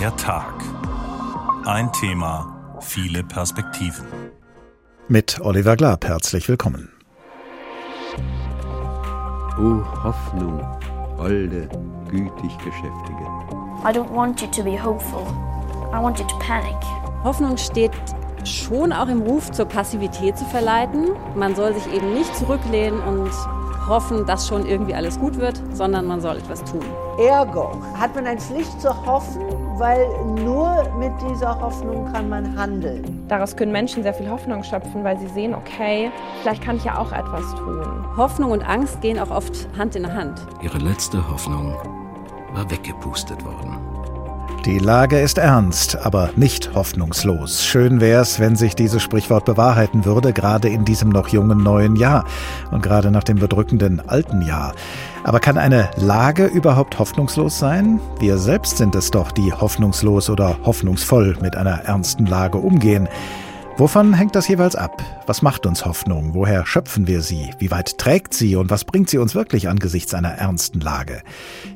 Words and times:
Der 0.00 0.16
Tag. 0.16 0.54
Ein 1.66 1.92
Thema, 1.92 2.78
viele 2.80 3.22
Perspektiven. 3.22 4.06
Mit 5.08 5.38
Oliver 5.42 5.76
Glab 5.76 6.06
herzlich 6.06 6.48
willkommen. 6.48 6.90
O 9.58 9.84
Hoffnung, 10.02 10.62
holde, 11.18 11.68
gütig 12.08 12.56
Geschäftige. 12.64 13.26
I 13.84 13.92
don't 13.92 14.10
want 14.10 14.40
you 14.40 14.46
to 14.46 14.64
be 14.64 14.82
hopeful. 14.82 15.26
I 15.92 16.02
want 16.02 16.18
you 16.18 16.26
to 16.28 16.38
panic. 16.38 16.80
Hoffnung 17.22 17.58
steht 17.58 17.92
schon 18.44 18.94
auch 18.94 19.08
im 19.08 19.20
Ruf 19.20 19.50
zur 19.50 19.66
Passivität 19.66 20.38
zu 20.38 20.46
verleiten. 20.46 21.10
Man 21.34 21.54
soll 21.54 21.74
sich 21.74 21.92
eben 21.92 22.14
nicht 22.14 22.34
zurücklehnen 22.36 23.00
und 23.00 23.30
hoffen, 23.90 24.24
dass 24.24 24.48
schon 24.48 24.64
irgendwie 24.64 24.94
alles 24.94 25.18
gut 25.18 25.38
wird, 25.38 25.60
sondern 25.74 26.06
man 26.06 26.22
soll 26.22 26.38
etwas 26.38 26.64
tun. 26.64 26.80
Ergo 27.18 27.72
hat 27.98 28.14
man 28.14 28.26
eine 28.26 28.40
Pflicht 28.40 28.80
zu 28.80 28.88
hoffen, 29.04 29.42
weil 29.76 30.06
nur 30.42 30.88
mit 30.98 31.12
dieser 31.28 31.60
Hoffnung 31.60 32.10
kann 32.12 32.30
man 32.30 32.56
handeln. 32.56 33.26
Daraus 33.28 33.54
können 33.54 33.72
Menschen 33.72 34.02
sehr 34.02 34.14
viel 34.14 34.30
Hoffnung 34.30 34.62
schöpfen, 34.62 35.04
weil 35.04 35.18
sie 35.18 35.28
sehen, 35.28 35.54
okay, 35.54 36.10
vielleicht 36.40 36.62
kann 36.62 36.76
ich 36.76 36.84
ja 36.84 36.96
auch 36.96 37.12
etwas 37.12 37.54
tun. 37.56 38.06
Hoffnung 38.16 38.52
und 38.52 38.62
Angst 38.62 39.00
gehen 39.02 39.18
auch 39.18 39.30
oft 39.30 39.68
Hand 39.76 39.96
in 39.96 40.10
Hand. 40.10 40.40
Ihre 40.62 40.78
letzte 40.78 41.18
Hoffnung 41.30 41.74
war 42.54 42.70
weggepustet 42.70 43.44
worden. 43.44 43.76
Die 44.66 44.78
Lage 44.78 45.18
ist 45.18 45.38
ernst, 45.38 45.96
aber 45.96 46.30
nicht 46.36 46.74
hoffnungslos. 46.74 47.64
Schön 47.64 48.02
wär's, 48.02 48.40
wenn 48.40 48.56
sich 48.56 48.74
dieses 48.74 49.02
Sprichwort 49.02 49.46
bewahrheiten 49.46 50.04
würde, 50.04 50.34
gerade 50.34 50.68
in 50.68 50.84
diesem 50.84 51.08
noch 51.08 51.28
jungen 51.28 51.62
neuen 51.62 51.96
Jahr 51.96 52.26
und 52.70 52.82
gerade 52.82 53.10
nach 53.10 53.24
dem 53.24 53.38
bedrückenden 53.38 54.06
alten 54.06 54.42
Jahr. 54.42 54.74
Aber 55.24 55.40
kann 55.40 55.56
eine 55.56 55.88
Lage 55.96 56.44
überhaupt 56.44 56.98
hoffnungslos 56.98 57.58
sein? 57.58 58.00
Wir 58.18 58.36
selbst 58.36 58.76
sind 58.76 58.94
es 58.94 59.10
doch, 59.10 59.32
die 59.32 59.50
hoffnungslos 59.50 60.28
oder 60.28 60.58
hoffnungsvoll 60.62 61.38
mit 61.40 61.56
einer 61.56 61.84
ernsten 61.84 62.26
Lage 62.26 62.58
umgehen. 62.58 63.08
Wovon 63.78 64.12
hängt 64.12 64.36
das 64.36 64.46
jeweils 64.46 64.76
ab? 64.76 65.02
Was 65.26 65.40
macht 65.40 65.64
uns 65.64 65.86
Hoffnung? 65.86 66.34
Woher 66.34 66.66
schöpfen 66.66 67.06
wir 67.06 67.22
sie? 67.22 67.48
Wie 67.58 67.70
weit 67.70 67.96
trägt 67.96 68.34
sie 68.34 68.56
und 68.56 68.68
was 68.68 68.84
bringt 68.84 69.08
sie 69.08 69.16
uns 69.16 69.34
wirklich 69.34 69.70
angesichts 69.70 70.12
einer 70.12 70.32
ernsten 70.32 70.80
Lage? 70.80 71.22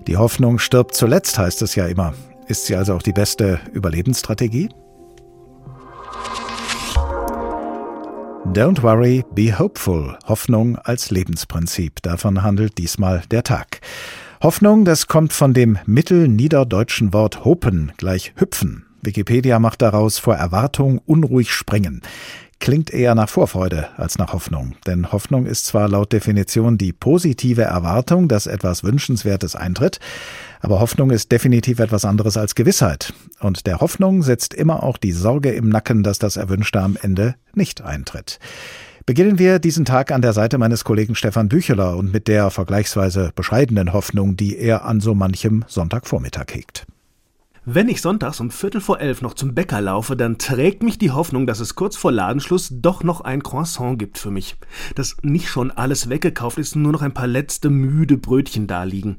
Die 0.07 0.19
Hoffnung 0.19 0.59
stirbt 0.59 0.95
zuletzt, 0.95 1.39
heißt 1.39 1.63
es 1.63 1.77
ja 1.77 1.87
immer. 1.87 2.13
Ist 2.47 2.67
sie 2.67 2.77
also 2.77 2.95
auch 2.95 3.03
die 3.03 3.13
beste 3.13 3.59
Überlebensstrategie? 3.73 4.69
Don't 8.53 8.83
worry, 8.83 9.25
be 9.35 9.59
hopeful. 9.59 10.19
Hoffnung 10.27 10.77
als 10.77 11.11
Lebensprinzip. 11.11 12.03
Davon 12.03 12.43
handelt 12.43 12.77
diesmal 12.77 13.23
der 13.31 13.43
Tag. 13.43 13.81
Hoffnung, 14.43 14.85
das 14.85 15.07
kommt 15.07 15.33
von 15.33 15.55
dem 15.55 15.79
mittelniederdeutschen 15.87 17.15
Wort 17.15 17.47
hopen, 17.47 17.93
gleich 17.97 18.35
hüpfen. 18.37 18.85
Wikipedia 19.03 19.59
macht 19.59 19.81
daraus 19.81 20.19
vor 20.19 20.35
Erwartung 20.35 20.99
unruhig 21.07 21.51
springen 21.53 22.03
klingt 22.61 22.91
eher 22.91 23.15
nach 23.15 23.29
Vorfreude 23.29 23.89
als 23.97 24.19
nach 24.19 24.33
Hoffnung. 24.33 24.75
Denn 24.87 25.13
Hoffnung 25.13 25.47
ist 25.47 25.67
zwar 25.67 25.89
laut 25.89 26.13
Definition 26.13 26.79
die 26.79 26.93
positive 26.93 27.63
Erwartung, 27.63 28.29
dass 28.29 28.47
etwas 28.47 28.85
Wünschenswertes 28.85 29.57
eintritt, 29.57 30.01
aber 30.61 30.81
Hoffnung 30.81 31.11
ist 31.11 31.31
definitiv 31.31 31.79
etwas 31.79 32.05
anderes 32.05 32.37
als 32.37 32.55
Gewissheit. 32.55 33.13
Und 33.41 33.67
der 33.67 33.81
Hoffnung 33.81 34.23
sitzt 34.23 34.55
immer 34.55 34.83
auch 34.83 34.97
die 34.97 35.13
Sorge 35.13 35.53
im 35.53 35.69
Nacken, 35.69 36.03
dass 36.03 36.19
das 36.19 36.37
Erwünschte 36.37 36.81
am 36.81 36.97
Ende 37.01 37.35
nicht 37.55 37.83
eintritt. 37.83 38.39
Beginnen 39.07 39.39
wir 39.39 39.59
diesen 39.59 39.85
Tag 39.85 40.11
an 40.11 40.23
der 40.23 40.33
Seite 40.33 40.57
meines 40.57 40.83
Kollegen 40.83 41.15
Stefan 41.15 41.51
Bücheler 41.51 41.99
und 41.99 42.11
mit 42.15 42.27
der 42.27 42.51
vergleichsweise 42.51 43.33
bescheidenen 43.35 43.93
Hoffnung, 43.93 44.37
die 44.37 44.57
er 44.57 44.87
an 44.87 45.01
so 45.01 45.15
manchem 45.15 45.65
Sonntagvormittag 45.69 46.47
hegt. 46.53 46.87
Wenn 47.67 47.89
ich 47.89 48.03
sonntags 48.03 48.41
um 48.41 48.51
Viertel 48.51 48.83
vor 48.83 49.01
elf 49.01 49.23
noch 49.23 49.33
zum 49.33 49.55
Bäcker 49.55 49.81
laufe, 49.81 50.17
dann 50.17 50.37
trägt 50.37 50.83
mich 50.83 50.99
die 50.99 51.13
Hoffnung, 51.13 51.47
dass 51.47 51.61
es 51.61 51.75
kurz 51.75 51.97
vor 51.97 52.13
Ladenschluss 52.13 52.69
doch 52.71 53.03
noch 53.03 53.23
ein 53.23 53.43
Croissant 53.43 53.99
gibt 53.99 54.19
für 54.19 54.31
mich. 54.31 54.57
Dass 54.97 55.17
nicht 55.23 55.49
schon 55.49 55.71
alles 55.71 56.11
weggekauft 56.11 56.59
ist 56.59 56.77
und 56.77 56.83
nur 56.83 56.93
noch 56.93 57.01
ein 57.01 57.15
paar 57.15 57.27
letzte 57.27 57.71
müde 57.71 58.19
Brötchen 58.19 58.67
da 58.67 58.85
liegen. 58.85 59.17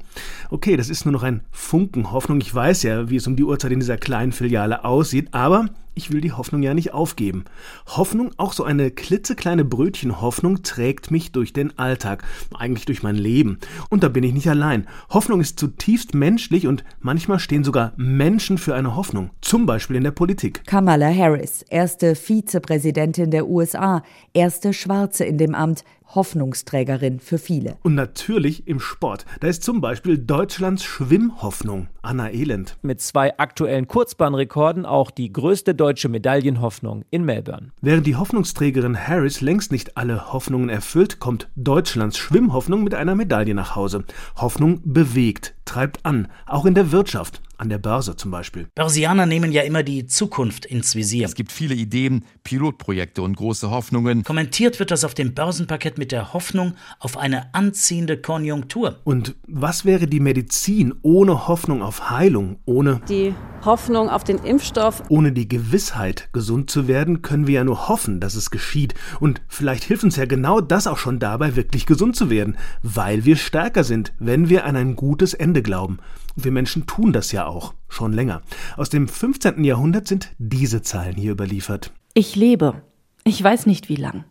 Okay, 0.48 0.76
das 0.76 0.90
ist 0.90 1.04
nur 1.04 1.12
noch 1.12 1.24
ein 1.24 1.40
Funken 1.50 2.12
Hoffnung. 2.12 2.40
Ich 2.40 2.54
weiß 2.54 2.84
ja, 2.84 3.10
wie 3.10 3.16
es 3.16 3.26
um 3.26 3.34
die 3.34 3.42
Uhrzeit 3.42 3.72
in 3.72 3.80
dieser 3.80 3.98
kleinen 3.98 4.30
Filiale 4.30 4.84
aussieht, 4.84 5.34
aber 5.34 5.68
ich 5.96 6.12
will 6.12 6.20
die 6.20 6.32
Hoffnung 6.32 6.62
ja 6.62 6.74
nicht 6.74 6.92
aufgeben. 6.92 7.46
Hoffnung, 7.86 8.30
auch 8.36 8.52
so 8.52 8.64
eine 8.64 8.90
klitzekleine 8.90 9.64
Brötchen-Hoffnung, 9.64 10.62
trägt 10.62 11.10
mich 11.10 11.32
durch 11.32 11.54
den 11.54 11.76
Alltag, 11.78 12.22
eigentlich 12.54 12.84
durch 12.84 13.02
mein 13.02 13.16
Leben. 13.16 13.58
Und 13.88 14.04
da 14.04 14.08
bin 14.08 14.22
ich 14.22 14.34
nicht 14.34 14.48
allein. 14.48 14.86
Hoffnung 15.08 15.40
ist 15.40 15.58
zutiefst 15.58 16.14
menschlich 16.14 16.66
und 16.66 16.84
manchmal 17.00 17.38
stehen 17.38 17.64
sogar 17.64 17.94
Menschen 17.96 18.58
für 18.58 18.74
eine 18.74 18.94
Hoffnung, 18.94 19.30
zum 19.40 19.64
Beispiel 19.64 19.96
in 19.96 20.04
der 20.04 20.10
Politik. 20.10 20.64
Kamala 20.66 21.08
Harris, 21.08 21.62
erste 21.62 22.14
Vizepräsidentin 22.14 23.30
der 23.30 23.48
USA, 23.48 24.02
erste 24.34 24.74
Schwarze 24.74 25.24
in 25.24 25.38
dem 25.38 25.54
Amt, 25.54 25.82
Hoffnungsträgerin 26.14 27.20
für 27.20 27.38
viele. 27.38 27.78
Und 27.82 27.94
natürlich 27.94 28.66
im 28.68 28.80
Sport. 28.80 29.26
Da 29.40 29.48
ist 29.48 29.62
zum 29.64 29.80
Beispiel 29.80 30.18
Deutschlands 30.18 30.84
Schwimmhoffnung, 30.84 31.88
Anna 32.02 32.30
Elend. 32.30 32.76
Mit 32.82 33.00
zwei 33.00 33.36
aktuellen 33.38 33.88
Kurzbahnrekorden 33.88 34.86
auch 34.86 35.10
die 35.10 35.32
größte 35.32 35.74
deutsche 35.74 36.08
Medaillenhoffnung 36.08 37.04
in 37.10 37.24
Melbourne. 37.24 37.72
Während 37.80 38.06
die 38.06 38.16
Hoffnungsträgerin 38.16 38.96
Harris 38.96 39.40
längst 39.40 39.72
nicht 39.72 39.96
alle 39.96 40.32
Hoffnungen 40.32 40.68
erfüllt, 40.68 41.18
kommt 41.18 41.48
Deutschlands 41.56 42.18
Schwimmhoffnung 42.18 42.84
mit 42.84 42.94
einer 42.94 43.14
Medaille 43.14 43.54
nach 43.54 43.74
Hause. 43.74 44.04
Hoffnung 44.36 44.80
bewegt, 44.84 45.55
treibt 45.66 46.06
an, 46.06 46.28
auch 46.46 46.64
in 46.64 46.74
der 46.74 46.90
Wirtschaft. 46.92 47.42
An 47.58 47.70
der 47.70 47.78
Börse 47.78 48.16
zum 48.16 48.30
Beispiel. 48.30 48.68
Börsianer 48.74 49.24
nehmen 49.24 49.50
ja 49.50 49.62
immer 49.62 49.82
die 49.82 50.06
Zukunft 50.06 50.66
ins 50.66 50.94
Visier. 50.94 51.24
Es 51.24 51.34
gibt 51.34 51.50
viele 51.50 51.74
Ideen, 51.74 52.26
Pilotprojekte 52.44 53.22
und 53.22 53.34
große 53.34 53.70
Hoffnungen. 53.70 54.24
Kommentiert 54.24 54.78
wird 54.78 54.90
das 54.90 55.04
auf 55.04 55.14
dem 55.14 55.32
Börsenparkett 55.32 55.96
mit 55.96 56.12
der 56.12 56.34
Hoffnung 56.34 56.74
auf 56.98 57.16
eine 57.16 57.54
anziehende 57.54 58.18
Konjunktur. 58.18 59.00
Und 59.04 59.36
was 59.46 59.86
wäre 59.86 60.06
die 60.06 60.20
Medizin 60.20 60.92
ohne 61.00 61.48
Hoffnung 61.48 61.82
auf 61.82 62.10
Heilung, 62.10 62.58
ohne 62.66 63.00
die 63.08 63.34
Hoffnung 63.66 64.08
auf 64.08 64.24
den 64.24 64.38
Impfstoff? 64.38 65.02
Ohne 65.08 65.32
die 65.32 65.48
Gewissheit, 65.48 66.30
gesund 66.32 66.70
zu 66.70 66.88
werden, 66.88 67.20
können 67.20 67.46
wir 67.46 67.54
ja 67.54 67.64
nur 67.64 67.88
hoffen, 67.88 68.20
dass 68.20 68.34
es 68.34 68.50
geschieht. 68.50 68.94
Und 69.20 69.42
vielleicht 69.48 69.84
hilft 69.84 70.04
uns 70.04 70.16
ja 70.16 70.24
genau 70.24 70.60
das 70.60 70.86
auch 70.86 70.96
schon 70.96 71.18
dabei, 71.18 71.56
wirklich 71.56 71.84
gesund 71.84 72.16
zu 72.16 72.30
werden, 72.30 72.56
weil 72.82 73.24
wir 73.24 73.36
stärker 73.36 73.84
sind, 73.84 74.12
wenn 74.18 74.48
wir 74.48 74.64
an 74.64 74.76
ein 74.76 74.96
gutes 74.96 75.34
Ende 75.34 75.62
glauben. 75.62 75.98
Und 76.36 76.44
wir 76.44 76.52
Menschen 76.52 76.86
tun 76.86 77.12
das 77.12 77.32
ja 77.32 77.46
auch, 77.46 77.74
schon 77.88 78.12
länger. 78.12 78.42
Aus 78.76 78.88
dem 78.88 79.08
15. 79.08 79.62
Jahrhundert 79.64 80.08
sind 80.08 80.30
diese 80.38 80.80
Zahlen 80.82 81.16
hier 81.16 81.32
überliefert. 81.32 81.92
Ich 82.14 82.36
lebe. 82.36 82.82
Ich 83.24 83.42
weiß 83.42 83.66
nicht 83.66 83.88
wie 83.88 83.96
lang. 83.96 84.24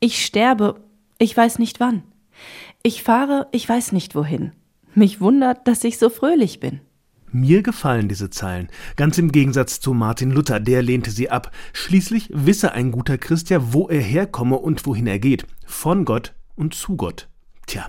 Ich 0.00 0.24
sterbe. 0.24 0.80
Ich 1.18 1.36
weiß 1.36 1.58
nicht 1.58 1.80
wann. 1.80 2.02
Ich 2.82 3.02
fahre. 3.02 3.46
Ich 3.52 3.68
weiß 3.68 3.92
nicht 3.92 4.14
wohin. 4.14 4.52
Mich 4.94 5.20
wundert, 5.20 5.68
dass 5.68 5.84
ich 5.84 5.98
so 5.98 6.10
fröhlich 6.10 6.58
bin. 6.58 6.80
Mir 7.32 7.62
gefallen 7.62 8.08
diese 8.08 8.30
Zeilen, 8.30 8.68
ganz 8.96 9.18
im 9.18 9.30
Gegensatz 9.30 9.80
zu 9.80 9.94
Martin 9.94 10.30
Luther, 10.30 10.58
der 10.58 10.82
lehnte 10.82 11.10
sie 11.10 11.30
ab. 11.30 11.52
Schließlich 11.72 12.30
wisse 12.32 12.72
ein 12.72 12.90
guter 12.90 13.18
Christ 13.18 13.50
ja, 13.50 13.72
wo 13.72 13.88
er 13.88 14.00
herkomme 14.00 14.56
und 14.56 14.84
wohin 14.86 15.06
er 15.06 15.18
geht. 15.18 15.46
Von 15.64 16.04
Gott 16.04 16.34
und 16.56 16.74
zu 16.74 16.96
Gott. 16.96 17.28
Tja, 17.66 17.86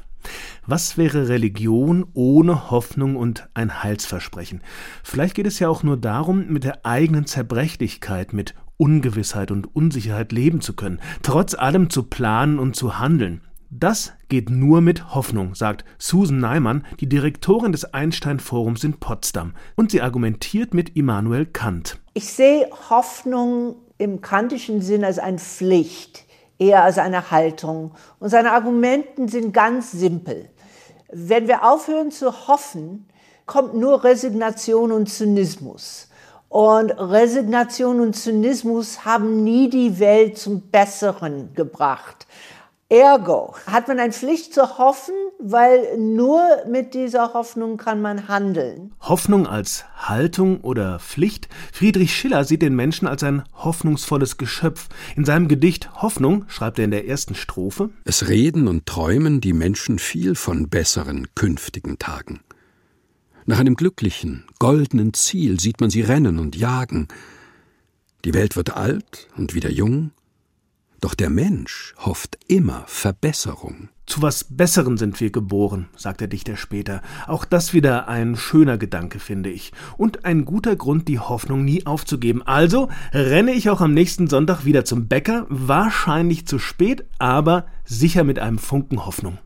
was 0.66 0.98
wäre 0.98 1.28
Religion 1.28 2.06
ohne 2.14 2.70
Hoffnung 2.70 3.16
und 3.16 3.50
ein 3.54 3.84
Heilsversprechen? 3.84 4.62
Vielleicht 5.04 5.36
geht 5.36 5.48
es 5.48 5.60
ja 5.60 5.70
auch 5.70 5.82
nur 5.82 5.98
darum, 5.98 6.48
mit 6.48 6.64
der 6.64 6.86
eigenen 6.86 7.26
Zerbrechlichkeit, 7.26 8.34
mit 8.34 8.54
Ungewissheit 8.78 9.52
und 9.52 9.76
Unsicherheit 9.76 10.32
leben 10.32 10.62
zu 10.62 10.76
können, 10.76 11.00
trotz 11.24 11.54
allem 11.56 11.90
zu 11.90 12.04
planen 12.04 12.60
und 12.60 12.76
zu 12.76 13.00
handeln. 13.00 13.42
Das 13.74 14.12
geht 14.28 14.50
nur 14.50 14.82
mit 14.82 15.16
Hoffnung, 15.16 15.56
sagt 15.56 15.86
Susan 15.98 16.40
Neimann, 16.40 16.86
die 17.00 17.08
Direktorin 17.08 17.72
des 17.72 17.94
Einstein 17.94 18.42
Forums 18.42 18.84
in 18.84 19.00
Potsdam. 19.00 19.54
Und 19.78 19.92
sie 19.92 20.02
argumentiert 20.02 20.74
mit 20.74 20.98
Immanuel 20.98 21.46
Kant. 21.46 21.98
Ich 22.14 22.34
sehe 22.34 22.70
Hoffnung 22.90 23.76
im 23.98 24.20
kantischen 24.20 24.82
Sinn 24.82 25.06
als 25.06 25.20
eine 25.20 25.40
Pflicht, 25.40 26.26
eher 26.60 26.84
als 26.84 26.98
eine 26.98 27.32
Haltung. 27.32 27.92
Und 28.20 28.28
seine 28.28 28.52
Argumenten 28.52 29.30
sind 29.30 29.54
ganz 29.54 29.94
simpel. 29.94 30.50
Wenn 31.10 31.48
wir 31.48 31.64
aufhören 31.64 32.12
zu 32.12 32.50
hoffen, 32.50 33.08
kommt 33.46 33.74
nur 33.74 34.04
Resignation 34.04 34.92
und 34.92 35.08
Zynismus. 35.08 36.10
Und 36.50 36.92
Resignation 36.92 38.02
und 38.02 38.18
Zynismus 38.18 39.06
haben 39.06 39.46
nie 39.46 39.70
die 39.70 39.98
Welt 39.98 40.38
zum 40.38 40.60
Besseren 40.60 41.54
gebracht. 41.54 42.28
Ergo 42.92 43.56
hat 43.68 43.88
man 43.88 44.00
eine 44.00 44.12
Pflicht 44.12 44.54
zu 44.54 44.78
hoffen, 44.78 45.14
weil 45.40 45.98
nur 45.98 46.42
mit 46.70 46.94
dieser 46.94 47.34
Hoffnung 47.34 47.78
kann 47.78 48.02
man 48.02 48.28
handeln. 48.28 48.92
Hoffnung 49.00 49.48
als 49.48 49.86
Haltung 49.96 50.60
oder 50.60 51.00
Pflicht? 51.00 51.48
Friedrich 51.72 52.14
Schiller 52.14 52.44
sieht 52.44 52.62
den 52.62 52.76
Menschen 52.76 53.08
als 53.08 53.24
ein 53.24 53.44
hoffnungsvolles 53.54 54.36
Geschöpf. 54.36 54.90
In 55.16 55.24
seinem 55.24 55.48
Gedicht 55.48 56.02
Hoffnung 56.02 56.44
schreibt 56.50 56.80
er 56.80 56.86
in 56.86 56.92
der 56.92 57.08
ersten 57.08 57.34
Strophe 57.34 57.92
Es 58.04 58.28
reden 58.28 58.68
und 58.68 58.86
träumen 58.86 59.40
die 59.40 59.54
Menschen 59.54 59.98
viel 59.98 60.36
von 60.36 60.68
besseren 60.68 61.28
künftigen 61.34 61.98
Tagen. 61.98 62.42
Nach 63.46 63.60
einem 63.60 63.78
glücklichen, 63.78 64.44
goldenen 64.60 65.14
Ziel 65.14 65.62
sieht 65.62 65.80
man 65.80 65.90
sie 65.90 66.02
rennen 66.02 66.40
und 66.40 66.58
jagen. 66.58 67.08
Die 68.26 68.34
Welt 68.34 68.58
wird 68.58 68.76
alt 68.76 69.30
und 69.38 69.54
wieder 69.54 69.72
jung, 69.72 70.12
doch 71.02 71.16
der 71.16 71.32
Mensch 71.32 71.94
hofft 71.98 72.38
immer 72.48 72.84
Verbesserung. 72.86 73.90
Zu 74.06 74.22
was 74.22 74.44
Besseren 74.44 74.98
sind 74.98 75.20
wir 75.20 75.32
geboren, 75.32 75.88
sagt 75.96 76.22
der 76.22 76.28
Dichter 76.28 76.58
später. 76.58 77.02
Auch 77.28 77.44
das 77.44 77.74
wieder 77.74 78.08
ein 78.08 78.36
schöner 78.36 78.78
Gedanke, 78.78 79.20
finde 79.20 79.50
ich. 79.50 79.72
Und 79.98 80.26
ein 80.26 80.46
guter 80.46 80.76
Grund, 80.76 81.08
die 81.08 81.20
Hoffnung 81.20 81.66
nie 81.66 81.86
aufzugeben. 81.86 82.44
Also 82.44 82.90
renne 83.14 83.54
ich 83.54 83.70
auch 83.70 83.82
am 83.82 83.94
nächsten 83.94 84.28
Sonntag 84.28 84.64
wieder 84.64 84.86
zum 84.86 85.08
Bäcker, 85.08 85.46
wahrscheinlich 85.50 86.46
zu 86.46 86.60
spät, 86.60 87.06
aber 87.18 87.66
sicher 87.84 88.24
mit 88.24 88.38
einem 88.38 88.60
Funken 88.60 89.06
Hoffnung. 89.06 89.40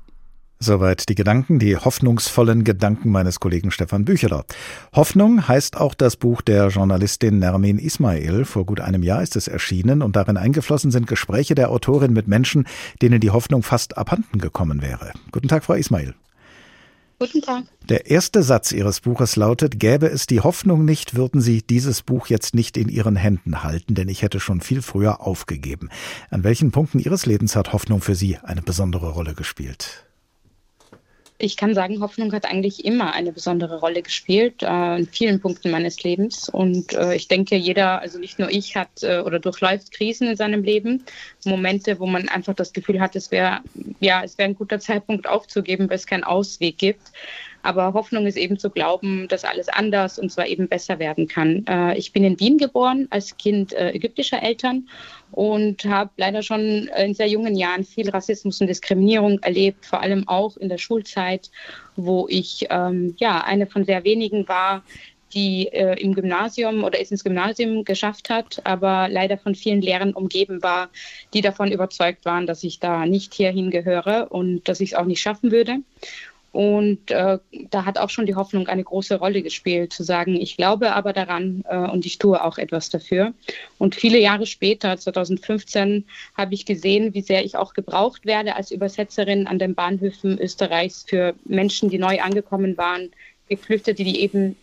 Soweit 0.66 1.10
die 1.10 1.14
Gedanken, 1.16 1.60
die 1.60 1.78
hoffnungsvollen 1.78 2.64
Gedanken 2.64 3.12
meines 3.12 3.40
Kollegen 3.40 3.70
Stefan 3.70 4.04
Bücheler. 4.04 4.46
Hoffnung 4.96 5.48
heißt 5.48 5.78
auch 5.78 5.94
das 5.94 6.16
Buch 6.16 6.42
der 6.42 6.70
Journalistin 6.70 7.38
Nermin 7.38 7.78
Ismail. 7.78 8.46
Vor 8.46 8.66
gut 8.66 8.80
einem 8.80 9.04
Jahr 9.04 9.22
ist 9.22 9.36
es 9.36 9.48
erschienen 9.48 10.02
und 10.02 10.16
darin 10.16 10.38
eingeflossen 10.38 10.90
sind 10.90 11.06
Gespräche 11.06 11.54
der 11.54 11.70
Autorin 11.70 12.14
mit 12.14 12.28
Menschen, 12.28 12.66
denen 13.00 13.20
die 13.20 13.30
Hoffnung 13.30 13.62
fast 13.62 13.96
abhanden 13.96 14.40
gekommen 14.40 14.82
wäre. 14.82 15.12
Guten 15.32 15.50
Tag, 15.50 15.64
Frau 15.64 15.76
Ismail. 15.76 16.16
Guten 17.20 17.44
Tag. 17.44 17.66
Der 17.88 18.10
erste 18.10 18.42
Satz 18.42 18.72
Ihres 18.72 19.02
Buches 19.02 19.36
lautet, 19.36 19.80
gäbe 19.80 20.08
es 20.08 20.26
die 20.26 20.42
Hoffnung 20.42 20.84
nicht, 20.84 21.16
würden 21.16 21.42
Sie 21.42 21.62
dieses 21.62 22.02
Buch 22.02 22.26
jetzt 22.26 22.56
nicht 22.56 22.76
in 22.76 22.90
Ihren 22.90 23.18
Händen 23.18 23.62
halten, 23.62 23.94
denn 23.94 24.10
ich 24.10 24.24
hätte 24.24 24.40
schon 24.40 24.62
viel 24.62 24.82
früher 24.82 25.22
aufgegeben. 25.22 25.90
An 26.32 26.44
welchen 26.44 26.72
Punkten 26.72 26.98
Ihres 26.98 27.28
Lebens 27.28 27.56
hat 27.56 27.72
Hoffnung 27.72 28.02
für 28.02 28.16
Sie 28.16 28.40
eine 28.40 28.64
besondere 28.64 29.12
Rolle 29.12 29.36
gespielt? 29.36 30.08
Ich 31.38 31.58
kann 31.58 31.74
sagen, 31.74 32.00
Hoffnung 32.00 32.32
hat 32.32 32.46
eigentlich 32.46 32.86
immer 32.86 33.14
eine 33.14 33.34
besondere 33.34 33.80
Rolle 33.80 34.02
gespielt 34.02 34.64
äh, 34.64 34.98
in 34.98 35.08
vielen 35.08 35.42
Punkten 35.42 35.70
meines 35.70 36.02
Lebens. 36.02 36.48
Und 36.48 36.94
äh, 36.94 37.14
ich 37.16 37.28
denke, 37.28 37.58
jeder, 37.58 38.00
also 38.00 38.20
nicht 38.20 38.40
nur 38.40 38.50
ich, 38.50 38.78
hat 38.78 39.04
äh, 39.04 39.20
oder 39.20 39.40
durchläuft 39.40 39.92
Krisen 39.92 40.30
in 40.30 40.38
seinem 40.38 40.64
Leben. 40.64 41.04
Momente, 41.44 42.00
wo 42.00 42.06
man 42.06 42.30
einfach 42.30 42.54
das 42.54 42.72
Gefühl 42.72 43.02
hat, 43.02 43.18
es 43.18 43.32
wäre 43.32 43.60
ja, 44.00 44.24
es 44.24 44.38
wäre 44.38 44.50
ein 44.50 44.56
guter 44.56 44.80
Zeitpunkt 44.80 45.28
aufzugeben, 45.28 45.90
weil 45.90 45.98
es 45.98 46.08
keinen 46.08 46.24
Ausweg 46.24 46.78
gibt. 46.78 47.12
Aber 47.66 47.94
Hoffnung 47.94 48.28
ist 48.28 48.38
eben 48.38 48.60
zu 48.60 48.70
glauben, 48.70 49.28
dass 49.28 49.44
alles 49.44 49.70
anders 49.70 50.20
und 50.20 50.32
zwar 50.32 50.48
eben 50.48 50.68
besser 50.68 51.00
werden 51.00 51.28
kann. 51.28 51.66
Äh, 51.68 51.98
ich 51.98 52.14
bin 52.14 52.24
in 52.24 52.40
Wien 52.40 52.58
geboren 52.58 53.08
als 53.10 53.36
Kind 53.38 53.74
äh, 53.74 53.92
ägyptischer 53.92 54.42
Eltern 54.42 54.88
und 55.32 55.84
habe 55.86 56.12
leider 56.18 56.44
schon 56.44 56.90
in 56.98 57.14
sehr 57.16 57.28
jungen 57.28 57.56
Jahren 57.56 57.84
viel 57.84 58.10
Rassismus 58.10 58.62
und 58.62 58.68
Diskriminierung 58.68 59.40
erlebt, 59.40 59.86
vor 59.86 60.02
allem 60.02 60.28
auch 60.28 60.58
in 60.58 60.70
der 60.70 60.78
Schulzeit, 60.78 61.50
wo 61.96 62.28
ich 62.30 62.68
ähm, 62.70 63.16
ja 63.18 63.42
eine 63.42 63.66
von 63.66 63.84
sehr 63.84 64.04
wenigen 64.04 64.48
war, 64.48 64.84
die 65.34 65.68
äh, 65.68 66.00
im 66.02 66.16
Gymnasium 66.16 66.84
oder 66.84 67.00
es 67.02 67.12
ins 67.12 67.24
Gymnasium 67.24 67.84
geschafft 67.84 68.30
hat, 68.30 68.62
aber 68.64 69.10
leider 69.10 69.38
von 69.38 69.54
vielen 69.54 69.82
Lehrern 69.82 70.14
umgeben 70.14 70.64
war, 70.64 70.90
die 71.34 71.42
davon 71.42 71.72
überzeugt 71.72 72.26
waren, 72.26 72.48
dass 72.48 72.64
ich 72.64 72.80
da 72.80 73.06
nicht 73.06 73.34
hierhin 73.34 73.72
gehöre 73.72 74.28
und 74.32 74.68
dass 74.70 74.80
ich 74.80 74.92
es 74.92 74.98
auch 74.98 75.06
nicht 75.06 75.22
schaffen 75.22 75.52
würde. 75.52 75.80
Und 76.56 77.12
äh, 77.12 77.38
da 77.70 77.84
hat 77.84 77.98
auch 77.98 78.10
schon 78.10 78.26
die 78.26 78.36
Hoffnung 78.36 78.70
eine 78.70 78.86
große 78.86 79.18
Rolle 79.18 79.42
gespielt, 79.42 79.92
zu 79.92 80.04
sagen, 80.04 80.36
ich 80.36 80.56
glaube 80.56 80.94
aber 80.94 81.12
daran 81.12 81.66
äh, 81.68 81.76
und 81.76 82.06
ich 82.06 82.18
tue 82.18 82.42
auch 82.42 82.58
etwas 82.58 82.88
dafür. 82.88 83.34
Und 83.78 83.94
viele 83.94 84.20
Jahre 84.20 84.46
später, 84.46 84.96
2015, 84.96 86.06
habe 86.34 86.54
ich 86.54 86.66
gesehen, 86.66 87.14
wie 87.14 87.20
sehr 87.20 87.44
ich 87.44 87.58
auch 87.58 87.74
gebraucht 87.74 88.26
werde 88.26 88.56
als 88.56 88.72
Übersetzerin 88.72 89.48
an 89.48 89.60
den 89.60 89.76
Bahnhöfen 89.76 90.40
Österreichs 90.40 91.04
für 91.06 91.36
Menschen, 91.44 91.90
die 91.90 91.98
neu 91.98 92.22
angekommen 92.22 92.78
waren, 92.78 93.12
Geflüchtete, 93.50 94.06
die 94.06 94.22
eben 94.22 94.56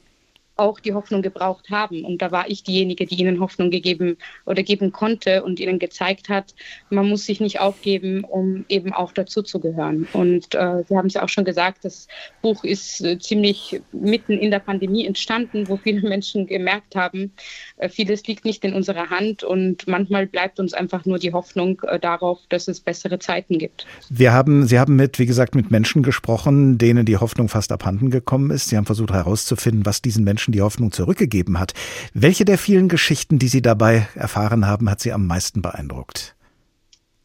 auch 0.56 0.80
die 0.80 0.94
Hoffnung 0.94 1.22
gebraucht 1.22 1.70
haben. 1.70 2.04
Und 2.04 2.22
da 2.22 2.30
war 2.30 2.48
ich 2.48 2.62
diejenige, 2.62 3.06
die 3.06 3.16
ihnen 3.16 3.40
Hoffnung 3.40 3.70
gegeben 3.70 4.16
oder 4.44 4.62
geben 4.62 4.92
konnte 4.92 5.42
und 5.42 5.60
ihnen 5.60 5.78
gezeigt 5.78 6.28
hat, 6.28 6.54
man 6.90 7.08
muss 7.08 7.24
sich 7.24 7.40
nicht 7.40 7.60
aufgeben, 7.60 8.24
um 8.24 8.64
eben 8.68 8.92
auch 8.92 9.12
dazu 9.12 9.42
zu 9.42 9.60
gehören. 9.60 10.06
Und 10.12 10.54
äh, 10.54 10.82
Sie 10.88 10.96
haben 10.96 11.06
es 11.06 11.14
ja 11.14 11.22
auch 11.22 11.28
schon 11.28 11.44
gesagt, 11.44 11.84
das 11.84 12.06
Buch 12.42 12.64
ist 12.64 13.00
äh, 13.00 13.18
ziemlich 13.18 13.80
mitten 13.92 14.32
in 14.32 14.50
der 14.50 14.58
Pandemie 14.58 15.06
entstanden, 15.06 15.68
wo 15.68 15.76
viele 15.76 16.02
Menschen 16.08 16.46
gemerkt 16.46 16.96
haben, 16.96 17.32
äh, 17.78 17.88
vieles 17.88 18.26
liegt 18.26 18.44
nicht 18.44 18.64
in 18.64 18.74
unserer 18.74 19.10
Hand 19.10 19.44
und 19.44 19.86
manchmal 19.88 20.26
bleibt 20.26 20.60
uns 20.60 20.74
einfach 20.74 21.04
nur 21.06 21.18
die 21.18 21.32
Hoffnung 21.32 21.80
äh, 21.82 21.98
darauf, 21.98 22.40
dass 22.48 22.68
es 22.68 22.80
bessere 22.80 23.18
Zeiten 23.18 23.58
gibt. 23.58 23.86
Wir 24.10 24.32
haben, 24.32 24.66
Sie 24.66 24.78
haben 24.78 24.96
mit, 24.96 25.18
wie 25.18 25.26
gesagt, 25.26 25.54
mit 25.54 25.70
Menschen 25.70 26.02
gesprochen, 26.02 26.78
denen 26.78 27.06
die 27.06 27.16
Hoffnung 27.16 27.48
fast 27.48 27.72
abhanden 27.72 28.10
gekommen 28.10 28.50
ist. 28.50 28.68
Sie 28.68 28.76
haben 28.76 28.86
versucht 28.86 29.12
herauszufinden, 29.12 29.86
was 29.86 30.02
diesen 30.02 30.24
Menschen 30.24 30.41
Menschen 30.42 30.52
die 30.52 30.62
Hoffnung 30.62 30.90
zurückgegeben 30.90 31.58
hat. 31.60 31.72
Welche 32.14 32.44
der 32.44 32.58
vielen 32.58 32.88
Geschichten, 32.88 33.38
die 33.38 33.46
Sie 33.48 33.62
dabei 33.62 34.08
erfahren 34.16 34.66
haben, 34.66 34.90
hat 34.90 35.00
Sie 35.00 35.12
am 35.12 35.26
meisten 35.28 35.62
beeindruckt? 35.62 36.34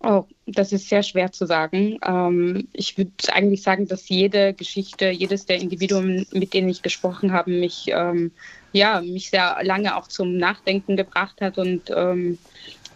Oh, 0.04 0.26
das 0.46 0.72
ist 0.72 0.88
sehr 0.88 1.02
schwer 1.02 1.32
zu 1.32 1.48
sagen. 1.48 1.98
Ähm, 2.06 2.68
ich 2.74 2.96
würde 2.98 3.12
eigentlich 3.34 3.64
sagen, 3.64 3.88
dass 3.88 4.08
jede 4.08 4.54
Geschichte, 4.54 5.10
jedes 5.10 5.48
der 5.48 5.60
Individuen, 5.60 6.28
mit 6.32 6.54
denen 6.54 6.70
ich 6.70 6.84
gesprochen 6.84 7.32
habe, 7.32 7.50
mich, 7.50 7.88
ähm, 7.88 8.32
ja, 8.72 9.02
mich 9.02 9.32
sehr 9.32 9.58
lange 9.64 9.96
auch 9.96 10.08
zum 10.08 10.38
Nachdenken 10.38 10.96
gebracht 10.96 11.42
hat. 11.42 11.58
Und 11.58 11.90
ähm, 11.90 12.38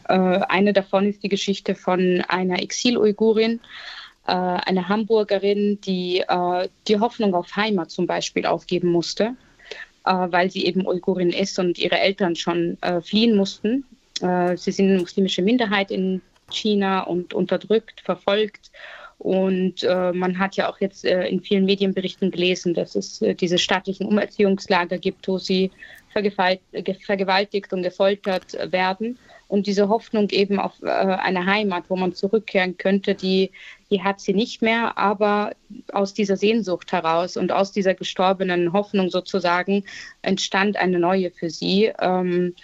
äh, 0.08 0.14
eine 0.14 0.74
davon 0.74 1.08
ist 1.08 1.24
die 1.24 1.30
Geschichte 1.30 1.74
von 1.74 2.24
einer 2.28 2.62
Exil-Uigurin, 2.62 3.60
äh, 4.28 4.32
eine 4.34 4.88
Hamburgerin, 4.88 5.82
die 5.82 6.20
äh, 6.20 6.70
die 6.88 7.00
Hoffnung 7.00 7.34
auf 7.34 7.56
Heimat 7.56 7.90
zum 7.90 8.06
Beispiel 8.06 8.46
aufgeben 8.46 8.90
musste 8.90 9.36
weil 10.04 10.50
sie 10.50 10.66
eben 10.66 10.88
Uigurin 10.88 11.30
ist 11.32 11.60
und 11.60 11.78
ihre 11.78 12.00
Eltern 12.00 12.36
schon 12.36 12.78
äh, 12.82 13.02
fliehen 13.02 13.36
mussten. 13.36 13.86
Äh, 14.22 14.58
sie 14.58 14.72
sind 14.72 14.90
eine 14.90 15.00
muslimische 15.00 15.42
Minderheit 15.42 15.92
in 15.92 16.22
China 16.50 17.02
und 17.02 17.34
unterdrückt, 17.34 18.02
verfolgt. 18.02 18.72
Und 19.18 19.84
äh, 19.84 20.12
man 20.14 20.40
hat 20.40 20.56
ja 20.56 20.68
auch 20.68 20.80
jetzt 20.82 21.06
äh, 21.06 21.28
in 21.28 21.42
vielen 21.42 21.66
Medienberichten 21.66 22.32
gelesen, 22.32 22.74
dass 22.74 22.96
es 22.96 23.22
äh, 23.22 23.36
diese 23.36 23.60
staatlichen 23.60 24.08
Umerziehungslager 24.08 24.98
gibt, 24.98 25.28
wo 25.28 25.38
sie 25.38 25.70
vergewaltigt 26.10 27.72
und 27.72 27.84
gefoltert 27.84 28.58
werden. 28.72 29.20
Und 29.52 29.68
diese 29.68 29.90
Hoffnung 29.90 30.30
eben 30.30 30.62
auf 30.62 30.82
äh, 30.82 30.88
eine 30.88 31.46
Heimat, 31.46 31.84
wo 31.90 31.98
man 31.98 32.14
zurückkehren 32.14 32.78
könnte, 32.78 33.16
die, 33.16 33.52
die 33.90 34.02
hat 34.02 34.22
sie 34.22 34.34
nicht 34.34 34.62
mehr. 34.62 34.98
Aber 34.98 35.52
aus 35.92 36.14
dieser 36.14 36.38
Sehnsucht 36.38 36.94
heraus 36.94 37.36
und 37.36 37.52
aus 37.52 37.74
dieser 37.74 37.94
gestorbenen 37.94 38.72
Hoffnung 38.72 39.10
sozusagen 39.10 39.84
entstand 40.22 40.78
eine 40.78 41.00
neue 41.00 41.32
für 41.32 41.50
sie. 41.50 41.92
Ähm, 42.00 42.56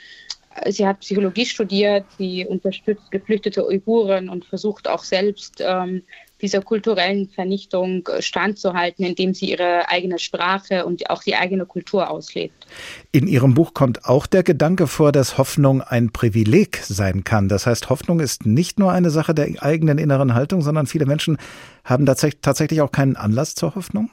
sie 0.68 0.88
hat 0.88 1.02
Psychologie 1.02 1.46
studiert, 1.46 2.06
sie 2.18 2.46
unterstützt 2.46 3.12
geflüchtete 3.12 3.68
Uiguren 3.68 4.30
und 4.30 4.46
versucht 4.46 4.88
auch 4.88 5.04
selbst 5.04 5.56
ähm, 5.60 6.04
dieser 6.42 6.62
kulturellen 6.62 7.30
Vernichtung 7.30 8.08
äh, 8.08 8.22
standzuhalten, 8.22 9.06
indem 9.06 9.34
sie 9.34 9.52
ihre 9.52 9.90
eigene 9.90 10.20
Sprache 10.20 10.86
und 10.86 11.10
auch 11.10 11.24
die 11.24 11.36
eigene 11.36 11.66
Kultur 11.66 12.10
auslebt. 12.10 12.68
In 13.12 13.28
Ihrem 13.28 13.54
Buch 13.54 13.74
kommt 13.74 14.06
auch 14.06 14.28
der 14.28 14.44
Gedanke 14.44 14.88
vor, 14.88 15.12
dass 15.12 15.38
Hoffnung 15.38 15.82
ein 15.82 16.12
Privileg 16.12 16.78
sein 16.78 17.24
kann. 17.24 17.50
Das 17.50 17.66
heißt, 17.66 17.90
Hoffnung 17.90 18.20
ist 18.20 18.46
nicht 18.46 18.80
nur 18.80 18.92
eine 18.92 19.10
Sache 19.10 19.34
der 19.34 19.64
eigenen 19.64 19.98
inneren 19.98 20.34
Haltung, 20.34 20.62
sondern 20.62 20.88
viele 20.88 21.06
Menschen 21.06 21.38
haben 21.84 22.06
tatsächlich 22.06 22.82
auch 22.82 22.92
keinen 22.92 23.16
Anlass 23.16 23.56
zur 23.56 23.76
Hoffnung? 23.76 24.10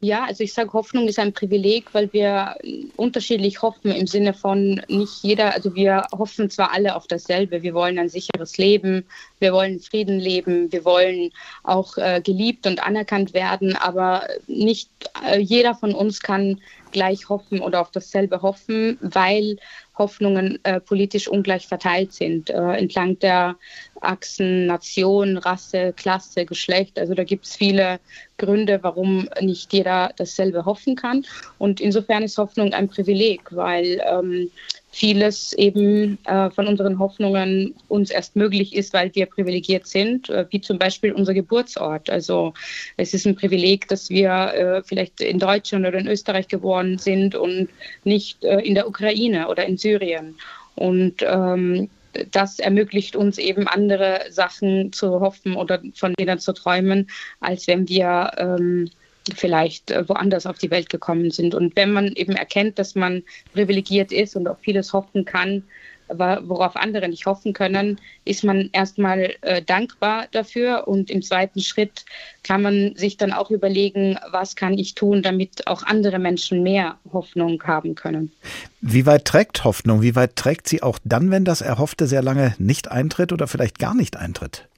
Ja, 0.00 0.24
also 0.24 0.44
ich 0.44 0.52
sage, 0.52 0.74
Hoffnung 0.74 1.08
ist 1.08 1.18
ein 1.18 1.32
Privileg, 1.32 1.94
weil 1.94 2.12
wir 2.12 2.56
unterschiedlich 2.96 3.62
hoffen 3.62 3.90
im 3.90 4.06
Sinne 4.06 4.34
von 4.34 4.82
nicht 4.88 5.22
jeder, 5.22 5.54
also 5.54 5.74
wir 5.74 6.06
hoffen 6.12 6.50
zwar 6.50 6.74
alle 6.74 6.96
auf 6.96 7.06
dasselbe, 7.06 7.62
wir 7.62 7.72
wollen 7.72 7.98
ein 7.98 8.10
sicheres 8.10 8.58
Leben, 8.58 9.06
wir 9.38 9.52
wollen 9.52 9.80
Frieden 9.80 10.18
leben, 10.18 10.70
wir 10.72 10.84
wollen 10.84 11.30
auch 11.62 11.96
äh, 11.96 12.20
geliebt 12.22 12.66
und 12.66 12.82
anerkannt 12.82 13.34
werden, 13.34 13.76
aber 13.76 14.26
nicht 14.46 14.90
äh, 15.26 15.38
jeder 15.38 15.74
von 15.74 15.94
uns 15.94 16.20
kann 16.20 16.60
gleich 16.92 17.28
hoffen 17.28 17.60
oder 17.60 17.80
auf 17.80 17.90
dasselbe 17.90 18.42
hoffen, 18.42 18.96
weil 19.00 19.58
Hoffnungen 19.98 20.58
äh, 20.64 20.80
politisch 20.80 21.28
ungleich 21.28 21.66
verteilt 21.66 22.12
sind, 22.12 22.50
äh, 22.50 22.72
entlang 22.72 23.18
der 23.18 23.56
Achsen 24.00 24.66
Nation, 24.66 25.38
Rasse, 25.38 25.92
Klasse, 25.94 26.44
Geschlecht. 26.44 26.98
Also 26.98 27.14
da 27.14 27.24
gibt 27.24 27.46
es 27.46 27.56
viele 27.56 27.98
Gründe, 28.36 28.78
warum 28.82 29.28
nicht 29.40 29.72
jeder 29.72 30.12
dasselbe 30.16 30.64
hoffen 30.64 30.96
kann. 30.96 31.24
Und 31.58 31.80
insofern 31.80 32.22
ist 32.22 32.38
Hoffnung 32.38 32.72
ein 32.72 32.88
Privileg, 32.88 33.42
weil 33.50 34.02
ähm, 34.06 34.50
vieles 34.96 35.52
eben 35.52 36.16
äh, 36.24 36.48
von 36.48 36.66
unseren 36.66 36.98
Hoffnungen 36.98 37.74
uns 37.88 38.10
erst 38.10 38.34
möglich 38.34 38.74
ist, 38.74 38.94
weil 38.94 39.14
wir 39.14 39.26
privilegiert 39.26 39.86
sind, 39.86 40.30
äh, 40.30 40.46
wie 40.48 40.62
zum 40.62 40.78
Beispiel 40.78 41.12
unser 41.12 41.34
Geburtsort. 41.34 42.08
Also 42.08 42.54
es 42.96 43.12
ist 43.12 43.26
ein 43.26 43.36
Privileg, 43.36 43.88
dass 43.88 44.08
wir 44.08 44.30
äh, 44.30 44.82
vielleicht 44.82 45.20
in 45.20 45.38
Deutschland 45.38 45.86
oder 45.86 45.98
in 45.98 46.08
Österreich 46.08 46.48
geboren 46.48 46.96
sind 46.96 47.34
und 47.34 47.68
nicht 48.04 48.42
äh, 48.42 48.60
in 48.60 48.74
der 48.74 48.88
Ukraine 48.88 49.48
oder 49.48 49.66
in 49.66 49.76
Syrien. 49.76 50.34
Und 50.76 51.16
ähm, 51.20 51.90
das 52.30 52.58
ermöglicht 52.58 53.16
uns 53.16 53.36
eben 53.36 53.68
andere 53.68 54.22
Sachen 54.30 54.94
zu 54.94 55.20
hoffen 55.20 55.56
oder 55.56 55.82
von 55.94 56.14
denen 56.14 56.38
zu 56.38 56.54
träumen, 56.54 57.10
als 57.40 57.66
wenn 57.66 57.86
wir 57.86 58.30
ähm, 58.38 58.88
vielleicht 59.34 59.90
äh, 59.90 60.08
woanders 60.08 60.46
auf 60.46 60.58
die 60.58 60.70
Welt 60.70 60.88
gekommen 60.88 61.30
sind. 61.30 61.54
Und 61.54 61.76
wenn 61.76 61.92
man 61.92 62.08
eben 62.08 62.36
erkennt, 62.36 62.78
dass 62.78 62.94
man 62.94 63.22
privilegiert 63.52 64.12
ist 64.12 64.36
und 64.36 64.48
auf 64.48 64.58
vieles 64.60 64.92
hoffen 64.92 65.24
kann, 65.24 65.62
worauf 66.08 66.76
andere 66.76 67.08
nicht 67.08 67.26
hoffen 67.26 67.52
können, 67.52 68.00
ist 68.24 68.44
man 68.44 68.70
erstmal 68.72 69.34
äh, 69.40 69.62
dankbar 69.62 70.26
dafür 70.30 70.86
und 70.86 71.10
im 71.10 71.22
zweiten 71.22 71.60
Schritt 71.60 72.04
kann 72.42 72.62
man 72.62 72.94
sich 72.96 73.16
dann 73.16 73.32
auch 73.32 73.50
überlegen, 73.50 74.16
was 74.30 74.56
kann 74.56 74.78
ich 74.78 74.94
tun, 74.94 75.22
damit 75.22 75.66
auch 75.66 75.82
andere 75.82 76.18
Menschen 76.18 76.62
mehr 76.62 76.96
Hoffnung 77.12 77.62
haben 77.64 77.94
können. 77.94 78.32
Wie 78.80 79.06
weit 79.06 79.24
trägt 79.24 79.64
Hoffnung? 79.64 80.02
Wie 80.02 80.14
weit 80.14 80.36
trägt 80.36 80.68
sie 80.68 80.82
auch 80.82 80.98
dann, 81.04 81.30
wenn 81.30 81.44
das 81.44 81.60
Erhoffte 81.60 82.06
sehr 82.06 82.22
lange 82.22 82.54
nicht 82.58 82.90
eintritt 82.90 83.32
oder 83.32 83.48
vielleicht 83.48 83.78
gar 83.78 83.94
nicht 83.94 84.16
eintritt? 84.16 84.68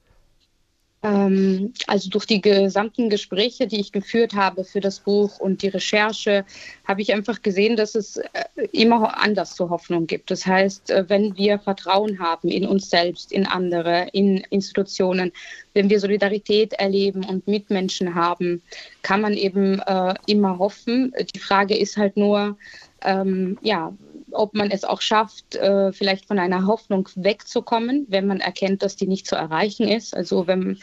Ähm, 1.02 1.72
also 1.86 2.10
durch 2.10 2.26
die 2.26 2.40
gesamten 2.40 3.08
Gespräche, 3.08 3.68
die 3.68 3.78
ich 3.78 3.92
geführt 3.92 4.34
habe 4.34 4.64
für 4.64 4.80
das 4.80 4.98
Buch 4.98 5.38
und 5.38 5.62
die 5.62 5.68
Recherche, 5.68 6.44
habe 6.86 7.02
ich 7.02 7.12
einfach 7.12 7.40
gesehen, 7.42 7.76
dass 7.76 7.94
es 7.94 8.16
äh, 8.16 8.44
immer 8.72 9.16
anders 9.22 9.54
zur 9.54 9.70
Hoffnung 9.70 10.08
gibt. 10.08 10.30
Das 10.30 10.44
heißt, 10.44 10.90
äh, 10.90 11.04
wenn 11.08 11.36
wir 11.36 11.60
Vertrauen 11.60 12.18
haben 12.18 12.48
in 12.48 12.66
uns 12.66 12.90
selbst, 12.90 13.30
in 13.30 13.46
andere, 13.46 14.08
in 14.12 14.38
Institutionen, 14.50 15.30
wenn 15.72 15.88
wir 15.88 16.00
Solidarität 16.00 16.72
erleben 16.72 17.24
und 17.24 17.46
Mitmenschen 17.46 18.16
haben, 18.16 18.60
kann 19.02 19.20
man 19.20 19.34
eben 19.34 19.78
äh, 19.80 20.14
immer 20.26 20.58
hoffen. 20.58 21.12
Die 21.32 21.38
Frage 21.38 21.76
ist 21.76 21.96
halt 21.96 22.16
nur, 22.16 22.56
ähm, 23.02 23.56
ja, 23.62 23.92
ob 24.32 24.54
man 24.54 24.70
es 24.70 24.84
auch 24.84 25.00
schafft, 25.00 25.56
äh, 25.56 25.92
vielleicht 25.92 26.26
von 26.26 26.38
einer 26.38 26.66
Hoffnung 26.66 27.08
wegzukommen, 27.14 28.06
wenn 28.08 28.26
man 28.26 28.40
erkennt, 28.40 28.82
dass 28.82 28.96
die 28.96 29.06
nicht 29.06 29.26
zu 29.26 29.36
erreichen 29.36 29.88
ist. 29.88 30.14
Also 30.14 30.46
wenn 30.46 30.78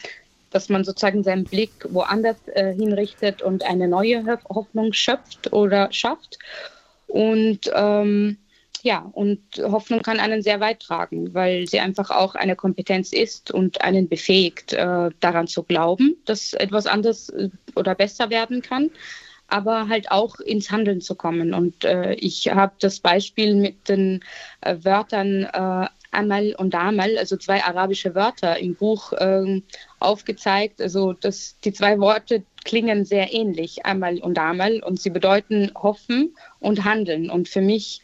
dass 0.50 0.68
man 0.68 0.84
sozusagen 0.84 1.22
seinen 1.22 1.44
Blick 1.44 1.86
woanders 1.90 2.36
äh, 2.54 2.72
hinrichtet 2.72 3.42
und 3.42 3.64
eine 3.64 3.88
neue 3.88 4.24
Hoffnung 4.48 4.92
schöpft 4.92 5.52
oder 5.52 5.92
schafft. 5.92 6.38
Und 7.08 7.70
ähm, 7.74 8.38
ja, 8.82 9.10
und 9.12 9.40
Hoffnung 9.58 10.02
kann 10.02 10.20
einen 10.20 10.42
sehr 10.42 10.60
weit 10.60 10.80
tragen, 10.80 11.34
weil 11.34 11.66
sie 11.66 11.80
einfach 11.80 12.10
auch 12.10 12.34
eine 12.36 12.56
Kompetenz 12.56 13.12
ist 13.12 13.50
und 13.50 13.82
einen 13.82 14.08
befähigt, 14.08 14.72
äh, 14.72 15.10
daran 15.20 15.46
zu 15.46 15.62
glauben, 15.62 16.16
dass 16.24 16.52
etwas 16.52 16.86
anders 16.86 17.28
äh, 17.30 17.50
oder 17.74 17.94
besser 17.94 18.30
werden 18.30 18.62
kann 18.62 18.90
aber 19.48 19.88
halt 19.88 20.10
auch 20.10 20.40
ins 20.40 20.70
Handeln 20.70 21.00
zu 21.00 21.14
kommen. 21.14 21.54
Und 21.54 21.84
äh, 21.84 22.14
ich 22.14 22.48
habe 22.48 22.72
das 22.80 23.00
Beispiel 23.00 23.54
mit 23.54 23.88
den 23.88 24.24
äh, 24.60 24.76
Wörtern 24.82 25.44
äh, 25.44 25.88
Amal 26.10 26.54
und 26.56 26.74
Amal, 26.74 27.18
also 27.18 27.36
zwei 27.36 27.62
arabische 27.62 28.14
Wörter 28.14 28.58
im 28.58 28.74
Buch 28.74 29.12
äh, 29.12 29.62
aufgezeigt. 30.00 30.80
Also 30.80 31.12
das, 31.12 31.58
die 31.64 31.72
zwei 31.72 31.98
Worte 31.98 32.42
klingen 32.64 33.04
sehr 33.04 33.32
ähnlich, 33.32 33.84
Amal 33.84 34.18
und 34.18 34.38
Amal, 34.38 34.82
und 34.82 35.00
sie 35.00 35.10
bedeuten 35.10 35.70
hoffen 35.74 36.34
und 36.58 36.84
handeln. 36.84 37.30
Und 37.30 37.48
für 37.48 37.60
mich 37.60 38.00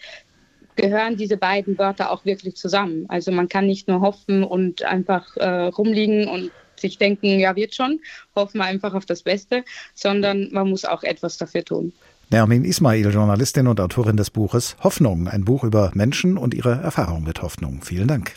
gehören 0.76 1.16
diese 1.16 1.36
beiden 1.36 1.78
Wörter 1.78 2.10
auch 2.10 2.24
wirklich 2.24 2.56
zusammen. 2.56 3.06
Also 3.08 3.32
man 3.32 3.48
kann 3.48 3.66
nicht 3.66 3.88
nur 3.88 4.00
hoffen 4.00 4.44
und 4.44 4.84
einfach 4.84 5.36
äh, 5.36 5.66
rumliegen 5.66 6.28
und 6.28 6.50
sich 6.78 6.98
denken, 6.98 7.38
ja, 7.38 7.54
wird 7.56 7.74
schon, 7.74 8.00
hoffen 8.34 8.58
wir 8.58 8.64
einfach 8.64 8.94
auf 8.94 9.06
das 9.06 9.22
Beste, 9.22 9.64
sondern 9.94 10.48
man 10.52 10.68
muss 10.68 10.84
auch 10.84 11.02
etwas 11.02 11.36
dafür 11.36 11.64
tun. 11.64 11.92
Nermin 12.30 12.64
Ismail, 12.64 13.12
Journalistin 13.12 13.66
und 13.66 13.78
Autorin 13.78 14.16
des 14.16 14.30
Buches 14.30 14.76
Hoffnung, 14.80 15.28
ein 15.28 15.44
Buch 15.44 15.64
über 15.64 15.90
Menschen 15.94 16.38
und 16.38 16.54
ihre 16.54 16.80
Erfahrung 16.80 17.24
mit 17.24 17.42
Hoffnung. 17.42 17.82
Vielen 17.82 18.08
Dank. 18.08 18.34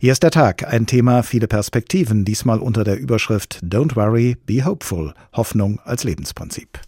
Hier 0.00 0.12
ist 0.12 0.22
der 0.22 0.30
Tag, 0.30 0.66
ein 0.66 0.86
Thema, 0.86 1.22
viele 1.22 1.46
Perspektiven, 1.46 2.24
diesmal 2.24 2.58
unter 2.58 2.84
der 2.84 2.98
Überschrift 2.98 3.60
Don't 3.62 3.96
worry, 3.96 4.36
be 4.46 4.64
hopeful, 4.64 5.12
Hoffnung 5.34 5.78
als 5.84 6.04
Lebensprinzip. 6.04 6.80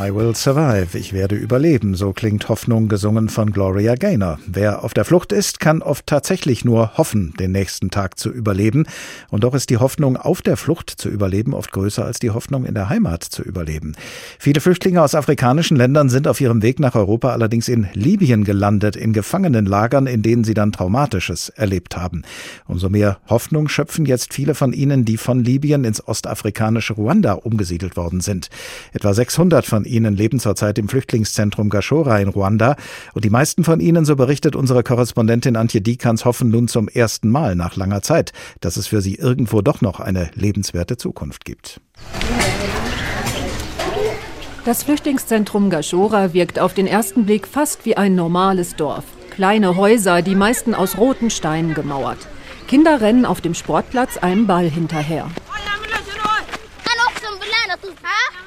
I 0.00 0.14
will 0.14 0.32
survive, 0.32 0.96
ich 0.96 1.12
werde 1.12 1.34
überleben, 1.34 1.96
so 1.96 2.12
klingt 2.12 2.48
Hoffnung 2.48 2.86
gesungen 2.86 3.28
von 3.28 3.50
Gloria 3.50 3.96
Gaynor. 3.96 4.38
Wer 4.46 4.84
auf 4.84 4.94
der 4.94 5.04
Flucht 5.04 5.32
ist, 5.32 5.58
kann 5.58 5.82
oft 5.82 6.06
tatsächlich 6.06 6.64
nur 6.64 6.96
hoffen, 6.96 7.34
den 7.40 7.50
nächsten 7.50 7.90
Tag 7.90 8.16
zu 8.16 8.30
überleben. 8.30 8.86
Und 9.28 9.42
doch 9.42 9.54
ist 9.54 9.70
die 9.70 9.78
Hoffnung, 9.78 10.16
auf 10.16 10.40
der 10.40 10.56
Flucht 10.56 10.90
zu 10.90 11.08
überleben, 11.08 11.52
oft 11.52 11.72
größer 11.72 12.04
als 12.04 12.20
die 12.20 12.30
Hoffnung, 12.30 12.64
in 12.64 12.74
der 12.74 12.88
Heimat 12.88 13.24
zu 13.24 13.42
überleben. 13.42 13.96
Viele 14.38 14.60
Flüchtlinge 14.60 15.02
aus 15.02 15.16
afrikanischen 15.16 15.76
Ländern 15.76 16.10
sind 16.10 16.28
auf 16.28 16.40
ihrem 16.40 16.62
Weg 16.62 16.78
nach 16.78 16.94
Europa 16.94 17.32
allerdings 17.32 17.66
in 17.66 17.88
Libyen 17.92 18.44
gelandet, 18.44 18.94
in 18.94 19.12
Gefangenenlagern, 19.12 20.06
in 20.06 20.22
denen 20.22 20.44
sie 20.44 20.54
dann 20.54 20.70
Traumatisches 20.70 21.48
erlebt 21.48 21.96
haben. 21.96 22.22
Umso 22.68 22.88
mehr 22.88 23.18
Hoffnung 23.26 23.66
schöpfen 23.66 24.06
jetzt 24.06 24.32
viele 24.32 24.54
von 24.54 24.72
ihnen, 24.72 25.04
die 25.04 25.16
von 25.16 25.42
Libyen 25.42 25.82
ins 25.82 26.06
ostafrikanische 26.06 26.92
Ruanda 26.92 27.32
umgesiedelt 27.32 27.96
worden 27.96 28.20
sind. 28.20 28.48
Etwa 28.92 29.12
600 29.12 29.66
von 29.66 29.87
ihnen 29.88 30.14
leben 30.14 30.38
zurzeit 30.38 30.78
im 30.78 30.88
Flüchtlingszentrum 30.88 31.70
Gashora 31.70 32.18
in 32.20 32.28
Ruanda 32.28 32.76
und 33.14 33.24
die 33.24 33.30
meisten 33.30 33.64
von 33.64 33.80
ihnen, 33.80 34.04
so 34.04 34.14
berichtet 34.14 34.54
unsere 34.54 34.82
Korrespondentin 34.82 35.56
Antje 35.56 35.80
Dikans, 35.80 36.24
hoffen 36.24 36.50
nun 36.50 36.68
zum 36.68 36.88
ersten 36.88 37.30
Mal 37.30 37.56
nach 37.56 37.76
langer 37.76 38.02
Zeit, 38.02 38.32
dass 38.60 38.76
es 38.76 38.86
für 38.86 39.00
sie 39.00 39.16
irgendwo 39.16 39.62
doch 39.62 39.80
noch 39.80 40.00
eine 40.00 40.30
lebenswerte 40.34 40.96
Zukunft 40.96 41.44
gibt. 41.44 41.80
Das 44.64 44.82
Flüchtlingszentrum 44.82 45.70
Gashora 45.70 46.34
wirkt 46.34 46.58
auf 46.58 46.74
den 46.74 46.86
ersten 46.86 47.24
Blick 47.24 47.46
fast 47.46 47.86
wie 47.86 47.96
ein 47.96 48.14
normales 48.14 48.76
Dorf. 48.76 49.04
Kleine 49.30 49.76
Häuser, 49.76 50.20
die 50.20 50.34
meisten 50.34 50.74
aus 50.74 50.98
roten 50.98 51.30
Steinen 51.30 51.72
gemauert. 51.72 52.18
Kinder 52.66 53.00
rennen 53.00 53.24
auf 53.24 53.40
dem 53.40 53.54
Sportplatz 53.54 54.18
einem 54.18 54.46
Ball 54.46 54.68
hinterher. 54.68 55.26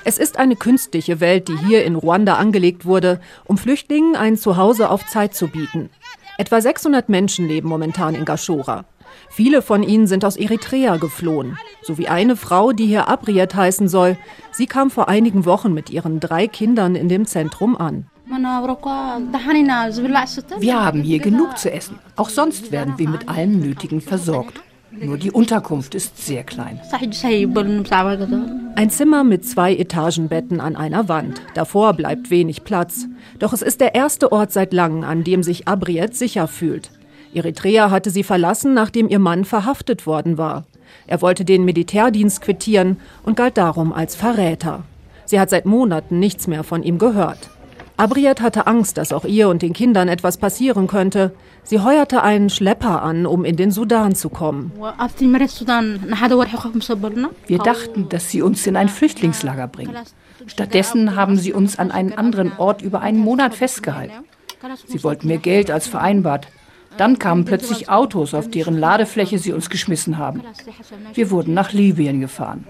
Es 0.04 0.18
ist 0.18 0.40
eine 0.40 0.56
künstliche 0.56 1.20
Welt, 1.20 1.48
die 1.48 1.58
hier 1.58 1.86
in 1.86 1.96
Ruanda 1.96 2.36
angelegt 2.36 2.86
wurde, 2.86 3.22
um 3.46 3.58
Flüchtlingen 3.58 4.16
ein 4.16 4.36
Zuhause 4.36 4.90
auf 4.90 5.06
Zeit 5.06 5.36
zu 5.36 5.48
bieten. 5.48 5.90
Etwa 6.38 6.60
600 6.60 7.08
Menschen 7.08 7.48
leben 7.48 7.70
momentan 7.70 8.16
in 8.16 8.26
Gashora. 8.26 8.86
Viele 9.30 9.62
von 9.62 9.84
ihnen 9.84 10.08
sind 10.08 10.26
aus 10.26 10.38
Eritrea 10.38 10.98
geflohen, 10.98 11.58
sowie 11.84 12.08
eine 12.08 12.36
Frau, 12.36 12.72
die 12.72 12.88
hier 12.88 13.10
Abriet 13.10 13.54
heißen 13.54 13.88
soll. 13.88 14.18
Sie 14.52 14.66
kam 14.66 14.90
vor 14.90 15.08
einigen 15.08 15.46
Wochen 15.46 15.74
mit 15.74 15.92
ihren 15.92 16.20
drei 16.20 16.48
Kindern 16.48 16.96
in 16.96 17.08
dem 17.08 17.26
Zentrum 17.28 17.78
an. 17.78 18.08
Wir 20.60 20.84
haben 20.84 21.02
hier 21.04 21.20
genug 21.20 21.58
zu 21.58 21.72
essen. 21.72 22.00
Auch 22.16 22.30
sonst 22.30 22.72
werden 22.72 22.94
wir 22.98 23.10
mit 23.10 23.30
allem 23.30 23.60
Nötigen 23.60 24.02
versorgt. 24.02 24.62
Nur 24.92 25.18
die 25.18 25.32
Unterkunft 25.32 25.96
ist 25.96 26.24
sehr 26.26 26.44
klein. 26.44 26.80
Ein 28.76 28.90
Zimmer 28.90 29.24
mit 29.24 29.46
zwei 29.46 29.74
Etagenbetten 29.76 30.60
an 30.60 30.76
einer 30.76 31.08
Wand. 31.08 31.42
Davor 31.54 31.94
bleibt 31.94 32.30
wenig 32.30 32.64
Platz. 32.64 33.08
Doch 33.40 33.54
es 33.54 33.62
ist 33.62 33.80
der 33.80 33.96
erste 33.96 34.32
Ort 34.32 34.52
seit 34.52 34.74
langem, 34.74 35.04
an 35.04 35.24
dem 35.24 35.44
sich 35.44 35.68
Abriet 35.68 36.16
sicher 36.16 36.48
fühlt. 36.48 36.92
Eritrea 37.34 37.90
hatte 37.90 38.10
sie 38.10 38.24
verlassen, 38.24 38.74
nachdem 38.74 39.08
ihr 39.08 39.20
Mann 39.20 39.46
verhaftet 39.46 40.06
worden 40.06 40.38
war. 40.38 40.66
Er 41.08 41.22
wollte 41.22 41.46
den 41.46 41.64
Militärdienst 41.64 42.42
quittieren 42.42 42.98
und 43.24 43.38
galt 43.38 43.58
darum 43.58 43.94
als 43.94 44.16
Verräter. 44.16 44.84
Sie 45.26 45.40
hat 45.40 45.50
seit 45.50 45.66
Monaten 45.66 46.20
nichts 46.20 46.48
mehr 46.48 46.64
von 46.64 46.84
ihm 46.84 46.98
gehört. 46.98 47.50
Abriet 48.02 48.42
hatte 48.42 48.66
Angst, 48.66 48.98
dass 48.98 49.14
auch 49.14 49.26
ihr 49.26 49.48
und 49.48 49.62
den 49.62 49.74
Kindern 49.74 50.08
etwas 50.08 50.38
passieren 50.38 50.88
könnte. 50.88 51.36
Sie 51.62 51.82
heuerte 51.82 52.24
einen 52.24 52.50
Schlepper 52.50 53.04
an, 53.04 53.28
um 53.28 53.46
in 53.46 53.56
den 53.58 53.70
Sudan 53.70 54.16
zu 54.16 54.30
kommen. 54.30 54.72
Wir 57.46 57.58
dachten, 57.60 58.10
dass 58.10 58.30
sie 58.32 58.42
uns 58.42 58.66
in 58.66 58.76
ein 58.76 58.90
Flüchtlingslager 58.90 59.68
bringen. 59.68 59.96
Stattdessen 60.48 61.16
haben 61.16 61.38
sie 61.38 61.54
uns 61.54 61.78
an 61.78 61.92
einen 61.92 62.14
anderen 62.14 62.58
Ort 62.58 62.82
über 62.82 63.02
einen 63.02 63.20
Monat 63.20 63.54
festgehalten. 63.54 64.26
Sie 64.88 65.04
wollten 65.04 65.28
mehr 65.28 65.38
Geld 65.38 65.70
als 65.70 65.86
vereinbart. 65.88 66.48
Dann 66.98 67.20
kamen 67.20 67.46
plötzlich 67.46 67.90
Autos, 67.90 68.34
auf 68.34 68.50
deren 68.50 68.78
Ladefläche 68.78 69.40
sie 69.40 69.54
uns 69.54 69.70
geschmissen 69.70 70.18
haben. 70.18 70.42
Wir 71.14 71.32
wurden 71.32 71.54
nach 71.54 71.72
Libyen 71.74 72.22
gefahren. 72.22 72.66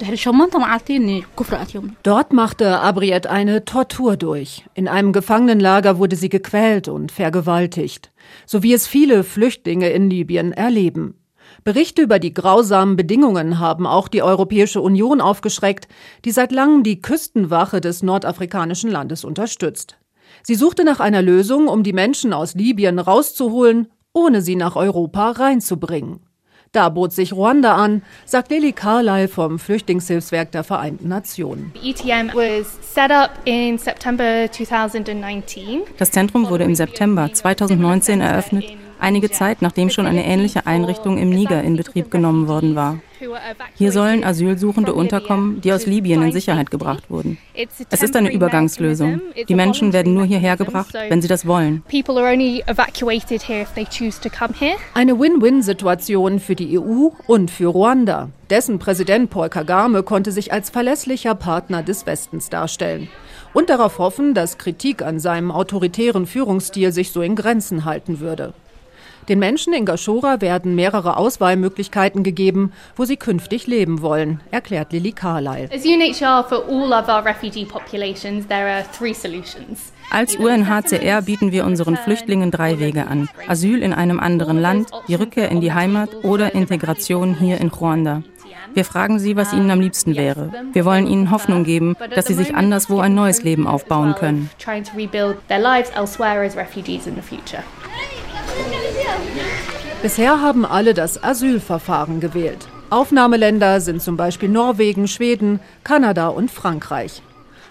Dort 2.03 2.33
machte 2.33 2.79
Abriet 2.79 3.27
eine 3.27 3.65
Tortur 3.65 4.17
durch. 4.17 4.65
In 4.73 4.87
einem 4.87 5.11
Gefangenenlager 5.11 5.97
wurde 5.97 6.15
sie 6.15 6.29
gequält 6.29 6.87
und 6.87 7.11
vergewaltigt, 7.11 8.11
so 8.45 8.63
wie 8.63 8.73
es 8.73 8.87
viele 8.87 9.23
Flüchtlinge 9.23 9.89
in 9.89 10.09
Libyen 10.09 10.51
erleben. 10.51 11.15
Berichte 11.63 12.01
über 12.01 12.17
die 12.17 12.33
grausamen 12.33 12.95
Bedingungen 12.95 13.59
haben 13.59 13.85
auch 13.85 14.07
die 14.07 14.23
Europäische 14.23 14.81
Union 14.81 15.21
aufgeschreckt, 15.21 15.87
die 16.25 16.31
seit 16.31 16.51
langem 16.51 16.83
die 16.83 17.01
Küstenwache 17.01 17.81
des 17.81 18.03
nordafrikanischen 18.03 18.89
Landes 18.89 19.23
unterstützt. 19.23 19.97
Sie 20.43 20.55
suchte 20.55 20.83
nach 20.83 20.99
einer 20.99 21.21
Lösung, 21.21 21.67
um 21.67 21.83
die 21.83 21.93
Menschen 21.93 22.33
aus 22.33 22.55
Libyen 22.55 22.99
rauszuholen 22.99 23.87
ohne 24.13 24.41
sie 24.41 24.55
nach 24.55 24.75
Europa 24.75 25.31
reinzubringen. 25.31 26.21
Da 26.71 26.87
bot 26.87 27.11
sich 27.11 27.33
Ruanda 27.33 27.75
an, 27.75 28.01
sagt 28.25 28.49
Lili 28.49 28.71
Carlyle 28.71 29.27
vom 29.27 29.59
Flüchtlingshilfswerk 29.59 30.51
der 30.51 30.63
Vereinten 30.63 31.09
Nationen. 31.09 31.73
E 31.83 31.93
das 35.97 36.11
Zentrum 36.11 36.49
wurde 36.49 36.63
im 36.63 36.75
September 36.75 37.33
2019 37.33 38.21
eröffnet 38.21 38.65
einige 39.01 39.31
Zeit 39.31 39.61
nachdem 39.61 39.89
schon 39.89 40.05
eine 40.05 40.25
ähnliche 40.25 40.65
Einrichtung 40.67 41.17
im 41.17 41.29
Niger 41.29 41.61
in 41.63 41.75
Betrieb 41.75 42.11
genommen 42.11 42.47
worden 42.47 42.75
war. 42.75 42.99
Hier 43.75 43.91
sollen 43.91 44.23
Asylsuchende 44.23 44.93
unterkommen, 44.93 45.61
die 45.61 45.73
aus 45.73 45.85
Libyen 45.85 46.21
in 46.23 46.31
Sicherheit 46.31 46.71
gebracht 46.71 47.09
wurden. 47.09 47.37
Es 47.89 48.01
ist 48.01 48.15
eine 48.15 48.31
Übergangslösung. 48.33 49.21
Die 49.47 49.55
Menschen 49.55 49.93
werden 49.93 50.13
nur 50.13 50.25
hierher 50.25 50.57
gebracht, 50.57 50.93
wenn 50.93 51.21
sie 51.21 51.27
das 51.27 51.45
wollen. 51.45 51.83
Eine 54.93 55.19
Win-Win-Situation 55.19 56.39
für 56.39 56.55
die 56.55 56.79
EU 56.79 57.09
und 57.27 57.51
für 57.51 57.67
Ruanda. 57.67 58.29
Dessen 58.49 58.79
Präsident 58.79 59.29
Paul 59.29 59.49
Kagame 59.49 60.03
konnte 60.03 60.31
sich 60.31 60.51
als 60.51 60.69
verlässlicher 60.69 61.35
Partner 61.35 61.83
des 61.83 62.05
Westens 62.05 62.49
darstellen 62.49 63.07
und 63.53 63.69
darauf 63.69 63.97
hoffen, 63.99 64.33
dass 64.33 64.57
Kritik 64.57 65.01
an 65.01 65.19
seinem 65.19 65.51
autoritären 65.51 66.25
Führungsstil 66.25 66.91
sich 66.91 67.11
so 67.11 67.21
in 67.21 67.35
Grenzen 67.35 67.85
halten 67.85 68.19
würde. 68.19 68.53
Den 69.29 69.39
Menschen 69.39 69.73
in 69.73 69.85
Gashora 69.85 70.41
werden 70.41 70.75
mehrere 70.75 71.17
Auswahlmöglichkeiten 71.17 72.23
gegeben, 72.23 72.71
wo 72.95 73.05
sie 73.05 73.17
künftig 73.17 73.67
leben 73.67 74.01
wollen, 74.01 74.41
erklärt 74.51 74.91
Lili 74.93 75.11
Carlyle. 75.11 75.69
Als 80.09 80.35
UNHCR 80.35 81.21
bieten 81.21 81.51
wir 81.51 81.65
unseren 81.65 81.97
Flüchtlingen 81.97 82.51
drei 82.51 82.79
Wege 82.79 83.07
an. 83.07 83.29
Asyl 83.47 83.81
in 83.81 83.93
einem 83.93 84.19
anderen 84.19 84.59
Land, 84.59 84.89
die 85.07 85.15
Rückkehr 85.15 85.49
in 85.49 85.61
die 85.61 85.73
Heimat 85.73 86.09
oder 86.23 86.53
Integration 86.53 87.35
hier 87.35 87.61
in 87.61 87.69
Ruanda. 87.69 88.23
Wir 88.73 88.85
fragen 88.85 89.19
sie, 89.19 89.35
was 89.35 89.53
ihnen 89.53 89.69
am 89.71 89.81
liebsten 89.81 90.15
wäre. 90.15 90.51
Wir 90.71 90.85
wollen 90.85 91.07
ihnen 91.07 91.31
Hoffnung 91.31 91.63
geben, 91.63 91.95
dass 92.15 92.27
sie 92.27 92.33
sich 92.33 92.55
anderswo 92.55 92.99
ein 92.99 93.13
neues 93.13 93.43
Leben 93.43 93.67
aufbauen 93.67 94.15
können. 94.15 94.49
Bisher 100.01 100.41
haben 100.41 100.65
alle 100.65 100.93
das 100.93 101.23
Asylverfahren 101.23 102.19
gewählt. 102.19 102.67
Aufnahmeländer 102.89 103.79
sind 103.81 104.01
zum 104.01 104.17
Beispiel 104.17 104.49
Norwegen, 104.49 105.07
Schweden, 105.07 105.59
Kanada 105.83 106.29
und 106.29 106.49
Frankreich. 106.49 107.21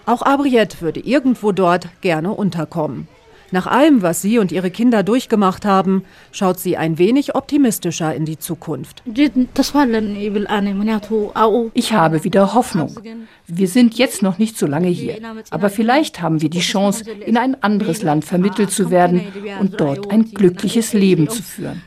Auch 0.05 0.21
Abriette 0.21 0.81
würde 0.81 1.01
irgendwo 1.01 1.51
dort 1.51 1.89
gerne 2.01 2.31
unterkommen. 2.31 3.07
Nach 3.51 3.67
allem, 3.67 4.01
was 4.01 4.21
sie 4.21 4.39
und 4.39 4.51
ihre 4.51 4.71
Kinder 4.71 5.03
durchgemacht 5.03 5.65
haben, 5.65 6.03
schaut 6.31 6.59
sie 6.59 6.77
ein 6.77 6.97
wenig 6.97 7.35
optimistischer 7.35 8.15
in 8.15 8.25
die 8.25 8.39
Zukunft. 8.39 9.03
Ich 11.73 11.93
habe 11.93 12.23
wieder 12.23 12.53
Hoffnung. 12.53 12.95
Wir 13.47 13.67
sind 13.67 13.97
jetzt 13.97 14.21
noch 14.21 14.37
nicht 14.37 14.57
so 14.57 14.65
lange 14.65 14.87
hier, 14.87 15.17
aber 15.49 15.69
vielleicht 15.69 16.21
haben 16.21 16.41
wir 16.41 16.49
die 16.49 16.61
Chance, 16.61 17.09
in 17.11 17.37
ein 17.37 17.61
anderes 17.61 18.01
Land 18.01 18.23
vermittelt 18.23 18.71
zu 18.71 18.89
werden 18.89 19.21
und 19.59 19.81
dort 19.81 20.09
ein 20.09 20.31
glückliches 20.31 20.93
Leben 20.93 21.27
zu 21.29 21.43
führen. 21.43 21.81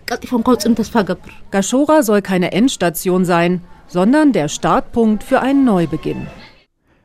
Gashora 1.51 2.03
soll 2.03 2.21
keine 2.21 2.53
Endstation 2.53 3.25
sein, 3.25 3.63
sondern 3.87 4.33
der 4.33 4.49
Startpunkt 4.49 5.23
für 5.25 5.41
einen 5.41 5.65
Neubeginn 5.65 6.27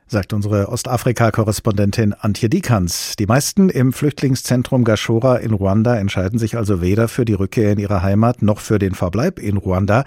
sagt 0.10 0.34
unsere 0.34 0.70
Ostafrika-Korrespondentin 0.70 2.14
Antje 2.14 2.50
Dikans. 2.50 3.16
Die 3.20 3.28
meisten 3.28 3.70
im 3.70 3.94
Flüchtlingszentrum 3.94 4.84
Gashora 4.84 5.38
in 5.38 5.54
Ruanda 5.54 5.96
entscheiden 5.96 6.40
sich 6.40 6.58
also 6.58 6.82
weder 6.82 7.08
für 7.08 7.26
die 7.26 7.34
Rückkehr 7.34 7.72
in 7.72 7.80
ihre 7.80 8.02
Heimat 8.02 8.42
noch 8.42 8.60
für 8.60 8.80
den 8.80 8.96
Verbleib 8.96 9.38
in 9.38 9.58
Ruanda, 9.58 10.06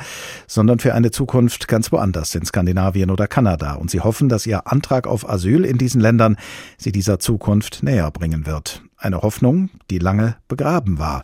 sondern 0.49 0.81
für 0.81 0.95
eine 0.95 1.13
Zukunft 1.13 1.69
ganz 1.69 1.93
woanders 1.93 2.35
in 2.35 2.45
Skandinavien 2.45 3.11
oder 3.11 3.29
Kanada. 3.29 3.75
Und 3.75 3.93
sie 3.93 4.01
hoffen, 4.01 4.29
dass 4.29 4.45
ihr 4.45 4.67
Antrag 4.67 5.07
auf 5.07 5.29
Asyl 5.29 5.65
in 5.65 5.79
diesen 5.79 6.01
Ländern 6.01 6.37
sie 6.79 6.91
dieser 6.91 7.21
Zukunft 7.21 7.85
näher 7.85 8.11
bringen 8.11 8.45
wird. 8.45 8.83
Eine 8.99 9.23
Hoffnung, 9.23 9.71
die 9.91 9.99
lange 9.99 10.37
begraben 10.49 10.99
war. 10.99 11.23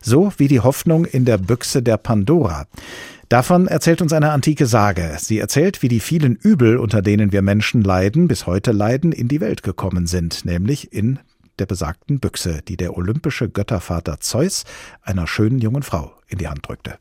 So 0.00 0.32
wie 0.36 0.48
die 0.48 0.60
Hoffnung 0.60 1.04
in 1.04 1.24
der 1.24 1.38
Büchse 1.38 1.82
der 1.82 1.96
Pandora. 1.96 2.66
Davon 3.30 3.68
erzählt 3.68 4.02
uns 4.02 4.12
eine 4.12 4.32
antike 4.32 4.66
Sage. 4.66 5.16
Sie 5.20 5.38
erzählt, 5.38 5.82
wie 5.82 5.88
die 5.88 6.00
vielen 6.00 6.34
Übel, 6.34 6.78
unter 6.78 7.00
denen 7.00 7.30
wir 7.30 7.42
Menschen 7.42 7.80
leiden, 7.80 8.26
bis 8.26 8.44
heute 8.48 8.72
leiden, 8.72 9.12
in 9.12 9.28
die 9.28 9.40
Welt 9.40 9.62
gekommen 9.62 10.08
sind, 10.08 10.44
nämlich 10.44 10.92
in 10.92 11.20
der 11.60 11.66
besagten 11.66 12.18
Büchse, 12.18 12.60
die 12.66 12.76
der 12.76 12.96
olympische 12.96 13.48
Göttervater 13.48 14.18
Zeus 14.18 14.64
einer 15.02 15.28
schönen 15.28 15.60
jungen 15.60 15.84
Frau 15.84 16.12
in 16.26 16.38
die 16.38 16.48
Hand 16.48 16.66
drückte. 16.66 16.98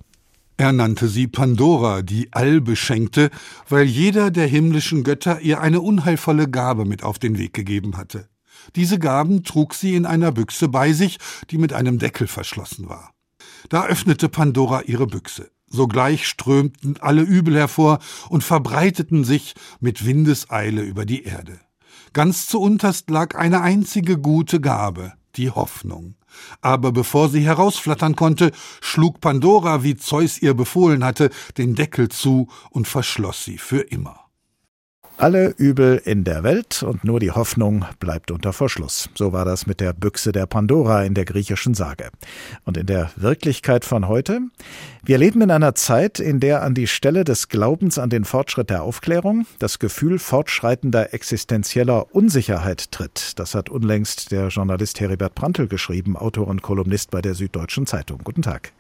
Er 0.58 0.72
nannte 0.72 1.08
sie 1.08 1.26
Pandora, 1.26 2.04
die 2.04 2.32
Allbeschenkte, 2.32 3.32
weil 3.68 3.86
jeder 3.86 4.30
der 4.30 4.46
himmlischen 4.46 5.04
Götter 5.04 5.40
ihr 5.40 5.62
eine 5.62 5.82
unheilvolle 5.82 6.48
Gabe 6.48 6.86
mit 6.86 7.02
auf 7.02 7.18
den 7.18 7.40
Weg 7.40 7.56
gegeben 7.56 7.98
hatte. 7.98 8.30
Diese 8.76 9.00
Gaben 9.00 9.44
trug 9.44 9.74
sie 9.74 9.96
in 9.96 10.06
einer 10.06 10.32
Büchse 10.32 10.68
bei 10.68 10.94
sich, 10.94 11.18
die 11.50 11.58
mit 11.58 11.74
einem 11.74 11.98
Deckel 11.98 12.28
verschlossen 12.28 12.88
war. 12.88 13.16
Da 13.70 13.88
öffnete 13.88 14.30
Pandora 14.30 14.84
ihre 14.84 15.08
Büchse. 15.08 15.50
Sogleich 15.70 16.28
strömten 16.28 16.98
alle 17.00 17.22
Übel 17.22 17.56
hervor 17.56 18.00
und 18.30 18.44
verbreiteten 18.44 19.24
sich 19.24 19.54
mit 19.80 20.06
Windeseile 20.06 20.82
über 20.82 21.06
die 21.06 21.24
Erde. 21.24 21.60
Ganz 22.14 22.48
zu 22.48 22.60
unterst 22.60 23.10
lag 23.10 23.36
eine 23.36 23.62
einzige 23.62 24.18
gute 24.18 24.60
Gabe, 24.60 25.14
die 25.36 25.52
Hoffnung. 25.52 26.16
Aber 26.62 26.92
bevor 26.92 27.30
sie 27.30 27.42
herausflattern 27.42 28.16
konnte, 28.16 28.52
schlug 28.82 29.22
Pandora, 29.22 29.84
wie 29.84 29.96
Zeus 29.96 30.42
ihr 30.42 30.54
befohlen 30.54 31.04
hatte, 31.04 31.30
den 31.58 31.76
Deckel 31.76 32.10
zu 32.10 32.48
und 32.72 32.88
verschloss 32.88 33.46
sie 33.46 33.58
für 33.58 33.82
immer. 33.82 34.29
Alle 35.20 35.50
Übel 35.58 36.02
in 36.06 36.24
der 36.24 36.44
Welt 36.44 36.82
und 36.82 37.04
nur 37.04 37.20
die 37.20 37.32
Hoffnung 37.32 37.84
bleibt 38.00 38.32
unter 38.32 38.54
Verschluss. 38.54 39.10
So 39.16 39.34
war 39.34 39.44
das 39.44 39.68
mit 39.68 39.82
der 39.82 39.92
Büchse 39.92 40.32
der 40.32 40.46
Pandora 40.46 41.04
in 41.04 41.14
der 41.14 41.26
griechischen 41.26 41.74
Sage. 41.74 42.12
Und 42.64 42.78
in 42.78 42.86
der 42.86 43.12
Wirklichkeit 43.18 43.84
von 43.84 44.08
heute? 44.08 44.40
Wir 45.04 45.18
leben 45.18 45.42
in 45.42 45.52
einer 45.52 45.76
Zeit, 45.76 46.22
in 46.22 46.40
der 46.40 46.64
an 46.64 46.74
die 46.74 46.88
Stelle 46.88 47.26
des 47.26 47.50
Glaubens 47.50 48.00
an 48.00 48.10
den 48.10 48.24
Fortschritt 48.24 48.70
der 48.70 48.82
Aufklärung 48.82 49.46
das 49.60 49.78
Gefühl 49.80 50.20
fortschreitender 50.20 51.14
existenzieller 51.14 52.16
Unsicherheit 52.16 52.90
tritt. 52.94 53.38
Das 53.40 53.56
hat 53.56 53.70
unlängst 53.70 54.32
der 54.32 54.48
Journalist 54.48 55.02
Heribert 55.02 55.36
Prantl 55.36 55.68
geschrieben, 55.68 56.16
Autor 56.16 56.48
und 56.48 56.62
Kolumnist 56.62 57.12
bei 57.12 57.22
der 57.22 57.34
Süddeutschen 57.34 57.86
Zeitung. 57.86 58.22
Guten 58.24 58.42
Tag. 58.42 58.72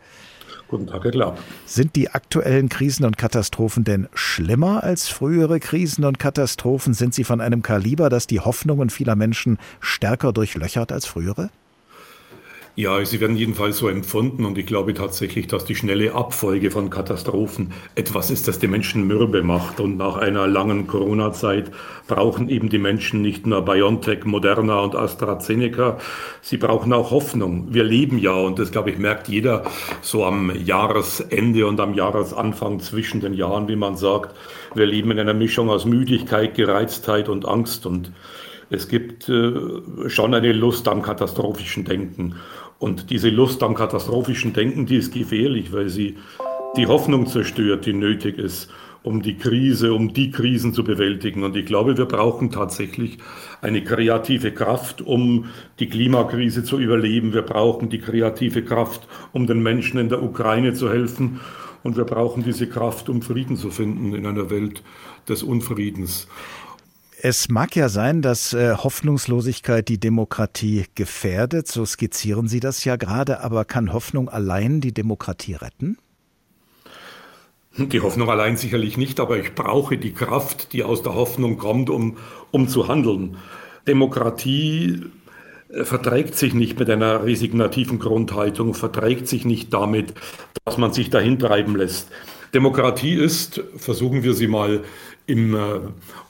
Guten 0.69 0.86
Tag, 0.86 1.03
Herr 1.03 1.12
Klapp. 1.12 1.39
Sind 1.65 1.95
die 1.95 2.12
aktuellen 2.12 2.69
Krisen 2.69 3.03
und 3.03 3.17
Katastrophen 3.17 3.84
denn 3.84 4.08
schlimmer 4.13 4.84
als 4.84 5.08
frühere 5.08 5.60
Krisen 5.60 6.05
und 6.05 6.19
Katastrophen? 6.19 6.93
Sind 6.93 7.15
sie 7.15 7.23
von 7.23 7.41
einem 7.41 7.63
Kaliber, 7.63 8.10
das 8.10 8.27
die 8.27 8.39
Hoffnungen 8.39 8.91
vieler 8.91 9.15
Menschen 9.15 9.58
stärker 9.79 10.32
durchlöchert 10.32 10.91
als 10.91 11.08
frühere? 11.08 11.49
Ja, 12.75 13.03
sie 13.03 13.19
werden 13.19 13.36
jedenfalls 13.36 13.77
so 13.77 13.89
empfunden 13.89 14.45
und 14.45 14.58
ich 14.58 14.65
glaube 14.65 14.93
tatsächlich, 14.93 15.47
dass 15.47 15.65
die 15.65 15.75
schnelle 15.75 16.13
Abfolge 16.13 16.71
von 16.71 16.89
Katastrophen 16.89 17.73
etwas 17.95 18.32
ist, 18.32 18.47
das 18.47 18.60
die 18.60 18.67
Menschen 18.67 19.05
mürbe 19.05 19.43
macht. 19.43 19.82
Und 19.82 19.97
nach 19.97 20.15
einer 20.15 20.47
langen 20.47 20.88
Corona-Zeit 20.88 21.71
brauchen 22.08 22.47
eben 22.47 22.69
die 22.69 22.77
Menschen 22.77 23.21
nicht 23.21 23.45
nur 23.45 23.63
BioNTech, 23.63 24.23
Moderna 24.23 24.79
und 24.79 24.95
AstraZeneca, 24.95 25.97
sie 26.41 26.58
brauchen 26.58 26.93
auch 26.93 27.12
Hoffnung. 27.12 27.67
Wir 27.69 27.84
leben 27.84 28.17
ja 28.17 28.34
und 28.34 28.60
das, 28.60 28.71
glaube 28.71 28.91
ich, 28.91 28.97
merkt 28.97 29.27
jeder 29.27 29.63
so 30.01 30.23
am 30.23 30.51
Jahresende 30.55 31.67
und 31.67 31.82
am 31.82 31.93
Jahresanfang 31.93 32.79
zwischen 32.79 33.19
den 33.19 33.34
Jahren, 33.34 33.67
wie 33.67 33.75
man 33.75 33.97
sagt. 33.97 34.36
Wir 34.73 34.86
leben 34.86 35.12
in 35.12 35.19
einer 35.19 35.34
Mischung 35.34 35.69
aus 35.69 35.84
Müdigkeit, 35.86 36.55
Gereiztheit 36.55 37.27
und 37.27 37.45
Angst 37.45 37.86
und 37.86 38.12
es 38.69 38.88
gibt 38.88 39.29
äh, 39.29 40.10
schon 40.10 40.34
eine 40.34 40.53
Lust 40.53 40.88
am 40.88 41.01
katastrophischen 41.01 41.86
Denken. 41.86 42.36
Und 42.77 43.10
diese 43.10 43.29
Lust 43.29 43.62
am 43.63 43.75
katastrophischen 43.75 44.53
Denken, 44.53 44.86
die 44.86 44.97
ist 44.97 45.13
gefährlich, 45.13 45.73
weil 45.73 45.89
sie 45.89 46.17
die 46.77 46.88
Hoffnung 46.88 47.27
zerstört, 47.27 47.86
die 47.86 47.93
nötig 47.93 48.38
ist, 48.38 48.69
um 49.01 49.21
die 49.21 49.38
Krise, 49.38 49.93
um 49.93 50.13
die 50.13 50.32
Krisen 50.32 50.73
zu 50.73 50.84
bewältigen. 50.84 51.43
Und 51.43 51.55
ich 51.55 51.65
glaube, 51.65 51.97
wir 51.97 52.05
brauchen 52.05 52.51
tatsächlich 52.51 53.17
eine 53.62 53.84
kreative 53.84 54.51
Kraft, 54.51 55.01
um 55.01 55.45
die 55.79 55.89
Klimakrise 55.89 56.63
zu 56.63 56.79
überleben. 56.79 57.34
Wir 57.34 57.41
brauchen 57.41 57.89
die 57.89 57.99
kreative 57.99 58.63
Kraft, 58.63 59.08
um 59.34 59.47
den 59.47 59.63
Menschen 59.63 59.99
in 59.99 60.10
der 60.10 60.21
Ukraine 60.21 60.73
zu 60.73 60.89
helfen. 60.89 61.39
Und 61.82 61.97
wir 61.97 62.03
brauchen 62.03 62.43
diese 62.43 62.67
Kraft, 62.67 63.10
um 63.10 63.21
Frieden 63.21 63.55
zu 63.55 63.71
finden 63.71 64.13
in 64.13 64.25
einer 64.25 64.49
Welt 64.49 64.84
des 65.27 65.43
Unfriedens. 65.43 66.27
Es 67.21 67.49
mag 67.49 67.75
ja 67.75 67.89
sein, 67.89 68.21
dass 68.21 68.53
äh, 68.53 68.75
Hoffnungslosigkeit 68.75 69.89
die 69.89 69.99
Demokratie 69.99 70.86
gefährdet, 70.95 71.67
so 71.67 71.86
skizzieren 71.86 72.47
Sie 72.47 72.62
das 72.62 72.86
ja 72.86 72.95
gerade, 72.95 73.41
aber 73.41 73.65
kann 73.65 73.91
Hoffnung 73.91 74.29
allein 74.29 74.79
die 74.79 74.93
Demokratie 74.93 75.55
retten? 75.55 75.97
Die 77.77 77.99
Hoffnung 77.99 78.29
allein 78.29 78.55
sicherlich 78.55 78.95
nicht, 78.97 79.19
aber 79.19 79.38
ich 79.38 79.53
brauche 79.53 79.97
die 79.97 80.13
Kraft, 80.13 80.71
die 80.71 80.86
aus 80.86 81.03
der 81.03 81.13
Hoffnung 81.13 81.58
kommt, 81.58 81.89
um, 81.89 82.15
um 82.51 82.69
zu 82.69 82.88
handeln. 82.88 83.36
Demokratie 83.86 85.03
äh, 85.67 85.84
verträgt 85.84 86.36
sich 86.36 86.53
nicht 86.53 86.79
mit 86.79 86.89
einer 86.89 87.25
resignativen 87.25 87.99
Grundhaltung, 87.99 88.73
verträgt 88.73 89.27
sich 89.27 89.43
nicht 89.43 89.73
damit, 89.73 90.13
dass 90.63 90.77
man 90.77 90.93
sich 90.93 91.10
dahin 91.10 91.38
treiben 91.38 91.75
lässt. 91.75 92.08
Demokratie 92.53 93.13
ist, 93.13 93.62
versuchen 93.75 94.23
wir 94.23 94.34
sie 94.34 94.47
mal 94.47 94.84
im 95.30 95.56
äh, 95.56 95.80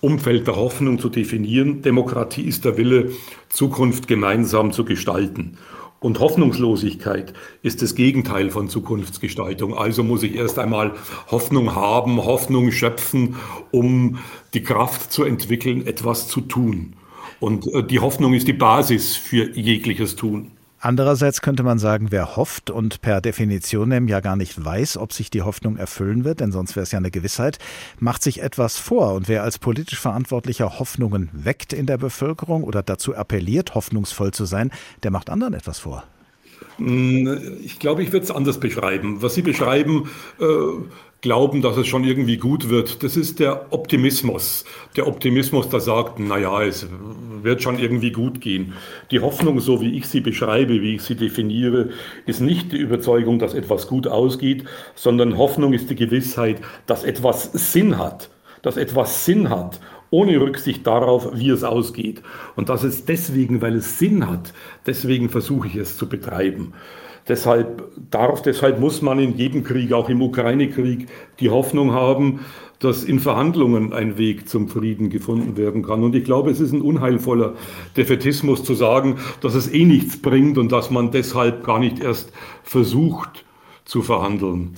Umfeld 0.02 0.46
der 0.48 0.58
Hoffnung 0.58 1.00
zu 1.00 1.10
definieren. 1.10 1.82
Demokratie 1.82 2.44
ist 2.44 2.66
der 2.66 2.78
Wille, 2.78 3.12
Zukunft 3.48 4.08
gemeinsam 4.08 4.72
zu 4.72 4.86
gestalten. 4.86 5.58
Und 6.02 6.20
Hoffnungslosigkeit 6.20 7.34
ist 7.62 7.82
das 7.82 7.96
Gegenteil 7.96 8.52
von 8.52 8.70
Zukunftsgestaltung. 8.70 9.74
Also 9.74 10.04
muss 10.04 10.24
ich 10.24 10.36
erst 10.36 10.58
einmal 10.58 10.94
Hoffnung 11.30 11.76
haben, 11.76 12.24
Hoffnung 12.24 12.72
schöpfen, 12.72 13.36
um 13.72 14.20
die 14.54 14.64
Kraft 14.64 15.12
zu 15.12 15.24
entwickeln, 15.24 15.86
etwas 15.86 16.28
zu 16.28 16.42
tun. 16.42 16.94
Und 17.40 17.68
äh, 17.74 17.84
die 17.84 18.00
Hoffnung 18.00 18.34
ist 18.34 18.48
die 18.48 18.54
Basis 18.54 19.16
für 19.16 19.50
jegliches 19.52 20.16
Tun. 20.16 20.52
Andererseits 20.82 21.42
könnte 21.42 21.64
man 21.64 21.78
sagen, 21.78 22.08
wer 22.10 22.38
hofft 22.38 22.70
und 22.70 23.02
per 23.02 23.20
Definition 23.20 24.08
ja 24.08 24.22
gar 24.22 24.36
nicht 24.36 24.64
weiß, 24.64 24.98
ob 24.98 25.12
sich 25.12 25.30
die 25.30 25.42
Hoffnung 25.42 25.76
erfüllen 25.76 26.24
wird, 26.24 26.40
denn 26.40 26.52
sonst 26.52 26.76
wäre 26.76 26.84
es 26.84 26.92
ja 26.92 27.00
eine 27.00 27.12
Gewissheit, 27.12 27.60
macht 28.00 28.24
sich 28.24 28.42
etwas 28.42 28.78
vor. 28.78 29.14
Und 29.14 29.28
wer 29.28 29.44
als 29.44 29.60
politisch 29.60 30.00
Verantwortlicher 30.00 30.80
Hoffnungen 30.80 31.30
weckt 31.34 31.74
in 31.74 31.86
der 31.86 31.98
Bevölkerung 31.98 32.64
oder 32.64 32.82
dazu 32.82 33.16
appelliert, 33.16 33.76
hoffnungsvoll 33.76 34.32
zu 34.32 34.46
sein, 34.46 34.72
der 35.04 35.12
macht 35.12 35.30
anderen 35.30 35.54
etwas 35.54 35.80
vor. 35.80 36.06
Hm, 36.78 37.58
ich 37.62 37.80
glaube, 37.80 38.04
ich 38.04 38.14
würde 38.14 38.24
es 38.24 38.32
anders 38.32 38.60
beschreiben. 38.60 39.22
Was 39.22 39.36
Sie 39.36 39.42
beschreiben, 39.42 40.10
äh, 40.40 40.46
glauben, 41.22 41.62
dass 41.62 41.76
es 41.78 41.88
schon 41.88 42.04
irgendwie 42.04 42.38
gut 42.38 42.70
wird, 42.70 43.04
das 43.04 43.18
ist 43.18 43.40
der 43.40 43.68
Optimismus. 43.72 44.64
Der 44.96 45.08
Optimismus, 45.08 45.70
der 45.70 45.82
sagt, 45.82 46.20
naja, 46.20 46.64
es 46.64 46.88
wird 47.42 47.62
schon 47.62 47.78
irgendwie 47.78 48.12
gut 48.12 48.40
gehen. 48.42 48.74
Die 49.12 49.20
Hoffnung, 49.20 49.60
so 49.60 49.82
wie 49.82 49.98
ich 49.98 50.08
sie 50.08 50.22
beschreibe, 50.22 50.82
wie 50.82 50.96
ich 50.96 51.02
sie 51.02 51.16
definiere, 51.16 51.90
ist 52.26 52.40
nicht 52.40 52.72
die 52.72 52.78
Überzeugung, 52.78 53.40
dass 53.40 53.54
etwas 53.54 53.88
gut 53.88 54.08
ausgeht, 54.08 54.64
sondern 54.96 55.38
Hoffnung 55.38 55.74
ist 55.74 55.90
die 55.90 55.96
Gewissheit, 55.96 56.62
dass 56.86 57.04
etwas 57.04 57.52
Sinn 57.54 57.98
hat, 57.98 58.30
dass 58.62 58.78
etwas 58.78 59.26
Sinn 59.26 59.50
hat 59.50 59.80
ohne 60.12 60.40
Rücksicht 60.42 60.88
darauf, 60.88 61.30
wie 61.34 61.50
es 61.50 61.64
ausgeht. 61.64 62.24
Und 62.56 62.70
das 62.70 62.84
ist 62.84 63.10
deswegen, 63.10 63.62
weil 63.62 63.76
es 63.76 64.00
Sinn 64.00 64.28
hat, 64.28 64.54
deswegen 64.88 65.30
versuche 65.30 65.68
ich 65.68 65.76
es 65.76 65.98
zu 65.98 66.10
betreiben. 66.10 66.74
Deshalb 67.30 67.84
darf, 68.10 68.42
deshalb 68.42 68.80
muss 68.80 69.02
man 69.02 69.20
in 69.20 69.38
jedem 69.38 69.64
Krieg, 69.64 69.94
auch 69.94 70.10
im 70.10 70.22
Ukraine-Krieg, 70.22 71.08
die 71.40 71.50
Hoffnung 71.50 71.94
haben, 71.94 72.40
dass 72.80 73.04
in 73.04 73.20
Verhandlungen 73.20 73.94
ein 73.94 74.18
Weg 74.18 74.50
zum 74.50 74.68
Frieden 74.68 75.10
gefunden 75.10 75.56
werden 75.56 75.84
kann. 75.84 76.04
Und 76.04 76.16
ich 76.16 76.24
glaube, 76.24 76.50
es 76.50 76.60
ist 76.60 76.72
ein 76.72 76.82
unheilvoller 76.82 77.54
Defetismus 77.96 78.64
zu 78.64 78.74
sagen, 78.74 79.18
dass 79.42 79.54
es 79.54 79.72
eh 79.72 79.86
nichts 79.86 80.22
bringt 80.22 80.58
und 80.58 80.72
dass 80.72 80.90
man 80.90 81.12
deshalb 81.12 81.64
gar 81.64 81.80
nicht 81.80 82.00
erst 82.00 82.32
versucht 82.64 83.46
zu 83.86 84.02
verhandeln. 84.02 84.76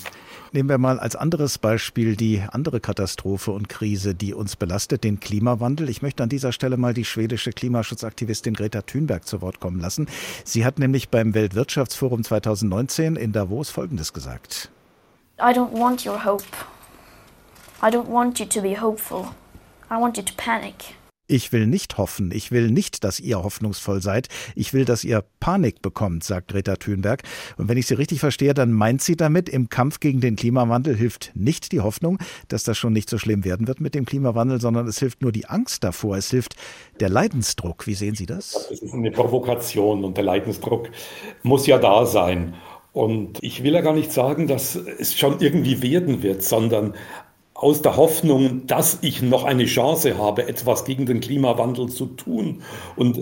Nehmen 0.54 0.68
wir 0.68 0.78
mal 0.78 1.00
als 1.00 1.16
anderes 1.16 1.58
Beispiel 1.58 2.18
die 2.18 2.44
andere 2.52 2.82
Katastrophe 2.82 3.52
und 3.52 3.70
Krise, 3.70 4.14
die 4.14 4.34
uns 4.34 4.58
belastet, 4.58 5.06
den 5.06 5.22
Klimawandel. 5.22 5.88
Ich 5.90 6.02
möchte 6.02 6.24
an 6.24 6.30
dieser 6.30 6.52
Stelle 6.52 6.76
mal 6.76 6.94
die 6.94 7.06
schwedische 7.06 7.52
Klimaschutzaktivistin 7.52 8.54
Greta 8.54 8.82
Thunberg 8.82 9.26
zu 9.26 9.42
Wort 9.42 9.62
kommen 9.62 9.80
lassen. 9.80 10.08
Sie 10.44 10.66
hat 10.66 10.78
nämlich 10.78 11.08
beim 11.08 11.34
Weltwirtschaftsforum 11.34 12.26
2019 12.26 13.16
in 13.16 13.32
Davos 13.32 13.70
Folgendes 13.70 14.12
gesagt. 14.12 14.70
I 15.40 15.54
don't 15.54 15.72
want 15.72 16.06
your 16.06 16.26
hope. 16.26 16.44
I 17.82 17.90
don't 17.90 18.10
want 18.10 18.38
you 18.40 18.46
to 18.46 18.62
be 18.62 18.76
hopeful. 18.80 19.28
I 19.90 19.96
want 20.02 20.18
you 20.18 20.24
to 20.24 20.34
panic. 20.36 20.96
Ich 21.32 21.54
will 21.54 21.66
nicht 21.66 21.98
hoffen, 21.98 22.30
ich 22.34 22.52
will 22.52 22.70
nicht, 22.72 23.06
dass 23.06 23.22
ihr 23.22 23.42
hoffnungsvoll 23.42 24.02
seid, 24.02 24.28
ich 24.54 24.74
will, 24.74 24.84
dass 24.84 25.06
ihr 25.06 25.24
Panik 25.40 25.82
bekommt, 25.82 26.26
sagt 26.26 26.50
Greta 26.50 26.76
Thunberg. 26.76 27.24
Und 27.56 27.70
wenn 27.70 27.78
ich 27.78 27.88
sie 27.88 27.94
richtig 27.94 28.20
verstehe, 28.20 28.54
dann 28.54 28.74
meint 28.74 29.02
sie 29.02 29.16
damit, 29.16 29.48
im 29.48 29.70
Kampf 29.70 30.02
gegen 30.02 30.20
den 30.20 30.36
Klimawandel 30.36 30.94
hilft 30.94 31.32
nicht 31.34 31.72
die 31.72 31.80
Hoffnung, 31.80 32.20
dass 32.50 32.66
das 32.66 32.78
schon 32.78 32.92
nicht 32.92 33.10
so 33.10 33.18
schlimm 33.18 33.46
werden 33.46 33.70
wird 33.70 33.80
mit 33.80 33.96
dem 33.96 34.04
Klimawandel, 34.04 34.60
sondern 34.60 34.90
es 34.90 35.00
hilft 35.00 35.22
nur 35.22 35.32
die 35.32 35.46
Angst 35.46 35.86
davor, 35.86 36.18
es 36.18 36.30
hilft 36.30 36.58
der 37.00 37.08
Leidensdruck. 37.08 37.88
Wie 37.88 37.94
sehen 37.94 38.16
Sie 38.16 38.26
das? 38.26 38.68
Das 38.70 38.82
ist 38.82 38.94
eine 38.94 39.12
Provokation 39.12 40.04
und 40.04 40.18
der 40.18 40.26
Leidensdruck 40.26 40.90
muss 41.44 41.66
ja 41.66 41.78
da 41.78 42.06
sein. 42.06 42.56
Und 42.92 43.42
ich 43.42 43.64
will 43.64 43.74
ja 43.74 43.80
gar 43.80 43.94
nicht 43.94 44.12
sagen, 44.12 44.48
dass 44.48 44.76
es 44.76 45.18
schon 45.18 45.40
irgendwie 45.40 45.82
werden 45.82 46.24
wird, 46.24 46.44
sondern 46.44 46.94
aus 47.62 47.84
der 47.84 47.96
Hoffnung, 47.96 48.66
dass 48.66 48.98
ich 49.02 49.22
noch 49.22 49.44
eine 49.44 49.66
Chance 49.66 50.18
habe, 50.18 50.48
etwas 50.48 50.84
gegen 50.84 51.06
den 51.06 51.20
Klimawandel 51.20 51.90
zu 51.90 52.08
tun 52.08 52.64
und 52.96 53.20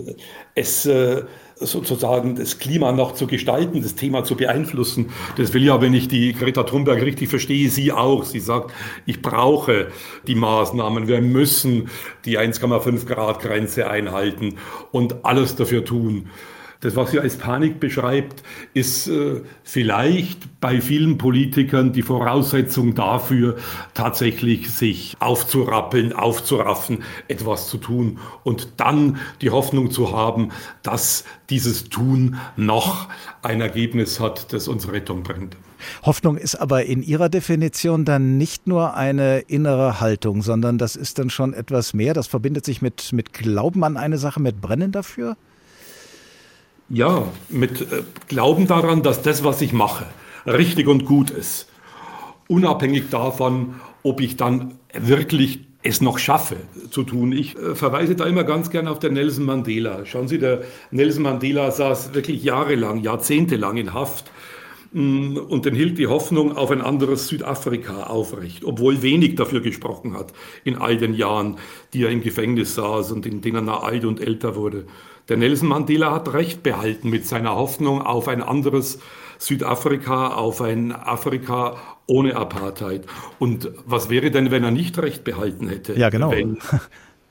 es 0.54 0.86
äh, 0.86 1.24
sozusagen 1.56 2.36
das 2.36 2.58
Klima 2.58 2.90
noch 2.92 3.12
zu 3.12 3.26
gestalten, 3.26 3.82
das 3.82 3.96
Thema 3.96 4.24
zu 4.24 4.36
beeinflussen. 4.36 5.10
Das 5.36 5.52
will 5.52 5.62
ja, 5.62 5.82
wenn 5.82 5.92
ich 5.92 6.08
die 6.08 6.32
Greta 6.32 6.62
Thunberg 6.62 7.02
richtig 7.02 7.28
verstehe, 7.28 7.68
sie 7.68 7.92
auch. 7.92 8.24
Sie 8.24 8.40
sagt, 8.40 8.72
ich 9.04 9.20
brauche 9.20 9.88
die 10.26 10.36
Maßnahmen, 10.36 11.06
wir 11.06 11.20
müssen 11.20 11.90
die 12.24 12.38
1,5 12.38 13.04
Grad 13.04 13.40
Grenze 13.40 13.90
einhalten 13.90 14.56
und 14.90 15.22
alles 15.26 15.54
dafür 15.54 15.84
tun. 15.84 16.30
Das, 16.80 16.96
was 16.96 17.10
sie 17.10 17.20
als 17.20 17.36
Panik 17.36 17.78
beschreibt, 17.78 18.42
ist 18.72 19.06
äh, 19.06 19.42
vielleicht 19.64 20.60
bei 20.60 20.80
vielen 20.80 21.18
Politikern 21.18 21.92
die 21.92 22.00
Voraussetzung 22.00 22.94
dafür, 22.94 23.56
tatsächlich 23.92 24.70
sich 24.70 25.16
aufzurappeln, 25.20 26.14
aufzuraffen, 26.14 27.02
etwas 27.28 27.68
zu 27.68 27.76
tun 27.76 28.18
und 28.44 28.68
dann 28.78 29.18
die 29.42 29.50
Hoffnung 29.50 29.90
zu 29.90 30.16
haben, 30.16 30.52
dass 30.82 31.24
dieses 31.50 31.90
Tun 31.90 32.38
noch 32.56 33.08
ein 33.42 33.60
Ergebnis 33.60 34.18
hat, 34.18 34.52
das 34.54 34.66
uns 34.66 34.90
Rettung 34.90 35.22
bringt. 35.22 35.58
Hoffnung 36.02 36.38
ist 36.38 36.54
aber 36.54 36.84
in 36.84 37.02
Ihrer 37.02 37.28
Definition 37.28 38.06
dann 38.06 38.38
nicht 38.38 38.66
nur 38.66 38.94
eine 38.94 39.40
innere 39.40 40.00
Haltung, 40.00 40.42
sondern 40.42 40.78
das 40.78 40.96
ist 40.96 41.18
dann 41.18 41.28
schon 41.28 41.52
etwas 41.52 41.92
mehr. 41.92 42.14
Das 42.14 42.26
verbindet 42.26 42.64
sich 42.64 42.80
mit, 42.80 43.12
mit 43.12 43.34
Glauben 43.34 43.84
an 43.84 43.98
eine 43.98 44.16
Sache, 44.16 44.40
mit 44.40 44.60
Brennen 44.62 44.92
dafür? 44.92 45.36
Ja, 46.92 47.28
mit 47.48 47.82
äh, 47.82 48.02
Glauben 48.26 48.66
daran, 48.66 49.04
dass 49.04 49.22
das, 49.22 49.44
was 49.44 49.62
ich 49.62 49.72
mache, 49.72 50.06
richtig 50.44 50.88
und 50.88 51.04
gut 51.04 51.30
ist. 51.30 51.68
Unabhängig 52.48 53.10
davon, 53.10 53.76
ob 54.02 54.20
ich 54.20 54.36
dann 54.36 54.74
wirklich 54.92 55.60
es 55.84 56.00
noch 56.00 56.18
schaffe 56.18 56.56
zu 56.90 57.04
tun. 57.04 57.30
Ich 57.30 57.56
äh, 57.56 57.76
verweise 57.76 58.16
da 58.16 58.26
immer 58.26 58.42
ganz 58.42 58.70
gern 58.70 58.88
auf 58.88 58.98
den 58.98 59.12
Nelson 59.14 59.44
Mandela. 59.44 60.04
Schauen 60.04 60.26
Sie, 60.26 60.40
der 60.40 60.62
Nelson 60.90 61.22
Mandela 61.22 61.70
saß 61.70 62.12
wirklich 62.12 62.42
jahrelang, 62.42 63.00
jahrzehntelang 63.04 63.76
in 63.76 63.94
Haft 63.94 64.32
mm, 64.92 65.36
und 65.36 65.66
den 65.66 65.76
hielt 65.76 65.96
die 65.96 66.08
Hoffnung 66.08 66.56
auf 66.56 66.72
ein 66.72 66.80
anderes 66.80 67.28
Südafrika 67.28 68.02
aufrecht, 68.08 68.64
obwohl 68.64 69.00
wenig 69.00 69.36
dafür 69.36 69.60
gesprochen 69.60 70.14
hat 70.14 70.32
in 70.64 70.76
all 70.76 70.96
den 70.96 71.14
Jahren, 71.14 71.56
die 71.92 72.02
er 72.02 72.10
im 72.10 72.20
Gefängnis 72.20 72.74
saß 72.74 73.12
und 73.12 73.26
in 73.26 73.42
denen 73.42 73.68
er 73.68 73.84
alt 73.84 74.04
und 74.04 74.20
älter 74.20 74.56
wurde. 74.56 74.86
Der 75.28 75.36
Nelson 75.36 75.68
Mandela 75.68 76.12
hat 76.12 76.32
recht 76.32 76.62
behalten 76.62 77.10
mit 77.10 77.26
seiner 77.26 77.54
Hoffnung 77.54 78.02
auf 78.02 78.28
ein 78.28 78.42
anderes 78.42 78.98
Südafrika, 79.38 80.34
auf 80.34 80.60
ein 80.60 80.92
Afrika 80.92 81.76
ohne 82.06 82.36
Apartheid. 82.36 83.06
Und 83.38 83.70
was 83.86 84.10
wäre 84.10 84.30
denn, 84.30 84.50
wenn 84.50 84.64
er 84.64 84.70
nicht 84.70 84.98
recht 84.98 85.24
behalten 85.24 85.68
hätte? 85.68 85.94
Ja, 85.94 86.10
genau. 86.10 86.30
Wenn, 86.30 86.58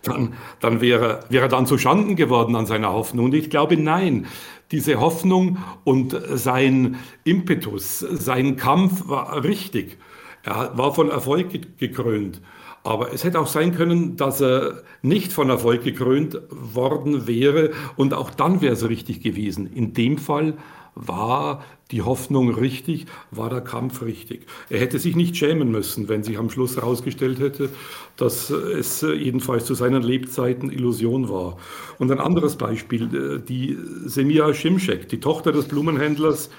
dann, 0.01 0.33
dann 0.59 0.81
wäre, 0.81 1.25
wäre 1.29 1.45
er 1.45 1.49
dann 1.49 1.65
zu 1.65 1.77
Schanden 1.77 2.15
geworden 2.15 2.55
an 2.55 2.65
seiner 2.65 2.91
Hoffnung. 2.93 3.25
Und 3.25 3.33
ich 3.33 3.49
glaube, 3.49 3.77
nein. 3.77 4.27
Diese 4.71 4.99
Hoffnung 4.99 5.57
und 5.83 6.15
sein 6.35 6.97
Impetus, 7.23 7.99
sein 7.99 8.55
Kampf 8.55 9.07
war 9.07 9.43
richtig. 9.43 9.97
Er 10.43 10.77
war 10.77 10.93
von 10.93 11.09
Erfolg 11.09 11.77
gekrönt. 11.79 12.39
Aber 12.83 13.13
es 13.13 13.23
hätte 13.23 13.39
auch 13.39 13.47
sein 13.47 13.75
können, 13.75 14.15
dass 14.15 14.41
er 14.41 14.83
nicht 15.01 15.33
von 15.33 15.49
Erfolg 15.49 15.83
gekrönt 15.83 16.39
worden 16.49 17.27
wäre 17.27 17.71
und 17.95 18.13
auch 18.13 18.29
dann 18.29 18.61
wäre 18.61 18.73
es 18.73 18.87
richtig 18.87 19.21
gewesen. 19.21 19.67
In 19.73 19.93
dem 19.93 20.17
Fall 20.17 20.53
war 20.95 21.63
die 21.91 22.01
Hoffnung 22.03 22.53
richtig, 22.53 23.05
war 23.31 23.49
der 23.49 23.61
Kampf 23.61 24.03
richtig. 24.03 24.45
Er 24.69 24.79
hätte 24.79 24.99
sich 24.99 25.15
nicht 25.15 25.35
schämen 25.37 25.71
müssen, 25.71 26.07
wenn 26.07 26.23
sich 26.23 26.37
am 26.37 26.49
Schluss 26.49 26.75
herausgestellt 26.75 27.39
hätte, 27.39 27.69
dass 28.15 28.49
es 28.49 29.01
jedenfalls 29.01 29.65
zu 29.65 29.73
seinen 29.73 30.03
Lebzeiten 30.03 30.71
Illusion 30.71 31.29
war. 31.29 31.57
Und 31.97 32.11
ein 32.11 32.19
anderes 32.19 32.57
Beispiel, 32.57 33.41
die 33.47 33.77
Semia 34.05 34.53
Schimschek, 34.53 35.09
die 35.09 35.19
Tochter 35.19 35.51
des 35.51 35.67
Blumenhändlers, 35.67 36.49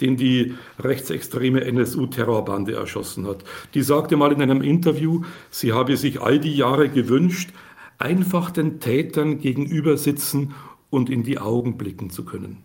den 0.00 0.16
die 0.16 0.54
rechtsextreme 0.78 1.64
NSU-Terrorbande 1.64 2.74
erschossen 2.74 3.26
hat. 3.26 3.44
Die 3.74 3.82
sagte 3.82 4.16
mal 4.16 4.32
in 4.32 4.42
einem 4.42 4.62
Interview, 4.62 5.22
sie 5.50 5.72
habe 5.72 5.96
sich 5.96 6.20
all 6.20 6.38
die 6.38 6.54
Jahre 6.54 6.88
gewünscht, 6.88 7.50
einfach 7.98 8.50
den 8.50 8.80
Tätern 8.80 9.38
gegenüber 9.38 9.96
sitzen 9.96 10.54
und 10.90 11.10
in 11.10 11.22
die 11.22 11.38
Augen 11.38 11.76
blicken 11.76 12.10
zu 12.10 12.24
können. 12.24 12.62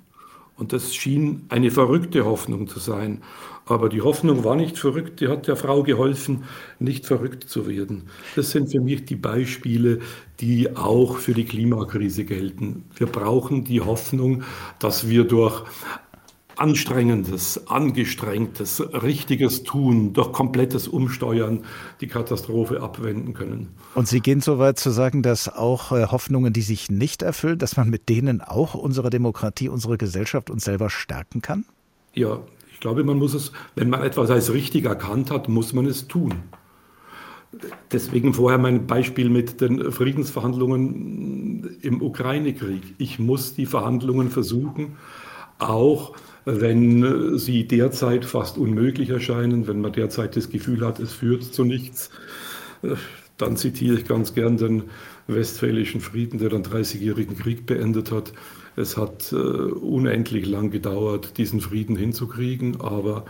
Und 0.58 0.74
das 0.74 0.94
schien 0.94 1.46
eine 1.50 1.72
verrückte 1.72 2.24
Hoffnung 2.24 2.67
zu 2.67 2.80
sein. 2.80 3.24
Aber 3.65 3.89
die 3.89 4.02
Hoffnung 4.02 4.44
war 4.44 4.56
nicht 4.56 4.78
verrückt, 4.78 5.20
die 5.20 5.28
hat 5.28 5.48
der 5.48 5.56
Frau 5.56 5.82
geholfen, 5.82 6.44
nicht 6.78 7.08
verrückt 7.08 7.50
zu 7.50 7.67
werden. 7.67 8.04
Das 8.36 8.52
sind 8.52 8.72
für 8.72 8.80
mich 8.80 9.06
die 9.06 9.15
Beispiele, 9.15 10.02
die 10.39 10.76
auch 10.76 11.17
für 11.17 11.34
die 11.34 11.46
Klimakrise 11.46 12.26
gelten. 12.26 12.84
Wir 12.96 13.08
brauchen 13.08 13.63
die 13.63 13.82
Hoffnung, 13.82 14.44
dass 14.78 15.10
wir 15.10 15.24
durch 15.24 15.63
anstrengendes, 16.62 17.67
angestrengtes, 17.67 18.84
richtiges 19.02 19.63
Tun, 19.63 20.13
durch 20.13 20.32
komplettes 20.32 20.88
Umsteuern 20.88 21.63
die 22.02 22.08
Katastrophe 22.08 22.82
abwenden 22.82 23.34
können. 23.34 23.69
Und 23.95 24.08
Sie 24.08 24.19
gehen 24.19 24.41
so 24.41 24.60
weit 24.60 24.78
zu 24.78 24.91
sagen, 24.91 25.24
dass 25.24 25.50
auch 25.50 25.91
äh, 25.91 26.06
Hoffnungen, 26.06 26.54
die 26.54 26.62
sich 26.62 26.91
nicht 26.91 27.24
erfüllen, 27.24 27.58
dass 27.58 27.78
man 27.78 27.89
mit 27.89 28.10
denen 28.10 28.41
auch 28.41 28.76
unsere 28.76 29.10
Demokratie, 29.10 29.69
unsere 29.69 29.97
Gesellschaft 29.97 30.52
uns 30.52 30.63
selber 30.63 30.91
stärken 30.91 31.41
kann? 31.41 31.65
Ja, 32.13 32.39
ich 32.71 32.80
glaube, 32.80 33.04
man 33.04 33.17
muss 33.17 33.34
es, 33.34 33.52
wenn 33.74 33.89
man 33.89 34.04
etwas 34.04 34.30
als 34.30 34.54
richtig 34.54 34.86
erkannt 34.86 35.32
hat, 35.32 35.50
muss 35.50 35.74
man 35.74 35.88
es 35.88 36.08
tun. 36.08 36.43
Deswegen 37.91 38.36
vorher 38.36 38.60
mein 38.60 38.86
Beispiel 38.86 39.32
mit 39.32 39.62
den 39.62 39.91
Friedensverhandlungen 39.91 41.80
im 41.82 42.04
Ukraine-Krieg. 42.04 42.95
Ich 43.00 43.17
muss 43.17 43.56
die 43.56 43.65
Verhandlungen 43.65 44.30
versuchen, 44.30 44.97
auch 45.58 46.13
wenn 46.45 47.38
sie 47.38 47.67
derzeit 47.67 48.25
fast 48.25 48.58
unmöglich 48.58 49.10
erscheinen, 49.10 49.67
wenn 49.67 49.82
man 49.82 49.93
derzeit 49.93 50.36
das 50.36 50.49
Gefühl 50.49 50.86
hat, 50.86 50.99
es 50.99 51.13
führt 51.13 51.43
zu 51.43 51.63
nichts. 51.63 52.10
Dann 53.38 53.58
zitiere 53.58 53.97
ich 53.97 54.06
ganz 54.06 54.34
gern 54.34 54.58
den 54.58 54.84
Westfälischen 55.27 56.01
Frieden, 56.01 56.39
der 56.39 56.49
den 56.49 56.63
Dreißigjährigen 56.63 57.38
Krieg 57.38 57.65
beendet 57.65 58.12
hat. 58.12 58.34
Es 58.75 58.97
hat 58.97 59.32
äh, 59.34 59.36
unendlich 59.36 60.45
lang 60.45 60.71
gedauert, 60.71 61.38
diesen 61.38 61.60
Frieden 61.60 61.95
hinzukriegen, 61.95 62.80
aber 62.80 63.25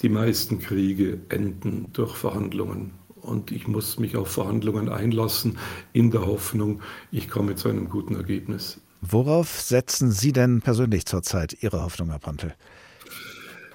die 0.00 0.08
meisten 0.08 0.58
Kriege 0.58 1.20
enden 1.28 1.88
durch 1.92 2.16
Verhandlungen 2.16 2.92
und 3.22 3.52
ich 3.52 3.68
muss 3.68 3.98
mich 3.98 4.16
auf 4.16 4.28
Verhandlungen 4.28 4.88
einlassen 4.88 5.58
in 5.92 6.10
der 6.10 6.26
Hoffnung, 6.26 6.82
ich 7.10 7.28
komme 7.28 7.54
zu 7.54 7.68
einem 7.68 7.88
guten 7.88 8.16
Ergebnis. 8.16 8.80
Worauf 9.04 9.60
setzen 9.60 10.12
Sie 10.12 10.32
denn 10.32 10.60
persönlich 10.60 11.06
zurzeit 11.06 11.60
Ihre 11.60 11.82
Hoffnung, 11.82 12.10
Herr 12.10 12.20
Pantel? 12.20 12.54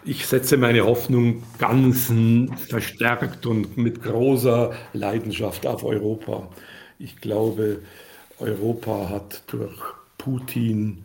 Ich 0.05 0.25
setze 0.25 0.55
meine 0.55 0.85
Hoffnung 0.85 1.43
ganz 1.57 2.13
verstärkt 2.69 3.45
und 3.45 3.75
mit 3.75 4.01
großer 4.01 4.71
Leidenschaft 4.93 5.67
auf 5.67 5.83
Europa. 5.83 6.49
Ich 6.97 7.17
glaube, 7.17 7.81
Europa 8.39 9.09
hat 9.09 9.43
durch 9.47 9.77
Putin 10.17 11.03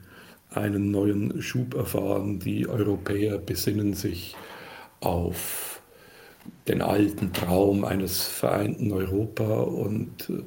einen 0.50 0.92
neuen 0.92 1.42
Schub 1.42 1.74
erfahren. 1.74 2.38
Die 2.38 2.68
Europäer 2.68 3.38
besinnen 3.38 3.94
sich 3.94 4.36
auf 5.00 5.82
den 6.68 6.80
alten 6.80 7.32
Traum 7.32 7.84
eines 7.84 8.22
vereinten 8.22 8.92
Europa 8.92 9.62
und 9.62 10.30
äh, 10.30 10.44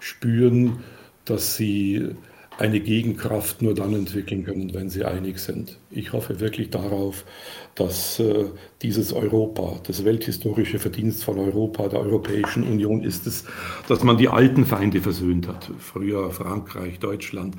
spüren, 0.00 0.82
dass 1.26 1.56
sie 1.56 2.14
eine 2.58 2.80
Gegenkraft 2.80 3.62
nur 3.62 3.74
dann 3.74 3.94
entwickeln 3.94 4.44
können, 4.44 4.74
wenn 4.74 4.90
sie 4.90 5.04
einig 5.04 5.38
sind. 5.38 5.78
Ich 5.90 6.12
hoffe 6.12 6.40
wirklich 6.40 6.70
darauf, 6.70 7.24
dass 7.76 8.18
äh, 8.18 8.46
dieses 8.82 9.12
Europa, 9.12 9.76
das 9.86 10.04
welthistorische 10.04 10.80
Verdienst 10.80 11.22
von 11.22 11.38
Europa, 11.38 11.88
der 11.88 12.00
Europäischen 12.00 12.64
Union 12.64 13.04
ist 13.04 13.28
es, 13.28 13.44
dass 13.86 14.02
man 14.02 14.18
die 14.18 14.28
alten 14.28 14.66
Feinde 14.66 15.00
versöhnt 15.00 15.46
hat. 15.46 15.70
Früher 15.78 16.30
Frankreich, 16.32 16.98
Deutschland. 16.98 17.54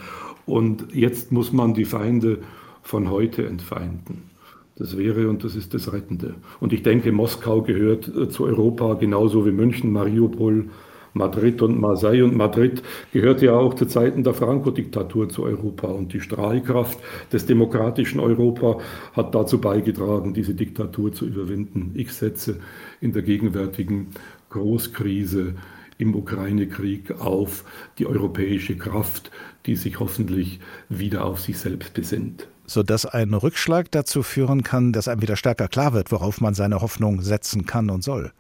Und 0.46 0.94
jetzt 0.94 1.32
muss 1.32 1.54
man 1.54 1.74
die 1.74 1.86
Feinde 1.86 2.40
von 2.82 3.10
heute 3.10 3.46
entfeinden. 3.48 4.30
Das 4.76 4.98
wäre 4.98 5.30
und 5.30 5.46
das 5.46 5.56
ist 5.56 5.74
das 5.74 5.94
Rettende. 5.94 6.36
Und 6.60 6.74
ich 6.74 6.84
denke, 6.84 7.14
Moskau 7.14 7.62
gehört 7.62 8.10
äh, 8.10 8.28
zu 8.28 8.44
Europa 8.44 8.96
genauso 8.96 9.46
wie 9.46 9.52
München, 9.52 9.94
Mariupol, 9.94 10.70
Madrid 11.14 11.62
und 11.62 11.80
Marseille. 11.80 12.24
Und 12.24 12.36
Madrid 12.36 12.82
gehörte 13.12 13.48
ja 13.48 13.54
auch 13.54 13.74
zu 13.74 13.86
Zeiten 13.86 14.24
der 14.24 14.34
Franco-Diktatur 14.34 15.30
zu 15.30 15.44
Europa. 15.44 15.88
Und 15.88 16.14
die 16.14 16.22
Strahlkraft 16.22 17.00
des 17.32 17.46
demokratischen 17.46 18.20
Europa 18.20 18.80
hat 19.14 19.34
dazu 19.36 19.60
beigetragen, 19.60 20.34
diese 20.34 20.54
Diktatur 20.54 21.12
zu 21.12 21.26
überwinden. 21.26 21.92
Ich 21.96 22.12
setze 22.14 22.60
in 23.02 23.14
der 23.14 23.22
gegenwärtigen 23.22 24.08
Großkrise 24.50 25.56
im 25.98 26.16
Ukraine-Krieg 26.16 27.20
auf 27.20 27.66
die 27.98 28.06
europäische 28.06 28.78
Kraft, 28.78 29.32
die 29.66 29.76
sich 29.76 30.00
hoffentlich 30.00 30.60
wieder 30.88 31.26
auf 31.26 31.42
sich 31.42 31.58
selbst 31.58 31.94
besinnt 31.94 32.48
sodass 32.70 33.06
ein 33.06 33.34
Rückschlag 33.34 33.92
dazu 33.92 34.22
führen 34.22 34.64
kann, 34.64 34.94
dass 34.94 35.08
einem 35.08 35.22
wieder 35.22 35.36
stärker 35.36 35.68
klar 35.68 35.94
wird, 35.94 36.12
worauf 36.12 36.40
man 36.40 36.54
seine 36.54 36.82
Hoffnung 36.82 37.22
setzen 37.22 37.66
kann 37.66 37.90
und 37.90 38.04
soll. 38.04 38.32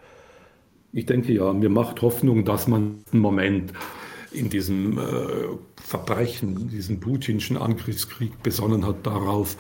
Ich 0.91 1.05
denke 1.05 1.31
ja, 1.33 1.53
mir 1.53 1.69
macht 1.69 2.01
Hoffnung, 2.01 2.45
dass 2.45 2.67
man 2.67 3.03
einen 3.11 3.21
Moment 3.21 3.73
in 4.31 4.49
diesem 4.49 4.97
äh, 4.97 5.01
Verbrechen, 5.81 6.69
diesem 6.69 6.99
putinschen 6.99 7.57
Angriffskrieg 7.57 8.41
besonnen 8.43 8.85
hat 8.85 9.05
darauf, 9.05 9.57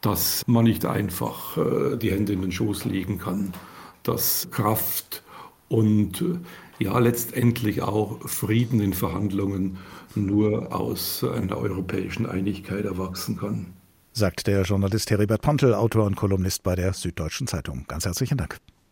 dass 0.00 0.42
man 0.46 0.64
nicht 0.64 0.84
einfach 0.84 1.56
äh, 1.56 1.96
die 1.96 2.10
Hände 2.10 2.32
in 2.32 2.42
den 2.42 2.52
Schoß 2.52 2.84
legen 2.84 3.18
kann, 3.18 3.52
dass 4.02 4.48
Kraft 4.50 5.22
und 5.68 6.20
äh, 6.20 6.84
ja 6.84 6.98
letztendlich 6.98 7.82
auch 7.82 8.28
Frieden 8.28 8.80
in 8.80 8.92
Verhandlungen 8.92 9.78
nur 10.14 10.74
aus 10.74 11.24
einer 11.24 11.58
europäischen 11.58 12.26
Einigkeit 12.26 12.84
erwachsen 12.84 13.38
kann 13.38 13.66
sagt 14.12 14.46
der 14.46 14.62
Journalist 14.62 15.10
Heribert 15.10 15.40
Pontel, 15.40 15.74
Autor 15.74 16.04
und 16.04 16.16
Kolumnist 16.16 16.62
bei 16.62 16.74
der 16.74 16.92
Süddeutschen 16.92 17.46
Zeitung. 17.46 17.86
Ganz 17.88 18.04
herzlichen 18.04 18.36
Dank. 18.36 18.58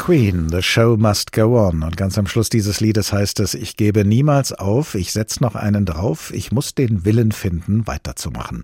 Queen, 0.00 0.48
The 0.50 0.62
Show 0.62 0.96
Must 0.96 1.30
Go 1.30 1.58
On. 1.60 1.82
Und 1.82 1.98
ganz 1.98 2.16
am 2.16 2.26
Schluss 2.26 2.48
dieses 2.48 2.80
Liedes 2.80 3.12
heißt 3.12 3.38
es, 3.38 3.52
ich 3.52 3.76
gebe 3.76 4.02
niemals 4.02 4.54
auf, 4.54 4.94
ich 4.94 5.12
setz 5.12 5.40
noch 5.40 5.54
einen 5.54 5.84
drauf, 5.84 6.32
ich 6.32 6.52
muss 6.52 6.74
den 6.74 7.04
Willen 7.04 7.32
finden, 7.32 7.86
weiterzumachen. 7.86 8.62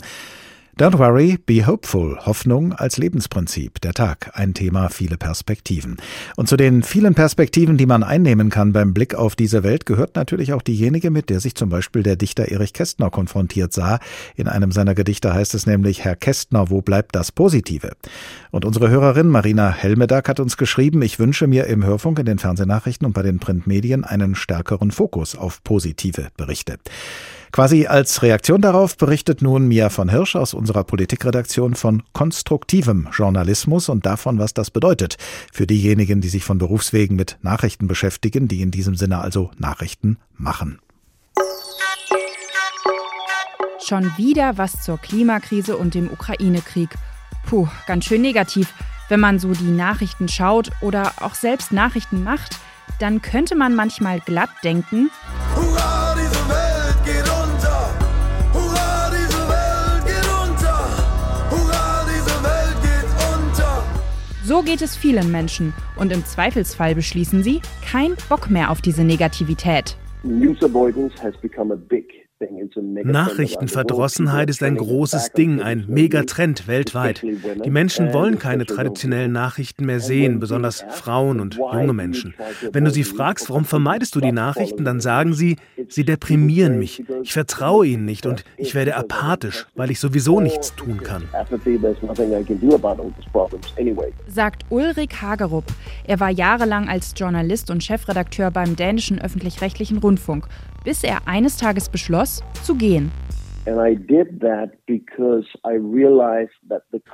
Don't 0.78 0.98
worry, 0.98 1.38
be 1.46 1.66
hopeful. 1.66 2.18
Hoffnung 2.26 2.74
als 2.74 2.98
Lebensprinzip. 2.98 3.80
Der 3.80 3.94
Tag. 3.94 4.32
Ein 4.34 4.52
Thema, 4.52 4.90
viele 4.90 5.16
Perspektiven. 5.16 5.96
Und 6.36 6.50
zu 6.50 6.58
den 6.58 6.82
vielen 6.82 7.14
Perspektiven, 7.14 7.78
die 7.78 7.86
man 7.86 8.02
einnehmen 8.02 8.50
kann 8.50 8.74
beim 8.74 8.92
Blick 8.92 9.14
auf 9.14 9.36
diese 9.36 9.62
Welt, 9.62 9.86
gehört 9.86 10.16
natürlich 10.16 10.52
auch 10.52 10.60
diejenige, 10.60 11.10
mit 11.10 11.30
der 11.30 11.40
sich 11.40 11.54
zum 11.54 11.70
Beispiel 11.70 12.02
der 12.02 12.16
Dichter 12.16 12.48
Erich 12.48 12.74
Kästner 12.74 13.08
konfrontiert 13.08 13.72
sah. 13.72 14.00
In 14.34 14.48
einem 14.48 14.70
seiner 14.70 14.94
Gedichte 14.94 15.32
heißt 15.32 15.54
es 15.54 15.64
nämlich, 15.64 16.04
Herr 16.04 16.14
Kästner, 16.14 16.68
wo 16.68 16.82
bleibt 16.82 17.16
das 17.16 17.32
Positive? 17.32 17.92
Und 18.50 18.66
unsere 18.66 18.90
Hörerin 18.90 19.28
Marina 19.28 19.70
Helmedag 19.70 20.28
hat 20.28 20.40
uns 20.40 20.58
geschrieben, 20.58 21.00
ich 21.00 21.18
wünsche 21.18 21.46
mir 21.46 21.68
im 21.68 21.86
Hörfunk, 21.86 22.18
in 22.18 22.26
den 22.26 22.38
Fernsehnachrichten 22.38 23.06
und 23.06 23.14
bei 23.14 23.22
den 23.22 23.38
Printmedien 23.38 24.04
einen 24.04 24.34
stärkeren 24.34 24.90
Fokus 24.90 25.36
auf 25.36 25.64
positive 25.64 26.28
Berichte. 26.36 26.76
Quasi 27.52 27.86
als 27.86 28.22
Reaktion 28.22 28.60
darauf 28.60 28.96
berichtet 28.96 29.42
nun 29.42 29.66
Mia 29.68 29.88
von 29.88 30.08
Hirsch 30.08 30.36
aus 30.36 30.54
unserer 30.54 30.84
Politikredaktion 30.84 31.74
von 31.74 32.02
konstruktivem 32.12 33.08
Journalismus 33.12 33.88
und 33.88 34.04
davon, 34.06 34.38
was 34.38 34.54
das 34.54 34.70
bedeutet 34.70 35.16
für 35.52 35.66
diejenigen, 35.66 36.20
die 36.20 36.28
sich 36.28 36.44
von 36.44 36.58
Berufswegen 36.58 37.16
mit 37.16 37.38
Nachrichten 37.42 37.86
beschäftigen, 37.86 38.48
die 38.48 38.62
in 38.62 38.70
diesem 38.70 38.94
Sinne 38.96 39.18
also 39.18 39.50
Nachrichten 39.58 40.18
machen. 40.36 40.78
Schon 43.86 44.10
wieder 44.16 44.58
was 44.58 44.82
zur 44.82 44.98
Klimakrise 44.98 45.76
und 45.76 45.94
dem 45.94 46.10
Ukraine-Krieg. 46.10 46.90
Puh, 47.48 47.68
ganz 47.86 48.04
schön 48.04 48.20
negativ. 48.20 48.74
Wenn 49.08 49.20
man 49.20 49.38
so 49.38 49.52
die 49.52 49.70
Nachrichten 49.70 50.28
schaut 50.28 50.70
oder 50.80 51.12
auch 51.20 51.36
selbst 51.36 51.70
Nachrichten 51.70 52.24
macht, 52.24 52.58
dann 52.98 53.22
könnte 53.22 53.54
man 53.54 53.76
manchmal 53.76 54.18
glatt 54.20 54.50
denken, 54.64 55.10
Hurra, 55.54 56.15
So 64.46 64.62
geht 64.62 64.80
es 64.80 64.96
vielen 64.96 65.32
Menschen 65.32 65.74
und 65.96 66.12
im 66.12 66.24
Zweifelsfall 66.24 66.94
beschließen 66.94 67.42
sie, 67.42 67.60
kein 67.84 68.14
Bock 68.28 68.48
mehr 68.48 68.70
auf 68.70 68.80
diese 68.80 69.02
Negativität. 69.02 69.96
News 70.22 70.62
avoidance 70.62 71.20
has 71.20 71.36
become 71.38 71.74
a 71.74 71.76
big 71.76 72.25
Nachrichtenverdrossenheit 72.38 74.50
ist 74.50 74.62
ein 74.62 74.76
großes 74.76 75.32
Ding, 75.32 75.62
ein 75.62 75.86
Megatrend 75.88 76.66
weltweit. 76.66 77.22
Die 77.22 77.70
Menschen 77.70 78.12
wollen 78.12 78.38
keine 78.38 78.66
traditionellen 78.66 79.32
Nachrichten 79.32 79.86
mehr 79.86 80.00
sehen, 80.00 80.38
besonders 80.38 80.84
Frauen 80.90 81.40
und 81.40 81.54
junge 81.54 81.94
Menschen. 81.94 82.34
Wenn 82.72 82.84
du 82.84 82.90
sie 82.90 83.04
fragst, 83.04 83.48
warum 83.48 83.64
vermeidest 83.64 84.14
du 84.14 84.20
die 84.20 84.32
Nachrichten, 84.32 84.84
dann 84.84 85.00
sagen 85.00 85.32
sie, 85.32 85.56
sie 85.88 86.04
deprimieren 86.04 86.78
mich, 86.78 87.02
ich 87.22 87.32
vertraue 87.32 87.86
ihnen 87.86 88.04
nicht 88.04 88.26
und 88.26 88.44
ich 88.58 88.74
werde 88.74 88.96
apathisch, 88.96 89.66
weil 89.74 89.90
ich 89.90 89.98
sowieso 89.98 90.40
nichts 90.40 90.74
tun 90.74 91.02
kann. 91.02 91.24
Sagt 94.28 94.64
Ulrich 94.68 95.22
Hagerup. 95.22 95.64
Er 96.04 96.20
war 96.20 96.30
jahrelang 96.30 96.88
als 96.88 97.14
Journalist 97.16 97.70
und 97.70 97.82
Chefredakteur 97.82 98.50
beim 98.50 98.76
dänischen 98.76 99.20
öffentlich-rechtlichen 99.20 99.98
Rundfunk 99.98 100.48
bis 100.86 101.02
er 101.02 101.26
eines 101.26 101.56
Tages 101.58 101.90
beschloss, 101.90 102.42
zu 102.62 102.76
gehen. 102.76 103.10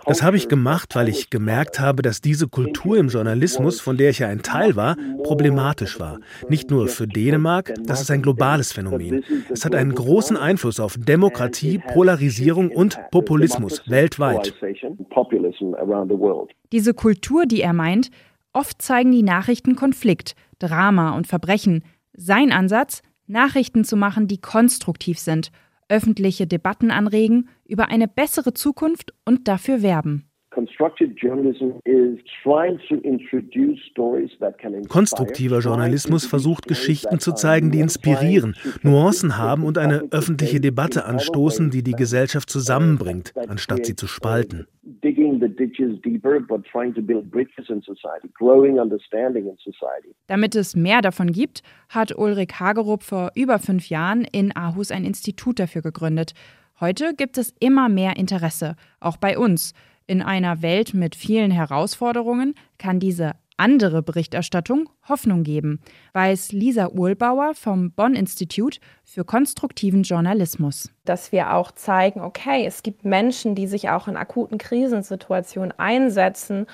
Das 0.04 0.22
habe 0.22 0.36
ich 0.36 0.48
gemacht, 0.48 0.94
weil 0.94 1.08
ich 1.08 1.30
gemerkt 1.30 1.80
habe, 1.80 2.02
dass 2.02 2.20
diese 2.20 2.48
Kultur 2.48 2.98
im 2.98 3.08
Journalismus, 3.08 3.80
von 3.80 3.96
der 3.96 4.10
ich 4.10 4.18
ja 4.18 4.28
ein 4.28 4.42
Teil 4.42 4.76
war, 4.76 4.96
problematisch 5.22 5.98
war. 5.98 6.18
Nicht 6.50 6.70
nur 6.70 6.88
für 6.88 7.06
Dänemark, 7.06 7.72
das 7.86 8.02
ist 8.02 8.10
ein 8.10 8.20
globales 8.20 8.74
Phänomen. 8.74 9.24
Es 9.48 9.64
hat 9.64 9.74
einen 9.74 9.94
großen 9.94 10.36
Einfluss 10.36 10.78
auf 10.78 10.96
Demokratie, 10.98 11.78
Polarisierung 11.78 12.70
und 12.70 12.98
Populismus 13.10 13.88
weltweit. 13.88 14.52
Diese 16.72 16.92
Kultur, 16.92 17.46
die 17.46 17.62
er 17.62 17.72
meint, 17.72 18.10
oft 18.52 18.82
zeigen 18.82 19.12
die 19.12 19.22
Nachrichten 19.22 19.74
Konflikt, 19.74 20.34
Drama 20.58 21.16
und 21.16 21.26
Verbrechen. 21.26 21.82
Sein 22.12 22.52
Ansatz, 22.52 23.02
Nachrichten 23.32 23.84
zu 23.84 23.96
machen, 23.96 24.28
die 24.28 24.40
konstruktiv 24.40 25.18
sind, 25.18 25.50
öffentliche 25.88 26.46
Debatten 26.46 26.90
anregen, 26.90 27.48
über 27.64 27.88
eine 27.88 28.08
bessere 28.08 28.54
Zukunft 28.54 29.12
und 29.24 29.48
dafür 29.48 29.82
werben. 29.82 30.30
Konstruktiver 34.88 35.58
Journalismus 35.60 36.26
versucht 36.26 36.68
Geschichten 36.68 37.18
zu 37.18 37.32
zeigen, 37.32 37.70
die 37.70 37.80
inspirieren, 37.80 38.54
Nuancen 38.82 39.38
haben 39.38 39.64
und 39.64 39.78
eine 39.78 40.04
öffentliche 40.10 40.60
Debatte 40.60 41.04
anstoßen, 41.04 41.70
die 41.70 41.82
die 41.82 41.92
Gesellschaft 41.92 42.50
zusammenbringt, 42.50 43.32
anstatt 43.48 43.86
sie 43.86 43.96
zu 43.96 44.06
spalten. 44.06 44.66
Damit 50.26 50.54
es 50.54 50.76
mehr 50.76 51.00
davon 51.00 51.32
gibt, 51.32 51.62
hat 51.88 52.18
Ulrich 52.18 52.48
Hagerup 52.60 53.02
vor 53.02 53.30
über 53.34 53.58
fünf 53.58 53.88
Jahren 53.88 54.24
in 54.30 54.54
Aarhus 54.54 54.90
ein 54.90 55.04
Institut 55.04 55.58
dafür 55.58 55.82
gegründet. 55.82 56.34
Heute 56.80 57.14
gibt 57.14 57.38
es 57.38 57.54
immer 57.60 57.88
mehr 57.88 58.16
Interesse, 58.16 58.74
auch 58.98 59.16
bei 59.16 59.38
uns. 59.38 59.72
In 60.12 60.20
einer 60.20 60.60
Welt 60.60 60.92
mit 60.92 61.16
vielen 61.16 61.50
Herausforderungen 61.50 62.54
kann 62.76 63.00
diese 63.00 63.32
andere 63.56 64.02
Berichterstattung 64.02 64.90
Hoffnung 65.08 65.42
geben, 65.42 65.80
weiß 66.12 66.52
Lisa 66.52 66.88
Uhlbauer 66.88 67.54
vom 67.54 67.92
Bonn 67.92 68.12
Institut 68.14 68.78
für 69.04 69.24
konstruktiven 69.24 70.02
Journalismus. 70.02 70.90
Dass 71.06 71.32
wir 71.32 71.54
auch 71.54 71.72
zeigen, 71.72 72.20
okay, 72.20 72.66
es 72.66 72.82
gibt 72.82 73.06
Menschen, 73.06 73.54
die 73.54 73.66
sich 73.66 73.88
auch 73.88 74.06
in 74.06 74.18
akuten 74.18 74.58
Krisensituationen 74.58 75.72
einsetzen 75.78 76.66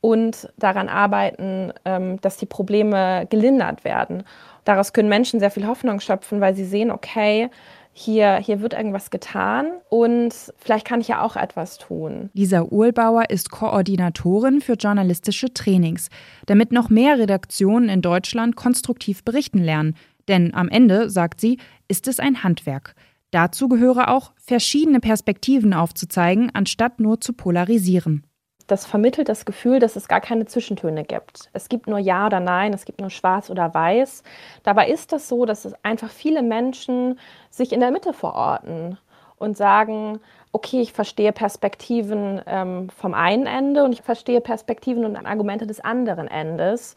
und 0.00 0.48
daran 0.56 0.88
arbeiten, 0.88 1.72
ähm, 1.84 2.20
dass 2.20 2.36
die 2.36 2.46
Probleme 2.46 3.26
gelindert 3.28 3.82
werden. 3.82 4.22
Daraus 4.62 4.92
können 4.92 5.08
Menschen 5.08 5.40
sehr 5.40 5.50
viel 5.50 5.66
Hoffnung 5.66 5.98
schöpfen, 5.98 6.40
weil 6.40 6.54
sie 6.54 6.64
sehen, 6.64 6.92
okay, 6.92 7.50
hier, 7.98 8.36
hier 8.36 8.60
wird 8.60 8.74
irgendwas 8.74 9.10
getan 9.10 9.68
und 9.88 10.34
vielleicht 10.58 10.86
kann 10.86 11.00
ich 11.00 11.08
ja 11.08 11.22
auch 11.22 11.34
etwas 11.34 11.78
tun. 11.78 12.28
Lisa 12.34 12.62
Uhlbauer 12.62 13.30
ist 13.30 13.50
Koordinatorin 13.50 14.60
für 14.60 14.74
journalistische 14.74 15.54
Trainings, 15.54 16.10
damit 16.44 16.72
noch 16.72 16.90
mehr 16.90 17.18
Redaktionen 17.18 17.88
in 17.88 18.02
Deutschland 18.02 18.54
konstruktiv 18.54 19.24
berichten 19.24 19.64
lernen. 19.64 19.94
Denn 20.28 20.52
am 20.52 20.68
Ende, 20.68 21.08
sagt 21.08 21.40
sie, 21.40 21.58
ist 21.88 22.06
es 22.06 22.20
ein 22.20 22.42
Handwerk. 22.42 22.94
Dazu 23.30 23.66
gehöre 23.66 24.10
auch, 24.10 24.32
verschiedene 24.36 25.00
Perspektiven 25.00 25.72
aufzuzeigen, 25.72 26.50
anstatt 26.52 27.00
nur 27.00 27.22
zu 27.22 27.32
polarisieren 27.32 28.26
das 28.66 28.86
vermittelt 28.86 29.28
das 29.28 29.44
Gefühl, 29.44 29.78
dass 29.78 29.96
es 29.96 30.08
gar 30.08 30.20
keine 30.20 30.46
Zwischentöne 30.46 31.04
gibt. 31.04 31.50
Es 31.52 31.68
gibt 31.68 31.86
nur 31.86 31.98
Ja 31.98 32.26
oder 32.26 32.40
Nein, 32.40 32.72
es 32.72 32.84
gibt 32.84 33.00
nur 33.00 33.10
Schwarz 33.10 33.50
oder 33.50 33.72
Weiß. 33.74 34.22
Dabei 34.62 34.88
ist 34.88 35.12
das 35.12 35.28
so, 35.28 35.44
dass 35.44 35.64
es 35.64 35.74
einfach 35.84 36.10
viele 36.10 36.42
Menschen 36.42 37.18
sich 37.50 37.72
in 37.72 37.80
der 37.80 37.90
Mitte 37.90 38.12
verorten 38.12 38.98
und 39.38 39.56
sagen, 39.56 40.20
okay, 40.52 40.80
ich 40.80 40.92
verstehe 40.92 41.32
Perspektiven 41.32 42.40
ähm, 42.46 42.88
vom 42.90 43.14
einen 43.14 43.46
Ende 43.46 43.84
und 43.84 43.92
ich 43.92 44.02
verstehe 44.02 44.40
Perspektiven 44.40 45.04
und 45.04 45.16
Argumente 45.16 45.66
des 45.66 45.80
anderen 45.80 46.28
Endes. 46.28 46.94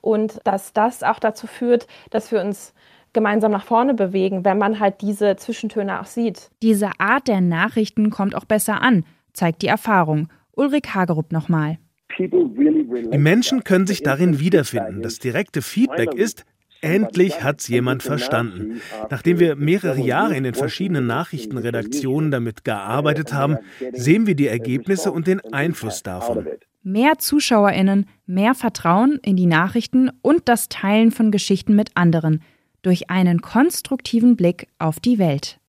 Und 0.00 0.40
dass 0.44 0.72
das 0.72 1.02
auch 1.02 1.18
dazu 1.18 1.46
führt, 1.46 1.86
dass 2.10 2.32
wir 2.32 2.40
uns 2.40 2.74
gemeinsam 3.12 3.52
nach 3.52 3.64
vorne 3.64 3.94
bewegen, 3.94 4.44
wenn 4.44 4.58
man 4.58 4.80
halt 4.80 5.02
diese 5.02 5.36
Zwischentöne 5.36 6.00
auch 6.00 6.06
sieht. 6.06 6.50
Diese 6.62 6.90
Art 6.98 7.28
der 7.28 7.40
Nachrichten 7.40 8.10
kommt 8.10 8.34
auch 8.34 8.46
besser 8.46 8.80
an, 8.80 9.04
zeigt 9.32 9.62
die 9.62 9.68
Erfahrung. 9.68 10.28
Ulrich 10.52 10.94
Hagerup 10.94 11.32
nochmal. 11.32 11.78
Die 12.18 13.18
Menschen 13.18 13.64
können 13.64 13.86
sich 13.86 14.02
darin 14.02 14.38
wiederfinden. 14.38 15.02
Das 15.02 15.18
direkte 15.18 15.62
Feedback 15.62 16.14
ist, 16.14 16.44
Endlich 16.82 17.44
hat's 17.44 17.68
jemand 17.68 18.02
verstanden. 18.02 18.80
Nachdem 19.08 19.38
wir 19.38 19.54
mehrere 19.54 20.00
Jahre 20.00 20.36
in 20.36 20.42
den 20.42 20.54
verschiedenen 20.54 21.06
Nachrichtenredaktionen 21.06 22.32
damit 22.32 22.64
gearbeitet 22.64 23.32
haben, 23.32 23.58
sehen 23.92 24.26
wir 24.26 24.34
die 24.34 24.48
Ergebnisse 24.48 25.12
und 25.12 25.28
den 25.28 25.40
Einfluss 25.52 26.02
davon. 26.02 26.44
Mehr 26.82 27.18
Zuschauerinnen, 27.18 28.06
mehr 28.26 28.54
Vertrauen 28.54 29.20
in 29.22 29.36
die 29.36 29.46
Nachrichten 29.46 30.10
und 30.22 30.48
das 30.48 30.68
Teilen 30.68 31.12
von 31.12 31.30
Geschichten 31.30 31.76
mit 31.76 31.92
anderen 31.94 32.42
durch 32.82 33.10
einen 33.10 33.40
konstruktiven 33.40 34.34
Blick 34.34 34.66
auf 34.80 34.98
die 34.98 35.20
Welt 35.20 35.60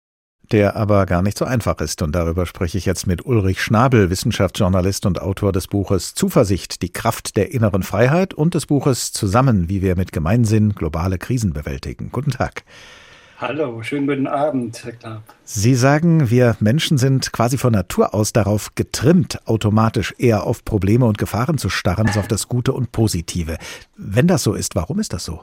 der 0.54 0.76
aber 0.76 1.08
gar 1.08 1.24
nicht 1.24 1.38
so 1.38 1.46
einfach 1.46 1.80
ist. 1.82 2.02
Und 2.04 2.14
darüber 2.14 2.46
spreche 2.46 2.78
ich 2.78 2.86
jetzt 2.86 3.08
mit 3.08 3.26
Ulrich 3.26 3.62
Schnabel, 3.62 4.12
Wissenschaftsjournalist 4.12 5.06
und 5.08 5.20
Autor 5.20 5.52
des 5.52 5.68
Buches 5.68 6.14
Zuversicht, 6.14 6.84
die 6.84 6.94
Kraft 6.94 7.36
der 7.36 7.52
inneren 7.52 7.82
Freiheit 7.82 8.36
und 8.36 8.54
des 8.54 8.68
Buches 8.68 9.12
Zusammen, 9.12 9.68
wie 9.68 9.82
wir 9.82 9.98
mit 9.98 10.12
Gemeinsinn 10.12 10.76
globale 10.76 11.18
Krisen 11.18 11.54
bewältigen. 11.54 12.10
Guten 12.12 12.32
Tag. 12.32 12.64
Hallo, 13.40 13.82
schönen 13.82 14.06
guten 14.08 14.28
Abend, 14.28 14.86
Herr 14.86 14.92
Klapp. 14.92 15.24
Sie 15.44 15.74
sagen, 15.74 16.30
wir 16.30 16.56
Menschen 16.60 17.00
sind 17.00 17.34
quasi 17.34 17.58
von 17.58 17.74
Natur 17.74 18.14
aus 18.14 18.32
darauf 18.32 18.76
getrimmt, 18.76 19.40
automatisch 19.48 20.14
eher 20.20 20.44
auf 20.44 20.64
Probleme 20.64 21.06
und 21.06 21.18
Gefahren 21.18 21.58
zu 21.58 21.70
starren 21.70 22.08
als 22.08 22.18
auf 22.18 22.28
das 22.28 22.48
Gute 22.48 22.74
und 22.74 22.92
Positive. 22.92 23.58
Wenn 23.98 24.28
das 24.28 24.44
so 24.44 24.54
ist, 24.54 24.76
warum 24.76 25.00
ist 25.00 25.14
das 25.14 25.26
so? 25.26 25.42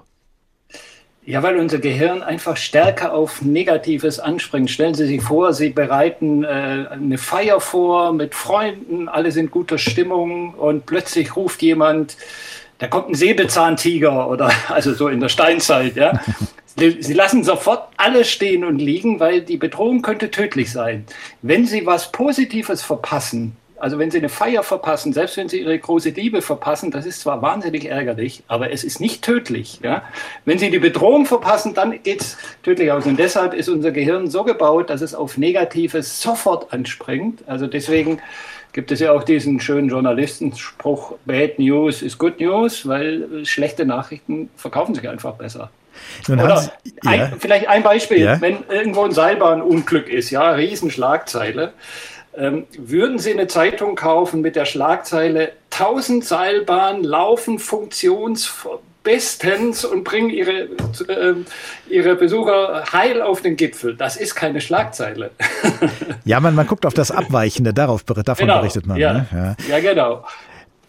Ja, 1.27 1.43
weil 1.43 1.59
unser 1.59 1.79
Gehirn 1.79 2.23
einfach 2.23 2.57
stärker 2.57 3.13
auf 3.13 3.43
Negatives 3.43 4.19
anspringt. 4.19 4.71
Stellen 4.71 4.95
Sie 4.95 5.07
sich 5.07 5.23
vor, 5.23 5.53
Sie 5.53 5.69
bereiten 5.69 6.45
äh, 6.45 6.87
eine 6.91 7.19
Feier 7.19 7.61
vor 7.61 8.13
mit 8.15 8.35
Freunden, 8.35 9.07
alle 9.09 9.31
sind 9.31 9.51
guter 9.51 9.77
Stimmung 9.77 10.55
und 10.55 10.87
plötzlich 10.87 11.37
ruft 11.37 11.61
jemand, 11.61 12.17
da 12.79 12.87
kommt 12.87 13.11
ein 13.11 13.15
Säbelzahntiger 13.15 14.31
oder 14.31 14.51
also 14.69 14.95
so 14.95 15.09
in 15.09 15.21
der 15.21 15.29
Steinzeit, 15.29 15.97
ja. 15.97 16.21
Sie 16.77 17.13
lassen 17.13 17.45
sofort 17.45 17.89
alles 17.99 18.31
stehen 18.31 18.65
und 18.65 18.79
liegen, 18.79 19.21
weil 19.21 19.43
die 19.43 19.59
Bedrohung 19.59 20.01
könnte 20.01 20.31
tödlich 20.31 20.73
sein. 20.73 21.05
Wenn 21.43 21.67
Sie 21.67 21.85
was 21.85 22.11
Positives 22.11 22.81
verpassen, 22.83 23.55
also 23.81 23.99
wenn 23.99 24.11
Sie 24.11 24.19
eine 24.19 24.29
Feier 24.29 24.63
verpassen, 24.63 25.13
selbst 25.13 25.37
wenn 25.37 25.49
Sie 25.49 25.61
Ihre 25.61 25.79
große 25.79 26.11
Liebe 26.11 26.43
verpassen, 26.43 26.91
das 26.91 27.07
ist 27.07 27.21
zwar 27.21 27.43
wahnsinnig 27.43 27.87
ärgerlich, 27.87 28.43
aber 28.49 28.73
es 28.73 28.85
ist 28.85 29.01
nicht 29.01 29.23
tödlich. 29.23 29.81
Ja? 29.83 30.03
Wenn 30.45 30.59
Sie 30.59 30.71
die 30.71 30.79
Bedrohung 30.79 31.27
verpassen, 31.27 31.75
dann 31.75 32.03
geht 32.03 32.21
es 32.21 32.39
tödlich 32.63 32.93
aus. 32.93 33.07
Und 33.07 33.19
deshalb 33.19 33.55
ist 33.55 33.69
unser 33.69 33.91
Gehirn 33.91 34.29
so 34.29 34.45
gebaut, 34.45 34.91
dass 34.91 35.01
es 35.01 35.15
auf 35.15 35.37
Negatives 35.37 36.21
sofort 36.21 36.73
anspringt. 36.73 37.43
Also 37.47 37.67
deswegen 37.67 38.21
gibt 38.73 38.93
es 38.93 39.01
ja 39.01 39.13
auch 39.13 39.25
diesen 39.25 39.61
schönen 39.61 39.89
Journalistenspruch, 39.89 41.15
Bad 41.25 41.59
News 41.59 42.03
is 42.03 42.19
Good 42.19 42.41
News, 42.41 42.87
weil 42.87 43.45
schlechte 43.45 43.85
Nachrichten 43.85 44.51
verkaufen 44.57 44.95
sich 44.95 45.09
einfach 45.09 45.35
besser. 45.35 45.71
Oder 46.29 46.59
Sie, 46.59 46.71
ja. 47.03 47.11
ein, 47.11 47.33
vielleicht 47.39 47.69
ein 47.69 47.83
Beispiel, 47.83 48.21
ja. 48.21 48.41
wenn 48.41 48.59
irgendwo 48.69 49.05
ein 49.05 49.13
Seilbahnunglück 49.13 50.09
ist, 50.09 50.31
ja, 50.31 50.51
Riesenschlagzeile. 50.53 51.73
Ähm, 52.37 52.67
würden 52.79 53.19
Sie 53.19 53.33
eine 53.33 53.49
Zeitung 53.49 53.97
kaufen 53.97 54.41
mit 54.41 54.57
der 54.57 54.65
Schlagzeile 54.65 55.53
1000 55.73 56.25
Seilbahnen 56.25 57.03
laufen 57.03 57.59
funktionsbestens 57.59 59.85
und 59.85 60.05
bringen 60.05 60.31
ihre, 60.31 60.69
äh, 61.09 61.35
ihre 61.89 62.15
Besucher 62.15 62.85
heil 62.93 63.21
auf 63.21 63.43
den 63.43 63.57
Gipfel? 63.57 63.97
Das 63.97 64.17
ist 64.17 64.37
keine 64.37 64.61
Schlagzeile. 64.61 65.33
ja, 66.25 66.39
man, 66.39 66.55
man 66.55 66.69
guckt 66.69 66.87
auf 66.87 66.95
das 66.95 67.11
Abweichende, 67.11 67.75
darauf, 67.75 68.05
davon 68.05 68.47
genau, 68.47 68.59
berichtet 68.59 68.87
man. 68.87 68.97
Ja, 68.97 69.13
ne? 69.13 69.27
ja. 69.33 69.57
ja 69.69 69.81
genau. 69.81 70.25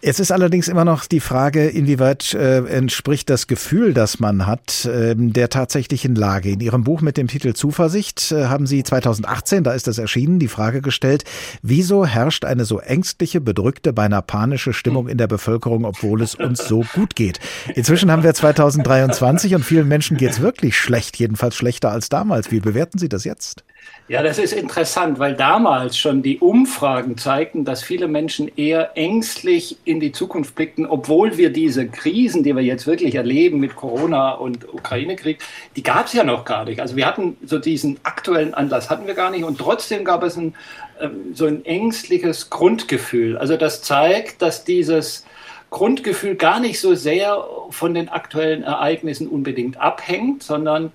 Es 0.04 0.20
ist 0.20 0.32
allerdings 0.32 0.68
immer 0.68 0.84
noch 0.84 1.06
die 1.06 1.20
Frage, 1.20 1.68
inwieweit 1.68 2.34
äh, 2.34 2.66
entspricht 2.66 3.30
das 3.30 3.46
Gefühl, 3.46 3.94
das 3.94 4.20
man 4.20 4.48
hat, 4.48 4.86
äh, 4.86 5.14
der 5.16 5.50
tatsächlichen 5.50 6.16
Lage. 6.16 6.50
In 6.50 6.60
Ihrem 6.60 6.84
Buch 6.84 7.02
mit 7.02 7.18
dem 7.18 7.28
Titel 7.28 7.54
Zuversicht 7.54 8.32
äh, 8.32 8.46
haben 8.46 8.66
Sie 8.66 8.82
2018, 8.82 9.64
da 9.64 9.74
ist 9.74 9.86
das 9.86 10.00
erschienen, 10.00 10.40
die 10.40 10.48
Frage 10.48 10.82
gestellt, 10.82 11.24
wieso 11.62 12.04
herrscht 12.04 12.46
eine 12.46 12.66
so 12.66 12.80
ängstliche, 12.80 13.42
bedrückte, 13.42 13.94
beinahe 13.94 14.24
panische 14.24 14.74
Stimmung 14.74 15.08
in 15.08 15.20
der 15.20 15.28
Bevölkerung, 15.28 15.86
obwohl 15.86 16.24
es 16.24 16.34
uns 16.34 16.68
so 16.68 16.84
gut 16.96 17.16
geht. 17.16 17.40
Inzwischen 17.76 18.10
haben 18.10 18.24
wir 18.24 18.34
2023 18.34 19.54
und 19.54 19.64
vielen 19.64 19.88
Menschen 19.88 20.18
geht 20.18 20.32
es 20.32 20.42
wirklich 20.42 20.80
schlecht, 20.80 21.18
jedenfalls 21.18 21.56
schlechter 21.56 21.92
als 21.92 22.10
damals. 22.10 22.50
Wie 22.50 22.60
bewerten 22.60 22.98
Sie 22.98 23.10
das 23.10 23.24
jetzt? 23.24 23.64
Ja, 24.12 24.22
das 24.22 24.40
ist 24.40 24.52
interessant, 24.52 25.20
weil 25.20 25.36
damals 25.36 25.98
schon 25.98 26.22
die 26.22 26.40
Umfragen 26.40 27.18
zeigten, 27.18 27.64
dass 27.64 27.82
viele 27.82 28.10
Menschen 28.10 28.52
eher 28.58 28.98
ängstlich 28.98 29.78
in 29.86 30.02
die 30.02 30.12
Zukunft 30.12 30.54
blickten, 30.54 30.86
obwohl 30.86 31.38
wir 31.38 31.50
diese 31.50 31.88
Krisen, 31.88 32.44
die 32.44 32.54
wir 32.54 32.62
jetzt 32.62 32.88
wirklich 32.88 33.16
erleben 33.16 33.60
mit 33.60 33.78
Corona 33.78 34.32
und 34.32 34.68
Ukraine-Krieg, 34.68 35.40
die 35.78 35.84
gab 35.84 36.08
es 36.08 36.14
ja 36.14 36.26
noch 36.26 36.44
gar 36.44 36.66
nicht. 36.66 36.82
Also 36.82 36.98
wir 36.98 37.06
hatten 37.06 37.38
so 37.46 37.58
diesen 37.58 38.02
aktuellen 38.04 38.54
Anlass, 38.54 38.90
hatten 38.90 39.08
wir 39.08 39.14
gar 39.14 39.32
nicht 39.32 39.46
und 39.46 39.58
trotzdem 39.58 40.04
gab 40.04 40.24
es 40.24 40.36
ein, 40.36 40.56
ähm, 41.00 41.34
so 41.34 41.46
ein 41.46 41.64
ängstliches 41.64 42.50
Grundgefühl. 42.50 43.38
Also 43.38 43.56
das 43.56 43.82
zeigt, 43.82 44.42
dass 44.42 44.66
dieses 44.66 45.26
Grundgefühl 45.70 46.36
gar 46.36 46.60
nicht 46.60 46.82
so 46.82 46.96
sehr 46.96 47.46
von 47.70 47.94
den 47.94 48.10
aktuellen 48.10 48.64
Ereignissen 48.64 49.30
unbedingt 49.30 49.80
abhängt, 49.80 50.44
sondern 50.44 50.92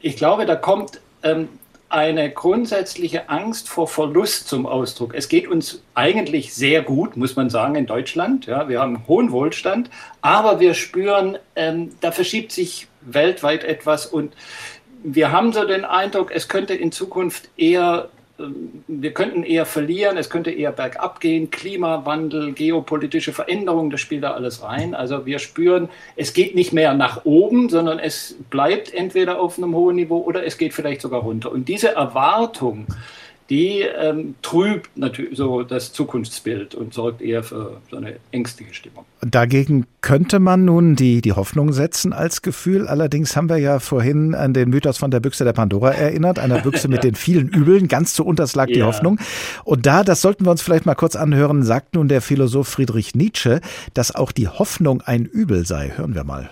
ich 0.00 0.16
glaube, 0.16 0.46
da 0.46 0.56
kommt 0.56 1.02
ähm, 1.22 1.48
eine 1.88 2.30
grundsätzliche 2.30 3.28
Angst 3.28 3.68
vor 3.68 3.86
Verlust 3.86 4.48
zum 4.48 4.66
Ausdruck. 4.66 5.14
Es 5.14 5.28
geht 5.28 5.46
uns 5.46 5.82
eigentlich 5.94 6.54
sehr 6.54 6.82
gut, 6.82 7.16
muss 7.16 7.36
man 7.36 7.48
sagen, 7.48 7.76
in 7.76 7.86
Deutschland. 7.86 8.46
Ja, 8.46 8.68
wir 8.68 8.80
haben 8.80 9.06
hohen 9.06 9.30
Wohlstand, 9.30 9.90
aber 10.20 10.58
wir 10.58 10.74
spüren, 10.74 11.38
ähm, 11.54 11.92
da 12.00 12.10
verschiebt 12.10 12.52
sich 12.52 12.88
weltweit 13.02 13.62
etwas 13.62 14.06
und 14.06 14.34
wir 15.04 15.30
haben 15.30 15.52
so 15.52 15.64
den 15.64 15.84
Eindruck, 15.84 16.32
es 16.34 16.48
könnte 16.48 16.74
in 16.74 16.90
Zukunft 16.90 17.48
eher 17.56 18.08
wir 18.38 19.14
könnten 19.14 19.42
eher 19.42 19.64
verlieren, 19.64 20.18
es 20.18 20.28
könnte 20.28 20.50
eher 20.50 20.72
bergab 20.72 21.20
gehen, 21.20 21.50
Klimawandel, 21.50 22.52
geopolitische 22.52 23.32
Veränderungen, 23.32 23.90
das 23.90 24.00
spielt 24.00 24.24
da 24.24 24.32
alles 24.32 24.62
rein. 24.62 24.94
Also 24.94 25.24
wir 25.24 25.38
spüren, 25.38 25.88
es 26.16 26.34
geht 26.34 26.54
nicht 26.54 26.72
mehr 26.72 26.94
nach 26.94 27.24
oben, 27.24 27.68
sondern 27.68 27.98
es 27.98 28.36
bleibt 28.50 28.92
entweder 28.92 29.40
auf 29.40 29.56
einem 29.56 29.74
hohen 29.74 29.96
Niveau 29.96 30.18
oder 30.18 30.44
es 30.44 30.58
geht 30.58 30.74
vielleicht 30.74 31.00
sogar 31.00 31.22
runter. 31.22 31.50
Und 31.50 31.68
diese 31.68 31.94
Erwartung, 31.94 32.86
die 33.50 33.80
ähm, 33.80 34.34
trübt 34.42 34.96
natürlich 34.96 35.36
so 35.36 35.62
das 35.62 35.92
Zukunftsbild 35.92 36.74
und 36.74 36.94
sorgt 36.94 37.22
eher 37.22 37.42
für 37.42 37.80
so 37.90 37.96
eine 37.96 38.16
ängstliche 38.32 38.74
Stimmung. 38.74 39.04
Dagegen 39.20 39.86
könnte 40.00 40.40
man 40.40 40.64
nun 40.64 40.96
die, 40.96 41.20
die 41.20 41.32
Hoffnung 41.32 41.72
setzen 41.72 42.12
als 42.12 42.42
Gefühl. 42.42 42.88
Allerdings 42.88 43.36
haben 43.36 43.48
wir 43.48 43.58
ja 43.58 43.78
vorhin 43.78 44.34
an 44.34 44.52
den 44.52 44.70
Mythos 44.70 44.98
von 44.98 45.10
der 45.10 45.20
Büchse 45.20 45.44
der 45.44 45.52
Pandora 45.52 45.92
erinnert, 45.92 46.38
einer 46.38 46.60
Büchse 46.60 46.88
mit 46.88 47.04
den 47.04 47.14
vielen 47.14 47.48
Übeln. 47.48 47.88
Ganz 47.88 48.14
zu 48.14 48.24
unters 48.24 48.54
lag 48.54 48.68
ja. 48.68 48.74
die 48.74 48.82
Hoffnung. 48.82 49.18
Und 49.64 49.86
da, 49.86 50.02
das 50.02 50.22
sollten 50.22 50.44
wir 50.44 50.50
uns 50.50 50.62
vielleicht 50.62 50.86
mal 50.86 50.94
kurz 50.94 51.14
anhören, 51.16 51.62
sagt 51.62 51.94
nun 51.94 52.08
der 52.08 52.20
Philosoph 52.20 52.68
Friedrich 52.68 53.14
Nietzsche, 53.14 53.60
dass 53.94 54.14
auch 54.14 54.32
die 54.32 54.48
Hoffnung 54.48 55.02
ein 55.02 55.24
Übel 55.24 55.66
sei. 55.66 55.92
Hören 55.96 56.14
wir 56.14 56.24
mal. 56.24 56.50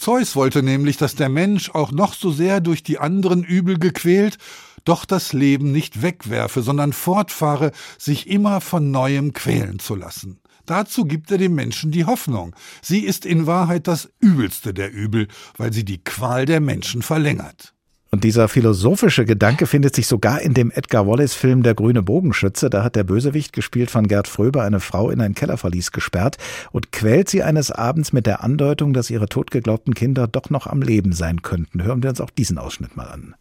Zeus 0.00 0.34
wollte 0.34 0.62
nämlich, 0.62 0.96
dass 0.96 1.14
der 1.14 1.28
Mensch 1.28 1.70
auch 1.70 1.92
noch 1.92 2.14
so 2.14 2.32
sehr 2.32 2.60
durch 2.60 2.82
die 2.82 2.98
anderen 2.98 3.44
Übel 3.44 3.78
gequält 3.78 4.38
doch 4.84 5.04
das 5.04 5.34
Leben 5.34 5.72
nicht 5.72 6.00
wegwerfe, 6.00 6.62
sondern 6.62 6.94
fortfahre, 6.94 7.72
sich 7.98 8.28
immer 8.28 8.62
von 8.62 8.90
neuem 8.90 9.34
quälen 9.34 9.78
zu 9.78 9.94
lassen. 9.94 10.40
Dazu 10.64 11.04
gibt 11.04 11.30
er 11.30 11.38
dem 11.38 11.54
Menschen 11.54 11.90
die 11.90 12.04
Hoffnung. 12.04 12.54
Sie 12.80 13.00
ist 13.00 13.26
in 13.26 13.46
Wahrheit 13.46 13.88
das 13.88 14.08
übelste 14.20 14.72
der 14.72 14.92
Übel, 14.92 15.28
weil 15.56 15.72
sie 15.72 15.84
die 15.84 16.02
Qual 16.02 16.46
der 16.46 16.60
Menschen 16.60 17.02
verlängert. 17.02 17.74
Und 18.12 18.24
dieser 18.24 18.48
philosophische 18.48 19.24
Gedanke 19.24 19.68
findet 19.68 19.94
sich 19.94 20.08
sogar 20.08 20.40
in 20.40 20.52
dem 20.52 20.72
Edgar 20.72 21.06
Wallace-Film 21.06 21.62
Der 21.62 21.74
grüne 21.74 22.02
Bogenschütze. 22.02 22.68
Da 22.68 22.82
hat 22.82 22.96
der 22.96 23.04
Bösewicht, 23.04 23.52
gespielt 23.52 23.88
von 23.88 24.08
Gerd 24.08 24.26
Fröber, 24.26 24.64
eine 24.64 24.80
Frau 24.80 25.10
in 25.10 25.20
ein 25.20 25.36
Kellerverlies 25.36 25.92
gesperrt 25.92 26.36
und 26.72 26.90
quält 26.90 27.28
sie 27.28 27.44
eines 27.44 27.70
Abends 27.70 28.12
mit 28.12 28.26
der 28.26 28.42
Andeutung, 28.42 28.94
dass 28.94 29.10
ihre 29.10 29.28
totgeglaubten 29.28 29.94
Kinder 29.94 30.26
doch 30.26 30.50
noch 30.50 30.66
am 30.66 30.82
Leben 30.82 31.12
sein 31.12 31.42
könnten. 31.42 31.84
Hören 31.84 32.02
wir 32.02 32.10
uns 32.10 32.20
auch 32.20 32.30
diesen 32.30 32.58
Ausschnitt 32.58 32.96
mal 32.96 33.06
an. 33.06 33.36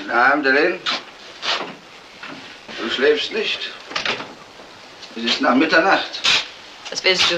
Guten 0.00 0.10
Abend, 0.10 0.46
Ellen. 0.46 0.74
Du 2.82 2.90
schläfst 2.90 3.32
nicht. 3.32 3.72
Es 5.14 5.22
ist 5.22 5.40
nach 5.40 5.54
Mitternacht. 5.54 6.22
Was 6.90 7.04
willst 7.04 7.30
du? 7.30 7.36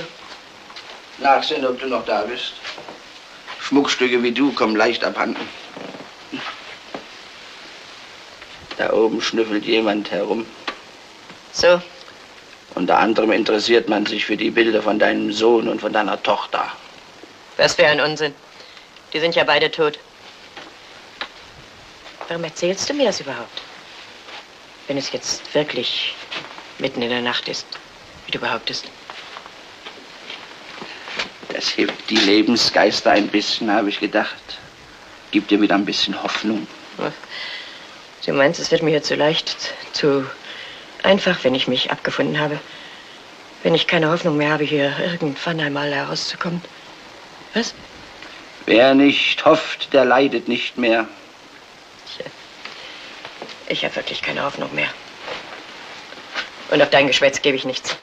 Nachsehen, 1.22 1.66
ob 1.66 1.78
du 1.78 1.88
noch 1.88 2.06
da 2.06 2.22
bist. 2.22 2.54
Schmuckstücke 3.60 4.22
wie 4.22 4.32
du 4.32 4.50
kommen 4.52 4.76
leicht 4.76 5.04
abhanden. 5.04 5.42
Da 8.76 8.92
oben 8.92 9.20
schnüffelt 9.20 9.64
jemand 9.64 10.10
herum. 10.10 10.46
So. 11.52 11.80
Unter 12.74 12.98
anderem 12.98 13.32
interessiert 13.32 13.88
man 13.88 14.04
sich 14.04 14.26
für 14.26 14.36
die 14.36 14.50
Bilder 14.50 14.82
von 14.82 14.98
deinem 14.98 15.32
Sohn 15.32 15.68
und 15.68 15.80
von 15.80 15.92
deiner 15.92 16.22
Tochter. 16.22 16.70
Was 17.56 17.74
für 17.74 17.86
ein 17.86 18.00
Unsinn. 18.00 18.34
Die 19.12 19.20
sind 19.20 19.34
ja 19.34 19.44
beide 19.44 19.70
tot. 19.70 19.98
Warum 22.28 22.44
erzählst 22.44 22.88
du 22.88 22.94
mir 22.94 23.06
das 23.06 23.20
überhaupt? 23.20 23.62
Wenn 24.88 24.98
es 24.98 25.10
jetzt 25.12 25.54
wirklich 25.54 26.14
mitten 26.78 27.00
in 27.00 27.08
der 27.08 27.22
Nacht 27.22 27.48
ist, 27.48 27.66
wie 28.26 28.32
du 28.32 28.38
behauptest. 28.38 28.84
Das 31.48 31.76
hebt 31.76 32.10
die 32.10 32.16
Lebensgeister 32.16 33.12
ein 33.12 33.28
bisschen, 33.28 33.72
habe 33.72 33.88
ich 33.88 34.00
gedacht. 34.00 34.58
Gibt 35.30 35.50
dir 35.50 35.60
wieder 35.60 35.76
ein 35.76 35.86
bisschen 35.86 36.22
Hoffnung. 36.22 36.66
Du 38.26 38.32
meinst, 38.32 38.58
es 38.58 38.72
wird 38.72 38.82
mir 38.82 39.02
zu 39.02 39.14
leicht, 39.14 39.72
zu 39.92 40.26
einfach, 41.04 41.44
wenn 41.44 41.54
ich 41.54 41.68
mich 41.68 41.92
abgefunden 41.92 42.40
habe. 42.40 42.58
Wenn 43.62 43.74
ich 43.74 43.86
keine 43.86 44.10
Hoffnung 44.10 44.36
mehr 44.36 44.50
habe, 44.50 44.64
hier 44.64 44.92
irgendwann 44.98 45.60
einmal 45.60 45.92
herauszukommen. 45.92 46.60
Was? 47.54 47.72
Wer 48.66 48.94
nicht 48.94 49.44
hofft, 49.44 49.92
der 49.92 50.04
leidet 50.04 50.48
nicht 50.48 50.76
mehr. 50.76 51.06
Ich 53.68 53.84
habe 53.84 53.96
wirklich 53.96 54.22
keine 54.22 54.44
Hoffnung 54.44 54.72
mehr. 54.74 54.88
Und 56.70 56.82
auf 56.82 56.90
dein 56.90 57.06
Geschwätz 57.06 57.42
gebe 57.42 57.56
ich 57.56 57.64
nichts. 57.64 57.96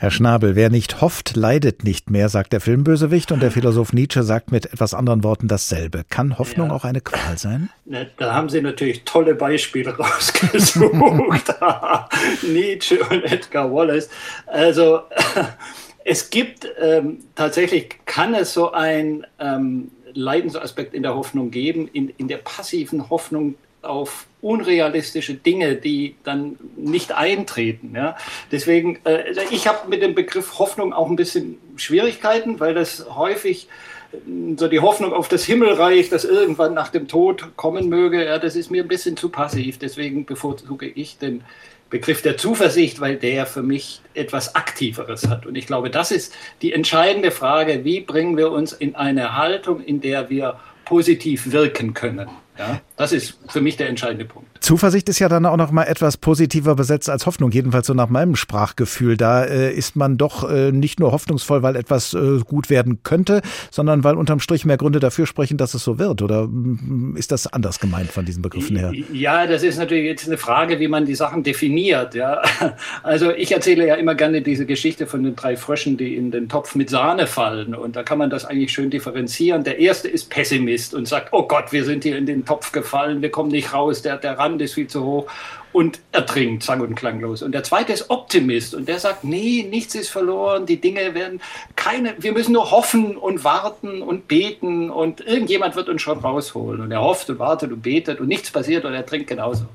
Herr 0.00 0.12
Schnabel, 0.12 0.54
wer 0.54 0.70
nicht 0.70 1.00
hofft, 1.00 1.34
leidet 1.34 1.82
nicht 1.82 2.08
mehr, 2.08 2.28
sagt 2.28 2.52
der 2.52 2.60
Filmbösewicht 2.60 3.32
und 3.32 3.42
der 3.42 3.50
Philosoph 3.50 3.92
Nietzsche 3.92 4.22
sagt 4.22 4.52
mit 4.52 4.72
etwas 4.72 4.94
anderen 4.94 5.24
Worten 5.24 5.48
dasselbe. 5.48 6.04
Kann 6.08 6.38
Hoffnung 6.38 6.68
ja. 6.68 6.76
auch 6.76 6.84
eine 6.84 7.00
Qual 7.00 7.36
sein? 7.36 7.68
Da 8.16 8.32
haben 8.32 8.48
Sie 8.48 8.62
natürlich 8.62 9.02
tolle 9.04 9.34
Beispiele 9.34 9.90
rausgesucht. 9.98 11.52
Nietzsche 12.48 13.00
und 13.10 13.24
Edgar 13.24 13.74
Wallace. 13.74 14.08
Also 14.46 15.00
es 16.04 16.30
gibt 16.30 16.68
ähm, 16.80 17.18
tatsächlich, 17.34 17.98
kann 18.06 18.34
es 18.34 18.54
so 18.54 18.70
ein 18.70 19.26
ähm, 19.40 19.90
Leidensaspekt 20.14 20.94
in 20.94 21.02
der 21.02 21.16
Hoffnung 21.16 21.50
geben, 21.50 21.88
in, 21.92 22.08
in 22.10 22.28
der 22.28 22.38
passiven 22.38 23.10
Hoffnung 23.10 23.56
auf 23.82 24.26
unrealistische 24.40 25.34
Dinge, 25.34 25.76
die 25.76 26.16
dann 26.24 26.58
nicht 26.76 27.12
eintreten. 27.12 27.92
Ja. 27.94 28.16
Deswegen, 28.52 28.98
äh, 29.04 29.24
ich 29.50 29.66
habe 29.66 29.88
mit 29.88 30.02
dem 30.02 30.14
Begriff 30.14 30.58
Hoffnung 30.58 30.92
auch 30.92 31.08
ein 31.08 31.16
bisschen 31.16 31.58
Schwierigkeiten, 31.76 32.60
weil 32.60 32.74
das 32.74 33.06
häufig 33.14 33.68
äh, 34.12 34.16
so 34.56 34.68
die 34.68 34.80
Hoffnung 34.80 35.12
auf 35.12 35.28
das 35.28 35.44
Himmelreich, 35.44 36.08
das 36.08 36.24
irgendwann 36.24 36.74
nach 36.74 36.88
dem 36.88 37.08
Tod 37.08 37.56
kommen 37.56 37.88
möge, 37.88 38.24
ja, 38.24 38.38
das 38.38 38.56
ist 38.56 38.70
mir 38.70 38.82
ein 38.82 38.88
bisschen 38.88 39.16
zu 39.16 39.28
passiv. 39.28 39.78
Deswegen 39.78 40.24
bevorzuge 40.24 40.86
ich 40.86 41.18
den 41.18 41.42
Begriff 41.90 42.20
der 42.20 42.36
Zuversicht, 42.36 43.00
weil 43.00 43.16
der 43.16 43.46
für 43.46 43.62
mich 43.62 44.02
etwas 44.14 44.54
Aktiveres 44.54 45.28
hat. 45.28 45.46
Und 45.46 45.56
ich 45.56 45.66
glaube, 45.66 45.88
das 45.90 46.10
ist 46.10 46.34
die 46.62 46.72
entscheidende 46.72 47.30
Frage, 47.30 47.84
wie 47.84 48.00
bringen 48.00 48.36
wir 48.36 48.52
uns 48.52 48.72
in 48.72 48.94
eine 48.94 49.36
Haltung, 49.36 49.82
in 49.82 50.00
der 50.00 50.28
wir 50.28 50.60
positiv 50.84 51.52
wirken 51.52 51.94
können. 51.94 52.28
Ja, 52.58 52.80
das 52.96 53.12
ist 53.12 53.38
für 53.48 53.60
mich 53.60 53.76
der 53.76 53.88
entscheidende 53.88 54.24
Punkt. 54.24 54.48
Zuversicht 54.60 55.08
ist 55.08 55.20
ja 55.20 55.28
dann 55.28 55.46
auch 55.46 55.56
noch 55.56 55.70
mal 55.70 55.84
etwas 55.84 56.16
positiver 56.16 56.74
besetzt 56.74 57.08
als 57.08 57.26
Hoffnung, 57.26 57.52
jedenfalls 57.52 57.86
so 57.86 57.94
nach 57.94 58.08
meinem 58.08 58.34
Sprachgefühl. 58.34 59.16
Da 59.16 59.44
äh, 59.44 59.72
ist 59.72 59.94
man 59.94 60.18
doch 60.18 60.50
äh, 60.50 60.72
nicht 60.72 60.98
nur 60.98 61.12
hoffnungsvoll, 61.12 61.62
weil 61.62 61.76
etwas 61.76 62.14
äh, 62.14 62.40
gut 62.44 62.68
werden 62.68 63.04
könnte, 63.04 63.42
sondern 63.70 64.02
weil 64.02 64.16
unterm 64.16 64.40
Strich 64.40 64.64
mehr 64.64 64.76
Gründe 64.76 64.98
dafür 64.98 65.26
sprechen, 65.26 65.56
dass 65.56 65.74
es 65.74 65.84
so 65.84 66.00
wird. 66.00 66.20
Oder 66.20 66.48
mm, 66.48 67.16
ist 67.16 67.30
das 67.30 67.46
anders 67.46 67.78
gemeint 67.78 68.10
von 68.10 68.24
diesen 68.24 68.42
Begriffen 68.42 68.76
her? 68.76 68.92
Ja, 69.12 69.46
das 69.46 69.62
ist 69.62 69.78
natürlich 69.78 70.06
jetzt 70.06 70.26
eine 70.26 70.36
Frage, 70.36 70.80
wie 70.80 70.88
man 70.88 71.06
die 71.06 71.14
Sachen 71.14 71.44
definiert. 71.44 72.16
Ja, 72.16 72.42
also 73.04 73.30
ich 73.30 73.52
erzähle 73.52 73.86
ja 73.86 73.94
immer 73.94 74.16
gerne 74.16 74.42
diese 74.42 74.66
Geschichte 74.66 75.06
von 75.06 75.22
den 75.22 75.36
drei 75.36 75.56
Fröschen, 75.56 75.96
die 75.96 76.16
in 76.16 76.32
den 76.32 76.48
Topf 76.48 76.74
mit 76.74 76.90
Sahne 76.90 77.28
fallen. 77.28 77.76
Und 77.76 77.94
da 77.94 78.02
kann 78.02 78.18
man 78.18 78.30
das 78.30 78.44
eigentlich 78.44 78.72
schön 78.72 78.90
differenzieren. 78.90 79.62
Der 79.62 79.78
erste 79.78 80.08
ist 80.08 80.30
Pessimist 80.30 80.94
und 80.94 81.06
sagt: 81.06 81.28
Oh 81.32 81.46
Gott, 81.46 81.70
wir 81.72 81.84
sind 81.84 82.02
hier 82.02 82.18
in 82.18 82.26
den 82.26 82.44
Topf 82.48 82.72
gefallen, 82.72 83.20
wir 83.20 83.30
kommen 83.30 83.50
nicht 83.50 83.74
raus, 83.74 84.00
der, 84.00 84.16
der 84.16 84.38
Rand 84.38 84.62
ist 84.62 84.72
viel 84.72 84.86
zu 84.86 85.04
hoch 85.04 85.26
und 85.72 86.00
ertrinkt, 86.12 86.62
sang- 86.62 86.80
und 86.80 86.94
klanglos. 86.94 87.42
Und 87.42 87.52
der 87.52 87.62
zweite 87.62 87.92
ist 87.92 88.08
Optimist 88.08 88.74
und 88.74 88.88
der 88.88 88.98
sagt, 88.98 89.22
nee, 89.22 89.66
nichts 89.68 89.94
ist 89.94 90.08
verloren, 90.08 90.64
die 90.64 90.80
Dinge 90.80 91.14
werden 91.14 91.42
keine, 91.76 92.14
wir 92.18 92.32
müssen 92.32 92.52
nur 92.52 92.70
hoffen 92.70 93.18
und 93.18 93.44
warten 93.44 94.00
und 94.00 94.28
beten 94.28 94.88
und 94.88 95.20
irgendjemand 95.20 95.76
wird 95.76 95.90
uns 95.90 96.00
schon 96.00 96.20
rausholen. 96.20 96.80
Und 96.80 96.90
er 96.90 97.02
hofft 97.02 97.28
und 97.28 97.38
wartet 97.38 97.70
und 97.70 97.82
betet 97.82 98.18
und 98.18 98.28
nichts 98.28 98.50
passiert 98.50 98.86
und 98.86 98.94
er 98.94 99.04
trinkt 99.04 99.28
genauso. 99.28 99.66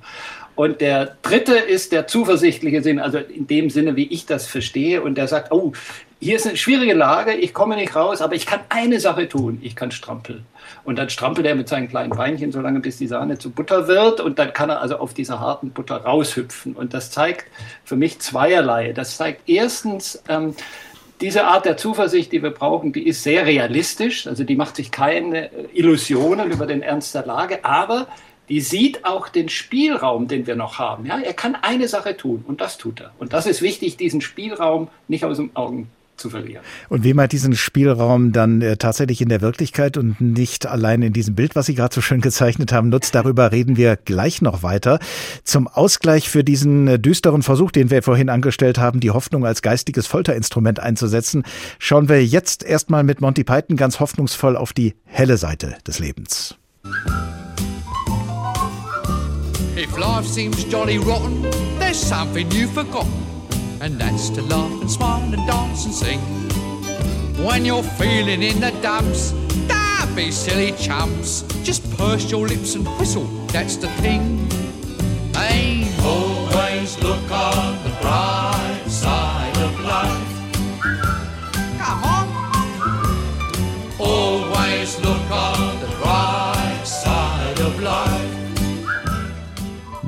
Und 0.55 0.81
der 0.81 1.15
dritte 1.21 1.53
ist 1.53 1.91
der 1.91 2.07
zuversichtliche 2.07 2.81
Sinn, 2.81 2.99
also 2.99 3.19
in 3.19 3.45
dem 3.45 3.69
Sinne, 3.69 3.95
wie 3.95 4.07
ich 4.07 4.25
das 4.25 4.47
verstehe. 4.47 5.01
Und 5.01 5.15
der 5.15 5.27
sagt, 5.27 5.51
oh, 5.51 5.73
hier 6.19 6.35
ist 6.35 6.47
eine 6.47 6.57
schwierige 6.57 6.93
Lage, 6.93 7.33
ich 7.33 7.53
komme 7.53 7.75
nicht 7.75 7.95
raus, 7.95 8.21
aber 8.21 8.35
ich 8.35 8.45
kann 8.45 8.61
eine 8.69 8.99
Sache 8.99 9.29
tun, 9.29 9.59
ich 9.61 9.75
kann 9.75 9.91
strampeln. 9.91 10.45
Und 10.85 10.97
dann 10.97 11.09
strampelt 11.09 11.47
er 11.47 11.55
mit 11.55 11.69
seinen 11.69 11.87
kleinen 11.87 12.11
Beinchen 12.11 12.51
so 12.51 12.59
lange, 12.59 12.79
bis 12.79 12.97
die 12.97 13.07
Sahne 13.07 13.37
zu 13.37 13.51
Butter 13.51 13.87
wird. 13.87 14.19
Und 14.19 14.37
dann 14.39 14.53
kann 14.53 14.69
er 14.69 14.81
also 14.81 14.97
auf 14.97 15.13
dieser 15.13 15.39
harten 15.39 15.71
Butter 15.71 15.97
raushüpfen. 15.97 16.73
Und 16.73 16.93
das 16.93 17.11
zeigt 17.11 17.45
für 17.85 17.95
mich 17.95 18.19
zweierlei. 18.19 18.91
Das 18.91 19.17
zeigt 19.17 19.47
erstens, 19.47 20.21
ähm, 20.27 20.55
diese 21.21 21.45
Art 21.45 21.65
der 21.65 21.77
Zuversicht, 21.77 22.33
die 22.33 22.43
wir 22.43 22.51
brauchen, 22.51 22.91
die 22.91 23.07
ist 23.07 23.23
sehr 23.23 23.45
realistisch. 23.45 24.27
Also 24.27 24.43
die 24.43 24.55
macht 24.55 24.75
sich 24.75 24.91
keine 24.91 25.49
Illusionen 25.73 26.51
über 26.51 26.65
den 26.65 26.81
Ernst 26.81 27.15
der 27.15 27.25
Lage. 27.25 27.63
Aber 27.63 28.07
die 28.49 28.59
sieht 28.59 29.05
auch 29.05 29.29
den 29.29 29.47
Spielraum, 29.47 30.27
den 30.27 30.47
wir 30.47 30.55
noch 30.55 30.79
haben. 30.79 31.05
Ja, 31.05 31.17
er 31.19 31.33
kann 31.33 31.55
eine 31.55 31.87
Sache 31.87 32.17
tun 32.17 32.43
und 32.45 32.59
das 32.59 32.77
tut 32.77 32.99
er. 32.99 33.11
Und 33.19 33.31
das 33.31 33.45
ist 33.45 33.61
wichtig, 33.61 33.95
diesen 33.95 34.19
Spielraum 34.19 34.89
nicht 35.07 35.23
aus 35.23 35.37
den 35.37 35.55
Augen 35.55 35.89
zu 36.17 36.29
verlieren. 36.29 36.63
Und 36.89 37.03
wie 37.03 37.13
man 37.13 37.29
diesen 37.29 37.55
Spielraum 37.55 38.31
dann 38.31 38.61
äh, 38.61 38.77
tatsächlich 38.77 39.21
in 39.21 39.29
der 39.29 39.41
Wirklichkeit 39.41 39.97
und 39.97 40.19
nicht 40.21 40.65
allein 40.65 41.01
in 41.01 41.13
diesem 41.13 41.35
Bild, 41.35 41.55
was 41.55 41.65
Sie 41.65 41.75
gerade 41.75 41.93
so 41.93 42.01
schön 42.01 42.21
gezeichnet 42.21 42.71
haben, 42.71 42.89
nutzt, 42.89 43.15
darüber 43.15 43.51
reden 43.51 43.77
wir 43.77 43.95
gleich 43.95 44.41
noch 44.41 44.63
weiter. 44.63 44.99
Zum 45.43 45.67
Ausgleich 45.67 46.29
für 46.29 46.43
diesen 46.43 46.87
äh, 46.87 46.99
düsteren 46.99 47.43
Versuch, 47.43 47.71
den 47.71 47.89
wir 47.89 48.03
vorhin 48.03 48.29
angestellt 48.29 48.77
haben, 48.77 48.99
die 48.99 49.11
Hoffnung 49.11 49.45
als 49.45 49.61
geistiges 49.61 50.07
Folterinstrument 50.07 50.79
einzusetzen, 50.79 51.43
schauen 51.79 52.09
wir 52.09 52.25
jetzt 52.25 52.63
erstmal 52.63 53.03
mit 53.03 53.21
Monty 53.21 53.43
Python 53.43 53.77
ganz 53.77 53.99
hoffnungsvoll 53.99 54.57
auf 54.57 54.73
die 54.73 54.95
helle 55.05 55.37
Seite 55.37 55.75
des 55.85 55.99
Lebens. 55.99 56.55
If 59.75 59.97
life 59.97 60.27
seems 60.27 60.63
jolly 60.71 60.97
rotten, 60.97 61.41
there's 61.79 61.99
something 61.99 62.47
you've 62.51 62.71
forgotten, 62.73 63.25
and 63.83 63.99
that's 63.99 64.29
to 64.29 64.41
laugh 64.43 64.71
and 64.79 64.89
smile 64.89 65.33
and 65.33 65.45
dance 65.45 65.83
and 65.83 65.93
sing. 65.93 66.19
When 67.45 67.65
you're 67.65 67.83
feeling 67.83 68.41
in 68.41 68.61
the 68.61 68.71
dumps, 68.81 69.31
don't 69.67 70.15
be 70.15 70.31
silly 70.31 70.71
chumps. 70.71 71.41
Just 71.63 71.83
purse 71.97 72.31
your 72.31 72.47
lips 72.47 72.75
and 72.75 72.87
whistle, 72.97 73.25
that's 73.47 73.75
the 73.75 73.89
thing. 74.01 74.47
Hey, 75.33 75.91
always 76.01 76.97
look 77.03 77.29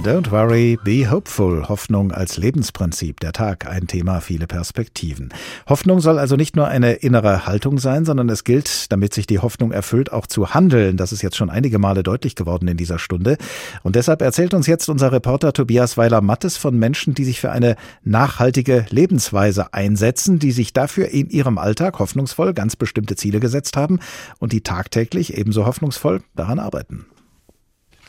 Don't 0.06 0.30
worry, 0.30 0.78
be 0.84 1.10
hopeful. 1.10 1.68
Hoffnung 1.68 2.12
als 2.12 2.38
Lebensprinzip. 2.38 3.20
Der 3.22 3.34
Tag, 3.34 3.66
ein 3.68 3.88
Thema, 3.88 4.22
viele 4.22 4.46
Perspektiven. 4.46 5.30
Hoffnung 5.68 6.00
soll 6.00 6.20
also 6.20 6.36
nicht 6.36 6.56
nur 6.56 6.68
eine 6.68 6.94
innere 6.94 7.48
Haltung 7.48 7.80
sein, 7.80 8.06
sondern 8.06 8.30
es 8.30 8.44
gilt, 8.44 8.92
damit 8.92 9.16
sich 9.16 9.26
die 9.26 9.40
Hoffnung 9.40 9.72
erfüllt, 9.72 10.14
auch 10.14 10.28
zu 10.28 10.54
handeln. 10.54 10.96
Das 10.96 11.12
ist 11.12 11.24
jetzt 11.24 11.36
schon 11.36 11.50
einige 11.50 11.80
Male 11.80 12.04
deutlich 12.04 12.36
geworden 12.36 12.68
in 12.68 12.78
dieser 12.78 13.00
Stunde. 13.00 13.40
Und 13.82 13.96
deshalb 13.96 14.22
erzählt 14.22 14.54
uns 14.54 14.68
jetzt 14.68 14.90
unser 14.90 15.12
Reporter 15.12 15.54
Tobias 15.54 15.98
Weiler-Mattes 15.98 16.56
von 16.58 16.78
Menschen, 16.78 17.16
die 17.16 17.26
sich 17.26 17.42
für 17.42 17.52
eine 17.52 17.76
nachhaltige 18.04 18.86
Lebensweise 18.92 19.74
einsetzen, 19.74 20.38
die 20.38 20.52
sich 20.52 20.72
dafür 20.72 21.08
in 21.08 21.32
ihrem 21.32 21.58
Alltag 21.58 21.98
hoffnungsvoll 21.98 22.54
ganz 22.54 22.76
bestimmte 22.76 23.16
Ziele 23.16 23.40
gesetzt 23.40 23.76
haben 23.76 23.98
und 24.38 24.52
die 24.52 24.62
tagtäglich 24.62 25.36
ebenso 25.36 25.66
hoffnungsvoll 25.66 26.22
daran 26.36 26.60
arbeiten. 26.60 27.08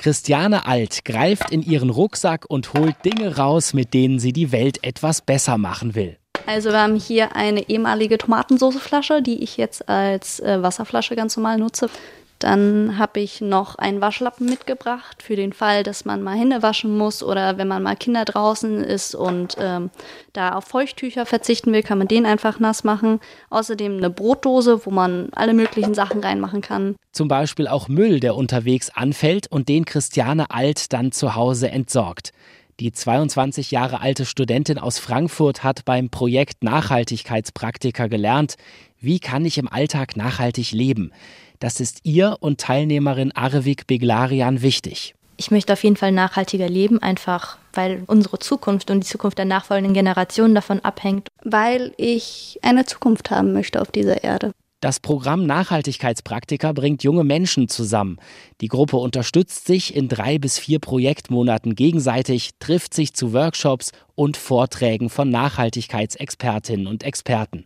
Christiane 0.06 0.66
Alt 0.66 1.04
greift 1.04 1.50
in 1.50 1.62
ihren 1.62 1.90
Rucksack 1.90 2.44
und 2.48 2.74
holt 2.74 2.94
Dinge 3.04 3.38
raus, 3.38 3.74
mit 3.74 3.92
denen 3.92 4.20
sie 4.20 4.32
die 4.32 4.52
Welt 4.52 4.78
etwas 4.84 5.20
besser 5.20 5.58
machen 5.58 5.96
will. 5.96 6.16
Also 6.46 6.70
wir 6.70 6.80
haben 6.80 6.94
hier 6.94 7.34
eine 7.34 7.68
ehemalige 7.68 8.16
Tomatensoßeflasche, 8.16 9.20
die 9.20 9.42
ich 9.42 9.56
jetzt 9.56 9.88
als 9.88 10.38
äh, 10.38 10.62
Wasserflasche 10.62 11.16
ganz 11.16 11.36
normal 11.36 11.58
nutze. 11.58 11.90
Dann 12.38 12.98
habe 12.98 13.20
ich 13.20 13.40
noch 13.40 13.76
einen 13.76 14.00
Waschlappen 14.00 14.46
mitgebracht 14.46 15.22
für 15.22 15.36
den 15.36 15.52
Fall, 15.52 15.82
dass 15.82 16.04
man 16.04 16.22
mal 16.22 16.36
Hände 16.36 16.62
waschen 16.62 16.96
muss 16.96 17.22
oder 17.22 17.56
wenn 17.56 17.68
man 17.68 17.82
mal 17.82 17.96
Kinder 17.96 18.24
draußen 18.24 18.84
ist 18.84 19.14
und 19.14 19.56
ähm, 19.58 19.90
da 20.34 20.52
auf 20.52 20.64
Feuchttücher 20.64 21.24
verzichten 21.24 21.72
will, 21.72 21.82
kann 21.82 21.98
man 21.98 22.08
den 22.08 22.26
einfach 22.26 22.60
nass 22.60 22.84
machen. 22.84 23.20
Außerdem 23.48 23.96
eine 23.96 24.10
Brotdose, 24.10 24.84
wo 24.84 24.90
man 24.90 25.30
alle 25.32 25.54
möglichen 25.54 25.94
Sachen 25.94 26.20
reinmachen 26.20 26.60
kann. 26.60 26.96
Zum 27.12 27.28
Beispiel 27.28 27.68
auch 27.68 27.88
Müll, 27.88 28.20
der 28.20 28.34
unterwegs 28.34 28.90
anfällt 28.90 29.50
und 29.50 29.70
den 29.70 29.86
Christiane 29.86 30.50
Alt 30.50 30.92
dann 30.92 31.12
zu 31.12 31.34
Hause 31.34 31.70
entsorgt. 31.70 32.32
Die 32.78 32.92
22 32.92 33.70
Jahre 33.70 34.02
alte 34.02 34.26
Studentin 34.26 34.76
aus 34.78 34.98
Frankfurt 34.98 35.64
hat 35.64 35.86
beim 35.86 36.10
Projekt 36.10 36.62
Nachhaltigkeitspraktika 36.62 38.06
gelernt, 38.06 38.56
wie 39.00 39.18
kann 39.18 39.46
ich 39.46 39.56
im 39.56 39.66
Alltag 39.66 40.18
nachhaltig 40.18 40.72
leben. 40.72 41.12
Das 41.58 41.80
ist 41.80 42.00
ihr 42.02 42.36
und 42.40 42.60
Teilnehmerin 42.60 43.32
Arvik 43.32 43.86
Beglarian 43.86 44.62
wichtig. 44.62 45.14
Ich 45.38 45.50
möchte 45.50 45.72
auf 45.72 45.84
jeden 45.84 45.96
Fall 45.96 46.12
nachhaltiger 46.12 46.68
leben, 46.68 47.00
einfach 47.00 47.58
weil 47.74 48.02
unsere 48.06 48.38
Zukunft 48.38 48.90
und 48.90 49.00
die 49.00 49.06
Zukunft 49.08 49.38
der 49.38 49.44
nachfolgenden 49.44 49.92
Generationen 49.94 50.54
davon 50.54 50.80
abhängt, 50.80 51.28
weil 51.44 51.92
ich 51.98 52.58
eine 52.62 52.86
Zukunft 52.86 53.30
haben 53.30 53.52
möchte 53.52 53.82
auf 53.82 53.90
dieser 53.90 54.24
Erde. 54.24 54.52
Das 54.80 55.00
Programm 55.00 55.46
Nachhaltigkeitspraktika 55.46 56.72
bringt 56.72 57.02
junge 57.02 57.24
Menschen 57.24 57.68
zusammen. 57.68 58.18
Die 58.60 58.68
Gruppe 58.68 58.98
unterstützt 58.98 59.66
sich 59.66 59.96
in 59.96 60.08
drei 60.08 60.38
bis 60.38 60.58
vier 60.58 60.80
Projektmonaten 60.80 61.74
gegenseitig, 61.74 62.50
trifft 62.60 62.92
sich 62.92 63.14
zu 63.14 63.32
Workshops 63.32 63.92
und 64.14 64.36
Vorträgen 64.36 65.08
von 65.08 65.30
Nachhaltigkeitsexpertinnen 65.30 66.86
und 66.86 67.04
Experten. 67.04 67.64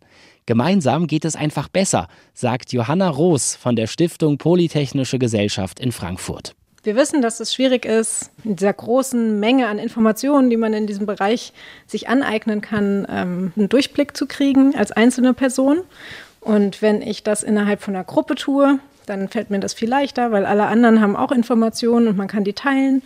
Gemeinsam 0.50 1.06
geht 1.06 1.24
es 1.24 1.36
einfach 1.36 1.68
besser, 1.68 2.08
sagt 2.34 2.72
Johanna 2.72 3.08
Roos 3.08 3.54
von 3.54 3.76
der 3.76 3.86
Stiftung 3.86 4.36
Polytechnische 4.36 5.20
Gesellschaft 5.20 5.78
in 5.78 5.92
Frankfurt. 5.92 6.56
Wir 6.82 6.96
wissen, 6.96 7.22
dass 7.22 7.38
es 7.38 7.54
schwierig 7.54 7.84
ist, 7.84 8.32
in 8.42 8.56
dieser 8.56 8.72
großen 8.72 9.38
Menge 9.38 9.68
an 9.68 9.78
Informationen, 9.78 10.50
die 10.50 10.56
man 10.56 10.72
in 10.72 10.88
diesem 10.88 11.06
Bereich 11.06 11.52
sich 11.86 12.08
aneignen 12.08 12.62
kann, 12.62 13.06
ähm, 13.08 13.52
einen 13.56 13.68
Durchblick 13.68 14.16
zu 14.16 14.26
kriegen 14.26 14.74
als 14.74 14.90
einzelne 14.90 15.34
Person. 15.34 15.82
Und 16.40 16.82
wenn 16.82 17.00
ich 17.00 17.22
das 17.22 17.44
innerhalb 17.44 17.80
von 17.80 17.94
einer 17.94 18.02
Gruppe 18.02 18.34
tue, 18.34 18.80
dann 19.06 19.28
fällt 19.28 19.50
mir 19.50 19.60
das 19.60 19.72
viel 19.72 19.88
leichter, 19.88 20.32
weil 20.32 20.46
alle 20.46 20.66
anderen 20.66 21.00
haben 21.00 21.14
auch 21.14 21.30
Informationen 21.30 22.08
und 22.08 22.16
man 22.16 22.26
kann 22.26 22.42
die 22.42 22.54
teilen. 22.54 23.02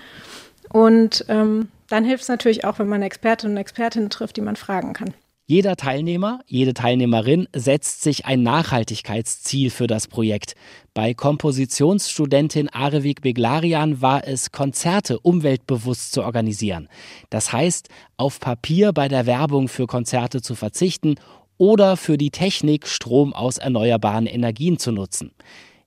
Und 0.71 1.27
ähm, 1.29 1.69
dann 1.91 2.07
hilft 2.07 2.23
es 2.23 2.29
natürlich 2.31 2.65
auch, 2.65 2.79
wenn 2.79 2.89
man 2.89 3.03
Expertinnen 3.03 3.55
und 3.55 3.61
Expertinnen 3.61 4.09
trifft, 4.09 4.39
die 4.39 4.41
man 4.41 4.57
fragen 4.57 4.95
kann. 4.95 5.13
Jeder 5.47 5.77
Teilnehmer, 5.77 6.41
jede 6.47 6.73
Teilnehmerin 6.73 7.49
setzt 7.55 8.03
sich 8.03 8.25
ein 8.25 8.43
Nachhaltigkeitsziel 8.43 9.69
für 9.69 9.87
das 9.87 10.09
Projekt. 10.09 10.55
Bei 10.95 11.13
Kompositionsstudentin 11.13 12.71
Arevik 12.71 13.21
Beglarian 13.21 14.01
war 14.01 14.27
es, 14.27 14.53
Konzerte 14.53 15.21
umweltbewusst 15.21 16.13
zu 16.13 16.23
organisieren. 16.23 16.89
Das 17.29 17.53
heißt, 17.53 17.91
auf 18.17 18.41
Papier 18.41 18.95
bei 18.95 19.09
der 19.09 19.27
Werbung 19.27 19.69
für 19.69 19.87
Konzerte 19.87 20.41
zu 20.41 20.55
verzichten 20.55 21.17
oder 21.59 21.99
für 21.99 22.17
die 22.17 22.31
Technik 22.31 22.87
Strom 22.87 23.35
aus 23.35 23.59
erneuerbaren 23.59 24.25
Energien 24.25 24.79
zu 24.79 24.93
nutzen. 24.93 25.33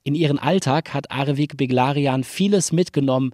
In 0.04 0.14
ihren 0.14 0.38
Alltag 0.38 0.94
hat 0.94 1.10
Arevik 1.10 1.58
Beglarian 1.58 2.24
vieles 2.24 2.72
mitgenommen, 2.72 3.34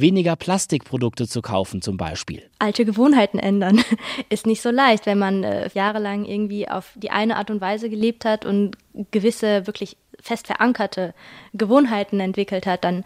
weniger 0.00 0.36
Plastikprodukte 0.36 1.28
zu 1.28 1.42
kaufen 1.42 1.82
zum 1.82 1.96
Beispiel. 1.96 2.42
Alte 2.58 2.84
Gewohnheiten 2.84 3.38
ändern 3.38 3.82
ist 4.28 4.46
nicht 4.46 4.62
so 4.62 4.70
leicht, 4.70 5.06
wenn 5.06 5.18
man 5.18 5.44
äh, 5.44 5.68
jahrelang 5.74 6.24
irgendwie 6.24 6.68
auf 6.68 6.92
die 6.96 7.10
eine 7.10 7.36
Art 7.36 7.50
und 7.50 7.60
Weise 7.60 7.90
gelebt 7.90 8.24
hat 8.24 8.44
und 8.44 8.76
gewisse 9.10 9.66
wirklich 9.66 9.96
fest 10.20 10.46
verankerte 10.46 11.14
Gewohnheiten 11.54 12.20
entwickelt 12.20 12.66
hat, 12.66 12.84
dann 12.84 13.04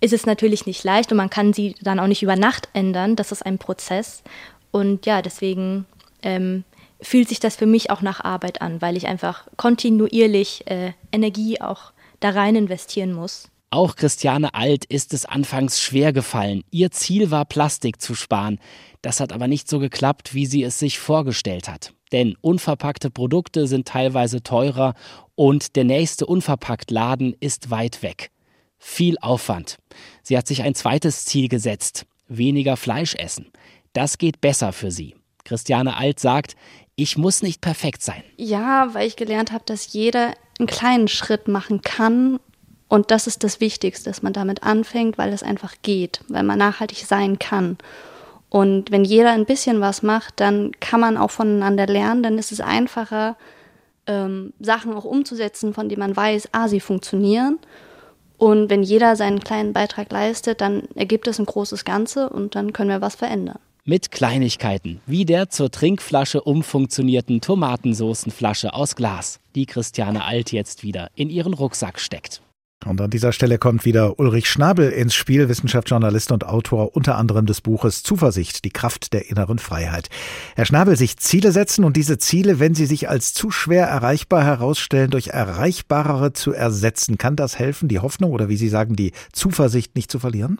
ist 0.00 0.12
es 0.12 0.26
natürlich 0.26 0.66
nicht 0.66 0.84
leicht 0.84 1.10
und 1.10 1.16
man 1.16 1.30
kann 1.30 1.52
sie 1.52 1.74
dann 1.82 1.98
auch 1.98 2.06
nicht 2.06 2.22
über 2.22 2.36
Nacht 2.36 2.68
ändern. 2.72 3.16
Das 3.16 3.32
ist 3.32 3.44
ein 3.44 3.58
Prozess. 3.58 4.22
Und 4.70 5.06
ja, 5.06 5.20
deswegen 5.20 5.86
ähm, 6.22 6.64
fühlt 7.02 7.28
sich 7.28 7.40
das 7.40 7.56
für 7.56 7.66
mich 7.66 7.90
auch 7.90 8.02
nach 8.02 8.22
Arbeit 8.22 8.62
an, 8.62 8.80
weil 8.80 8.96
ich 8.96 9.06
einfach 9.06 9.46
kontinuierlich 9.56 10.66
äh, 10.66 10.92
Energie 11.12 11.60
auch 11.60 11.92
da 12.20 12.30
rein 12.30 12.56
investieren 12.56 13.12
muss. 13.12 13.50
Auch 13.72 13.94
Christiane 13.94 14.52
Alt 14.54 14.84
ist 14.84 15.14
es 15.14 15.24
anfangs 15.24 15.80
schwer 15.80 16.12
gefallen. 16.12 16.64
Ihr 16.72 16.90
Ziel 16.90 17.30
war, 17.30 17.44
Plastik 17.44 18.02
zu 18.02 18.16
sparen. 18.16 18.58
Das 19.00 19.20
hat 19.20 19.32
aber 19.32 19.46
nicht 19.46 19.68
so 19.68 19.78
geklappt, 19.78 20.34
wie 20.34 20.46
sie 20.46 20.64
es 20.64 20.80
sich 20.80 20.98
vorgestellt 20.98 21.68
hat. 21.68 21.94
Denn 22.10 22.36
unverpackte 22.40 23.10
Produkte 23.10 23.68
sind 23.68 23.86
teilweise 23.86 24.42
teurer 24.42 24.94
und 25.36 25.76
der 25.76 25.84
nächste 25.84 26.26
Unverpacktladen 26.26 27.36
ist 27.38 27.70
weit 27.70 28.02
weg. 28.02 28.32
Viel 28.78 29.16
Aufwand. 29.20 29.78
Sie 30.24 30.36
hat 30.36 30.48
sich 30.48 30.62
ein 30.62 30.74
zweites 30.74 31.24
Ziel 31.24 31.48
gesetzt, 31.48 32.06
weniger 32.26 32.76
Fleisch 32.76 33.14
essen. 33.14 33.52
Das 33.92 34.18
geht 34.18 34.40
besser 34.40 34.72
für 34.72 34.90
sie. 34.90 35.14
Christiane 35.44 35.96
Alt 35.96 36.18
sagt, 36.18 36.56
ich 36.96 37.16
muss 37.16 37.42
nicht 37.42 37.60
perfekt 37.60 38.02
sein. 38.02 38.24
Ja, 38.36 38.92
weil 38.94 39.06
ich 39.06 39.16
gelernt 39.16 39.52
habe, 39.52 39.64
dass 39.64 39.92
jeder 39.92 40.34
einen 40.58 40.66
kleinen 40.66 41.08
Schritt 41.08 41.46
machen 41.46 41.82
kann. 41.82 42.40
Und 42.90 43.12
das 43.12 43.28
ist 43.28 43.44
das 43.44 43.60
Wichtigste, 43.60 44.10
dass 44.10 44.20
man 44.20 44.32
damit 44.32 44.64
anfängt, 44.64 45.16
weil 45.16 45.32
es 45.32 45.44
einfach 45.44 45.74
geht, 45.82 46.22
weil 46.28 46.42
man 46.42 46.58
nachhaltig 46.58 47.06
sein 47.06 47.38
kann. 47.38 47.78
Und 48.48 48.90
wenn 48.90 49.04
jeder 49.04 49.30
ein 49.30 49.46
bisschen 49.46 49.80
was 49.80 50.02
macht, 50.02 50.40
dann 50.40 50.72
kann 50.80 50.98
man 50.98 51.16
auch 51.16 51.30
voneinander 51.30 51.86
lernen, 51.86 52.24
dann 52.24 52.36
ist 52.36 52.50
es 52.50 52.60
einfacher, 52.60 53.36
ähm, 54.08 54.52
Sachen 54.58 54.92
auch 54.92 55.04
umzusetzen, 55.04 55.72
von 55.72 55.88
denen 55.88 56.00
man 56.00 56.16
weiß, 56.16 56.48
ah, 56.50 56.66
sie 56.66 56.80
funktionieren. 56.80 57.60
Und 58.38 58.70
wenn 58.70 58.82
jeder 58.82 59.14
seinen 59.14 59.38
kleinen 59.38 59.72
Beitrag 59.72 60.10
leistet, 60.10 60.60
dann 60.60 60.88
ergibt 60.96 61.28
es 61.28 61.38
ein 61.38 61.46
großes 61.46 61.84
Ganze 61.84 62.28
und 62.28 62.56
dann 62.56 62.72
können 62.72 62.90
wir 62.90 63.00
was 63.00 63.14
verändern. 63.14 63.60
Mit 63.84 64.10
Kleinigkeiten, 64.10 65.00
wie 65.06 65.24
der 65.24 65.48
zur 65.48 65.70
Trinkflasche 65.70 66.40
umfunktionierten 66.40 67.40
Tomatensoßenflasche 67.40 68.74
aus 68.74 68.96
Glas, 68.96 69.38
die 69.54 69.66
Christiane 69.66 70.24
Alt 70.24 70.50
jetzt 70.50 70.82
wieder 70.82 71.10
in 71.14 71.30
ihren 71.30 71.54
Rucksack 71.54 72.00
steckt. 72.00 72.42
Und 72.86 72.98
an 73.02 73.10
dieser 73.10 73.32
Stelle 73.32 73.58
kommt 73.58 73.84
wieder 73.84 74.18
Ulrich 74.18 74.48
Schnabel 74.48 74.90
ins 74.90 75.14
Spiel, 75.14 75.50
Wissenschaftsjournalist 75.50 76.32
und 76.32 76.46
Autor 76.46 76.96
unter 76.96 77.16
anderem 77.16 77.44
des 77.44 77.60
Buches 77.60 78.02
Zuversicht, 78.02 78.64
die 78.64 78.70
Kraft 78.70 79.12
der 79.12 79.28
inneren 79.28 79.58
Freiheit. 79.58 80.08
Herr 80.56 80.64
Schnabel, 80.64 80.96
sich 80.96 81.18
Ziele 81.18 81.52
setzen 81.52 81.84
und 81.84 81.96
diese 81.96 82.16
Ziele, 82.16 82.58
wenn 82.58 82.74
sie 82.74 82.86
sich 82.86 83.10
als 83.10 83.34
zu 83.34 83.50
schwer 83.50 83.86
erreichbar 83.86 84.44
herausstellen, 84.44 85.10
durch 85.10 85.28
erreichbarere 85.28 86.32
zu 86.32 86.52
ersetzen. 86.52 87.18
Kann 87.18 87.36
das 87.36 87.58
helfen, 87.58 87.88
die 87.88 87.98
Hoffnung 87.98 88.32
oder 88.32 88.48
wie 88.48 88.56
Sie 88.56 88.70
sagen, 88.70 88.96
die 88.96 89.12
Zuversicht 89.32 89.94
nicht 89.94 90.10
zu 90.10 90.18
verlieren? 90.18 90.58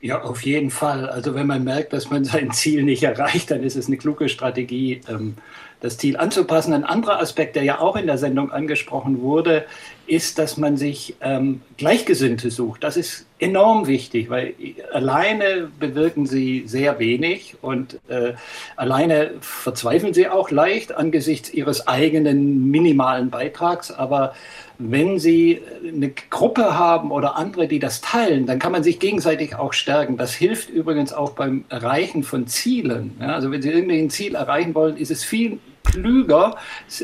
Ja, 0.00 0.22
auf 0.22 0.42
jeden 0.42 0.70
Fall. 0.70 1.08
Also 1.08 1.34
wenn 1.34 1.48
man 1.48 1.64
merkt, 1.64 1.92
dass 1.92 2.10
man 2.10 2.24
sein 2.24 2.52
Ziel 2.52 2.82
nicht 2.84 3.02
erreicht, 3.02 3.50
dann 3.50 3.62
ist 3.62 3.76
es 3.76 3.88
eine 3.88 3.96
kluge 3.96 4.28
Strategie, 4.28 5.00
ähm, 5.08 5.34
das 5.80 5.96
Ziel 5.96 6.16
anzupassen. 6.16 6.72
Ein 6.72 6.84
anderer 6.84 7.20
Aspekt, 7.20 7.54
der 7.54 7.62
ja 7.62 7.80
auch 7.80 7.94
in 7.96 8.06
der 8.06 8.18
Sendung 8.18 8.50
angesprochen 8.50 9.20
wurde, 9.20 9.64
ist, 10.08 10.38
dass 10.38 10.56
man 10.56 10.76
sich 10.76 11.14
ähm, 11.20 11.62
Gleichgesinnte 11.76 12.50
sucht. 12.50 12.82
Das 12.82 12.96
ist 12.96 13.26
enorm 13.38 13.86
wichtig, 13.86 14.28
weil 14.28 14.54
alleine 14.92 15.70
bewirken 15.78 16.26
sie 16.26 16.64
sehr 16.66 16.98
wenig 16.98 17.56
und 17.60 18.00
äh, 18.08 18.32
alleine 18.74 19.34
verzweifeln 19.40 20.14
sie 20.14 20.28
auch 20.28 20.50
leicht 20.50 20.96
angesichts 20.96 21.52
ihres 21.52 21.86
eigenen 21.86 22.70
minimalen 22.70 23.30
Beitrags. 23.30 23.92
Aber 23.92 24.34
wenn 24.78 25.18
Sie 25.18 25.60
eine 25.86 26.10
Gruppe 26.30 26.78
haben 26.78 27.10
oder 27.10 27.36
andere, 27.36 27.66
die 27.66 27.80
das 27.80 28.00
teilen, 28.00 28.46
dann 28.46 28.60
kann 28.60 28.70
man 28.70 28.84
sich 28.84 29.00
gegenseitig 29.00 29.56
auch 29.56 29.72
stärken. 29.72 30.16
Das 30.16 30.32
hilft 30.34 30.70
übrigens 30.70 31.12
auch 31.12 31.32
beim 31.32 31.64
Erreichen 31.68 32.22
von 32.22 32.46
Zielen. 32.46 33.16
Ja, 33.20 33.34
also 33.34 33.50
wenn 33.50 33.60
Sie 33.60 33.70
irgendwie 33.70 33.98
ein 33.98 34.10
Ziel 34.10 34.36
erreichen 34.36 34.74
wollen, 34.74 34.96
ist 34.96 35.10
es 35.10 35.24
viel 35.24 35.58
klüger, 35.84 36.56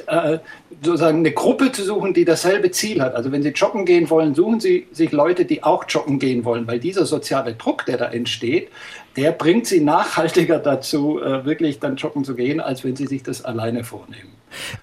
äh, 0.06 0.38
sozusagen 0.82 1.18
eine 1.18 1.32
Gruppe 1.32 1.72
zu 1.72 1.82
suchen, 1.82 2.14
die 2.14 2.24
dasselbe 2.24 2.70
Ziel 2.70 3.00
hat. 3.00 3.14
Also 3.14 3.32
wenn 3.32 3.42
Sie 3.42 3.48
joggen 3.50 3.84
gehen 3.84 4.08
wollen, 4.10 4.34
suchen 4.34 4.60
Sie 4.60 4.86
sich 4.92 5.10
Leute, 5.10 5.44
die 5.44 5.64
auch 5.64 5.84
joggen 5.88 6.18
gehen 6.18 6.44
wollen, 6.44 6.66
weil 6.66 6.78
dieser 6.78 7.06
soziale 7.06 7.54
Druck, 7.54 7.86
der 7.86 7.96
da 7.96 8.06
entsteht, 8.06 8.68
der 9.16 9.32
bringt 9.32 9.66
Sie 9.66 9.80
nachhaltiger 9.80 10.58
dazu, 10.58 11.20
äh, 11.20 11.44
wirklich 11.44 11.80
dann 11.80 11.96
joggen 11.96 12.24
zu 12.24 12.34
gehen, 12.34 12.60
als 12.60 12.84
wenn 12.84 12.94
Sie 12.94 13.06
sich 13.06 13.22
das 13.22 13.44
alleine 13.44 13.84
vornehmen. 13.84 14.32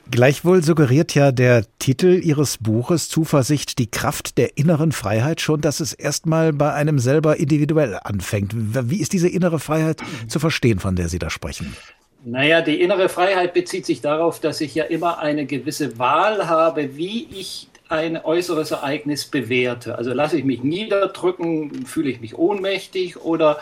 Gleichwohl 0.09 0.63
suggeriert 0.63 1.15
ja 1.15 1.31
der 1.31 1.65
Titel 1.79 2.19
Ihres 2.23 2.57
Buches 2.57 3.09
Zuversicht, 3.09 3.79
die 3.79 3.89
Kraft 3.89 4.37
der 4.37 4.57
inneren 4.57 4.91
Freiheit 4.91 5.41
schon, 5.41 5.61
dass 5.61 5.79
es 5.79 5.93
erstmal 5.93 6.53
bei 6.53 6.73
einem 6.73 6.99
selber 6.99 7.37
individuell 7.37 7.99
anfängt. 8.03 8.53
Wie 8.55 8.99
ist 8.99 9.13
diese 9.13 9.29
innere 9.29 9.59
Freiheit 9.59 10.01
zu 10.27 10.39
verstehen, 10.39 10.79
von 10.79 10.95
der 10.95 11.09
Sie 11.09 11.19
da 11.19 11.29
sprechen? 11.29 11.75
Naja, 12.23 12.61
die 12.61 12.79
innere 12.79 13.09
Freiheit 13.09 13.53
bezieht 13.53 13.85
sich 13.85 14.01
darauf, 14.01 14.39
dass 14.39 14.61
ich 14.61 14.75
ja 14.75 14.83
immer 14.83 15.19
eine 15.19 15.47
gewisse 15.47 15.97
Wahl 15.97 16.47
habe, 16.47 16.95
wie 16.95 17.27
ich 17.31 17.67
ein 17.91 18.17
äußeres 18.17 18.71
Ereignis 18.71 19.25
bewerte. 19.25 19.97
Also 19.97 20.13
lasse 20.13 20.37
ich 20.37 20.45
mich 20.45 20.63
niederdrücken, 20.63 21.85
fühle 21.85 22.09
ich 22.09 22.21
mich 22.21 22.37
ohnmächtig 22.37 23.17
oder 23.17 23.59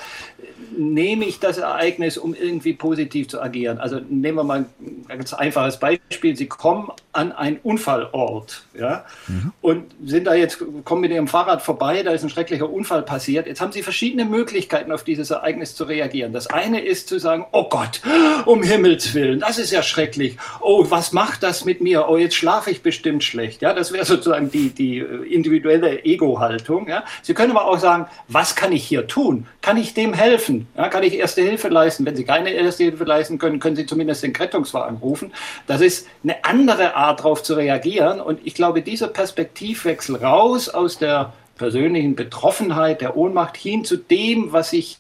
nehme 0.78 1.26
ich 1.26 1.40
das 1.40 1.58
Ereignis, 1.58 2.18
um 2.18 2.36
irgendwie 2.36 2.74
positiv 2.74 3.28
zu 3.28 3.42
agieren. 3.42 3.80
Also 3.80 4.00
nehmen 4.00 4.38
wir 4.38 4.44
mal 4.44 4.66
ein 4.80 5.08
ganz 5.08 5.34
einfaches 5.34 5.80
Beispiel. 5.80 6.36
Sie 6.36 6.48
kommen 6.48 6.92
an 7.20 7.34
einen 7.34 7.58
Unfallort 7.58 8.64
ja, 8.80 9.04
mhm. 9.28 9.52
und 9.60 9.92
sind 10.06 10.26
da 10.26 10.34
jetzt, 10.34 10.64
kommen 10.86 11.02
mit 11.02 11.12
Ihrem 11.12 11.28
Fahrrad 11.28 11.62
vorbei, 11.62 12.02
da 12.02 12.12
ist 12.12 12.24
ein 12.24 12.30
schrecklicher 12.30 12.70
Unfall 12.70 13.02
passiert. 13.02 13.46
Jetzt 13.46 13.60
haben 13.60 13.74
Sie 13.74 13.84
verschiedene 13.84 14.24
Möglichkeiten, 14.24 14.94
auf 14.94 15.04
dieses 15.04 15.30
Ereignis 15.30 15.76
zu 15.76 15.84
reagieren. 15.84 16.32
Das 16.32 16.48
eine 16.48 16.80
ist 16.80 17.10
zu 17.10 17.20
sagen, 17.20 17.46
oh 17.52 17.68
Gott, 17.68 18.00
um 18.46 18.64
Himmels 18.64 19.14
Willen, 19.14 19.42
das 19.42 19.58
ist 19.58 19.72
ja 19.72 19.84
schrecklich. 19.84 20.38
Oh, 20.62 20.86
was 20.90 21.12
macht 21.12 21.44
das 21.44 21.66
mit 21.66 21.82
mir? 21.82 22.08
Oh, 22.08 22.16
jetzt 22.16 22.36
schlafe 22.36 22.72
ich 22.72 22.82
bestimmt 22.82 23.24
schlecht. 23.24 23.62
Ja, 23.62 23.74
das 23.74 23.92
wäre 23.92 24.06
sozusagen 24.06 24.50
die, 24.50 24.70
die 24.70 25.00
individuelle 25.00 26.06
Ego-Haltung. 26.06 26.88
Ja. 26.88 27.04
Sie 27.22 27.34
können 27.34 27.52
aber 27.52 27.66
auch 27.66 27.80
sagen, 27.80 28.06
was 28.30 28.56
kann 28.56 28.72
ich 28.72 28.86
hier 28.86 29.08
tun? 29.08 29.46
Kann 29.62 29.76
ich 29.76 29.94
dem 29.94 30.14
helfen? 30.14 30.68
Ja, 30.78 30.88
kann 30.88 31.04
ich 31.04 31.16
erste 31.18 31.42
Hilfe 31.42 31.68
leisten? 31.68 32.06
Wenn 32.06 32.16
Sie 32.16 32.24
keine 32.24 32.52
erste 32.52 32.86
Hilfe 32.86 33.04
leisten 33.04 33.40
können, 33.40 33.60
können 33.60 33.76
Sie 33.76 33.86
zumindest 33.86 34.24
den 34.24 34.34
Rettungswagen 34.34 34.98
rufen. 35.00 35.34
Das 35.68 35.82
ist 35.82 36.08
eine 36.24 36.46
andere 36.46 36.96
Art, 36.96 37.09
darauf 37.16 37.44
zu 37.44 37.56
reagieren. 37.56 38.22
Und 38.22 38.40
ich 38.44 38.54
glaube, 38.54 38.82
dieser 38.82 39.08
Perspektivwechsel 39.08 40.18
raus 40.18 40.70
aus 40.70 40.98
der 40.98 41.34
persönlichen 41.58 42.16
Betroffenheit, 42.16 43.02
der 43.02 43.18
Ohnmacht 43.18 43.58
hin 43.58 43.84
zu 43.84 43.98
dem, 43.98 44.52
was 44.54 44.74
ich 44.74 45.00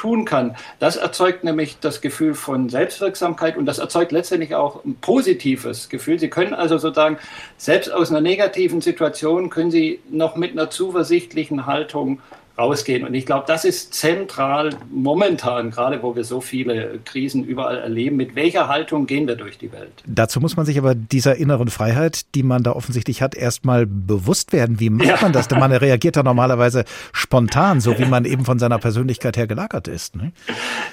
tun 0.00 0.24
kann. 0.24 0.56
Das 0.78 0.96
erzeugt 0.96 1.44
nämlich 1.44 1.78
das 1.78 2.00
Gefühl 2.00 2.34
von 2.34 2.70
Selbstwirksamkeit 2.70 3.58
und 3.58 3.66
das 3.66 3.78
erzeugt 3.78 4.12
letztendlich 4.12 4.54
auch 4.54 4.82
ein 4.82 4.94
positives 4.94 5.90
Gefühl. 5.90 6.18
Sie 6.18 6.30
können 6.30 6.54
also 6.54 6.78
sozusagen 6.78 7.18
selbst 7.58 7.92
aus 7.92 8.10
einer 8.10 8.22
negativen 8.22 8.80
Situation 8.80 9.50
können 9.50 9.70
Sie 9.70 10.00
noch 10.10 10.36
mit 10.36 10.52
einer 10.52 10.70
zuversichtlichen 10.70 11.66
Haltung 11.66 12.20
rausgehen. 12.60 13.06
Und 13.06 13.14
ich 13.14 13.26
glaube, 13.26 13.44
das 13.46 13.64
ist 13.64 13.94
zentral 13.94 14.70
momentan, 14.90 15.70
gerade 15.70 16.02
wo 16.02 16.14
wir 16.14 16.24
so 16.24 16.40
viele 16.40 17.00
Krisen 17.04 17.44
überall 17.44 17.78
erleben. 17.78 18.16
Mit 18.16 18.34
welcher 18.34 18.68
Haltung 18.68 19.06
gehen 19.06 19.26
wir 19.26 19.36
durch 19.36 19.56
die 19.56 19.72
Welt? 19.72 19.90
Dazu 20.06 20.40
muss 20.40 20.56
man 20.56 20.66
sich 20.66 20.78
aber 20.78 20.94
dieser 20.94 21.36
inneren 21.36 21.68
Freiheit, 21.68 22.34
die 22.34 22.42
man 22.42 22.62
da 22.62 22.72
offensichtlich 22.72 23.22
hat, 23.22 23.34
erstmal 23.34 23.86
bewusst 23.86 24.52
werden. 24.52 24.78
Wie 24.78 24.90
macht 24.90 25.08
ja. 25.08 25.18
man 25.22 25.32
das? 25.32 25.48
Denn 25.48 25.58
man 25.58 25.72
reagiert 25.86 26.16
da 26.16 26.22
normalerweise 26.22 26.84
spontan, 27.12 27.80
so 27.80 27.98
wie 27.98 28.04
man 28.04 28.24
eben 28.24 28.44
von 28.44 28.58
seiner 28.58 28.78
Persönlichkeit 28.78 29.36
her 29.36 29.46
gelagert 29.46 29.88
ist. 29.88 30.16
Ne? 30.16 30.32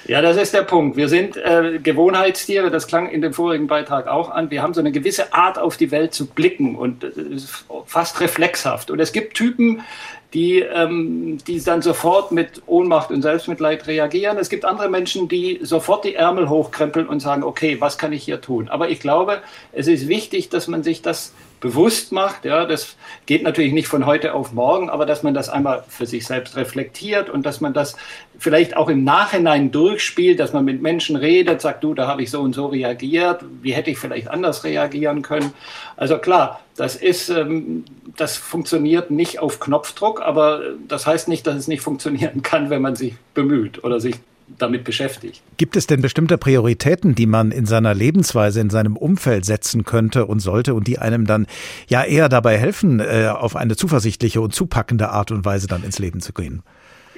Ja, 0.06 0.22
das 0.22 0.36
ist 0.38 0.54
der 0.54 0.62
Punkt. 0.62 0.96
Wir 0.96 1.08
sind 1.08 1.36
äh, 1.36 1.78
Gewohnheitstiere, 1.82 2.70
das 2.70 2.86
klang 2.86 3.10
in 3.10 3.20
dem 3.20 3.34
vorigen 3.34 3.66
Beitrag 3.66 4.08
auch 4.08 4.30
an. 4.30 4.50
Wir 4.50 4.62
haben 4.62 4.72
so 4.72 4.80
eine 4.80 4.92
gewisse 4.92 5.34
Art 5.34 5.58
auf 5.58 5.76
die 5.76 5.90
Welt 5.90 6.14
zu 6.14 6.26
blicken 6.26 6.76
und 6.76 7.04
äh, 7.04 7.10
fast 7.84 8.20
reflexhaft. 8.20 8.90
Und 8.90 9.00
es 9.00 9.12
gibt 9.12 9.34
Typen, 9.34 9.82
die, 10.34 10.60
ähm, 10.60 11.38
die 11.46 11.62
dann 11.62 11.80
sofort 11.80 12.32
mit 12.32 12.62
Ohnmacht 12.66 13.10
und 13.10 13.22
Selbstmitleid 13.22 13.86
reagieren. 13.86 14.36
Es 14.38 14.50
gibt 14.50 14.64
andere 14.64 14.88
Menschen, 14.88 15.28
die 15.28 15.58
sofort 15.62 16.04
die 16.04 16.14
Ärmel 16.14 16.48
hochkrempeln 16.48 17.08
und 17.08 17.20
sagen, 17.20 17.42
okay, 17.42 17.80
was 17.80 17.96
kann 17.96 18.12
ich 18.12 18.24
hier 18.24 18.40
tun? 18.40 18.68
Aber 18.68 18.90
ich 18.90 19.00
glaube, 19.00 19.38
es 19.72 19.86
ist 19.86 20.08
wichtig, 20.08 20.50
dass 20.50 20.68
man 20.68 20.82
sich 20.82 21.00
das 21.00 21.32
bewusst 21.60 22.12
macht. 22.12 22.44
Ja, 22.44 22.64
das 22.64 22.96
geht 23.26 23.42
natürlich 23.42 23.72
nicht 23.72 23.88
von 23.88 24.06
heute 24.06 24.34
auf 24.34 24.52
morgen, 24.52 24.90
aber 24.90 25.06
dass 25.06 25.22
man 25.22 25.34
das 25.34 25.48
einmal 25.48 25.84
für 25.88 26.06
sich 26.06 26.26
selbst 26.26 26.56
reflektiert 26.56 27.30
und 27.30 27.44
dass 27.44 27.60
man 27.60 27.72
das 27.72 27.96
vielleicht 28.38 28.76
auch 28.76 28.88
im 28.88 29.04
Nachhinein 29.04 29.70
durchspielt, 29.70 30.38
dass 30.40 30.52
man 30.52 30.64
mit 30.64 30.80
Menschen 30.80 31.16
redet, 31.16 31.60
sagt, 31.60 31.82
du, 31.82 31.94
da 31.94 32.06
habe 32.06 32.22
ich 32.22 32.30
so 32.30 32.40
und 32.40 32.54
so 32.54 32.66
reagiert, 32.66 33.44
wie 33.62 33.72
hätte 33.72 33.90
ich 33.90 33.98
vielleicht 33.98 34.28
anders 34.28 34.64
reagieren 34.64 35.22
können. 35.22 35.52
Also 35.96 36.18
klar, 36.18 36.60
das 36.76 36.94
ist, 36.94 37.28
ähm, 37.28 37.84
das 38.16 38.36
funktioniert 38.36 39.10
nicht 39.10 39.40
auf 39.40 39.58
Knopfdruck, 39.58 40.22
aber 40.22 40.60
das 40.86 41.06
heißt 41.06 41.28
nicht, 41.28 41.46
dass 41.46 41.56
es 41.56 41.68
nicht 41.68 41.82
funktionieren 41.82 42.42
kann, 42.42 42.70
wenn 42.70 42.82
man 42.82 42.94
sich 42.94 43.14
bemüht 43.34 43.82
oder 43.82 44.00
sich 44.00 44.16
damit 44.56 44.84
beschäftigt. 44.84 45.42
Gibt 45.56 45.76
es 45.76 45.86
denn 45.86 46.00
bestimmte 46.00 46.38
Prioritäten, 46.38 47.14
die 47.14 47.26
man 47.26 47.50
in 47.50 47.66
seiner 47.66 47.94
Lebensweise, 47.94 48.60
in 48.60 48.70
seinem 48.70 48.96
Umfeld 48.96 49.44
setzen 49.44 49.84
könnte 49.84 50.26
und 50.26 50.40
sollte 50.40 50.74
und 50.74 50.86
die 50.86 50.98
einem 50.98 51.26
dann 51.26 51.46
ja 51.88 52.04
eher 52.04 52.28
dabei 52.28 52.58
helfen, 52.58 53.00
äh, 53.00 53.28
auf 53.28 53.56
eine 53.56 53.76
zuversichtliche 53.76 54.40
und 54.40 54.54
zupackende 54.54 55.10
Art 55.10 55.30
und 55.30 55.44
Weise 55.44 55.66
dann 55.66 55.84
ins 55.84 55.98
Leben 55.98 56.20
zu 56.20 56.32
gehen? 56.32 56.62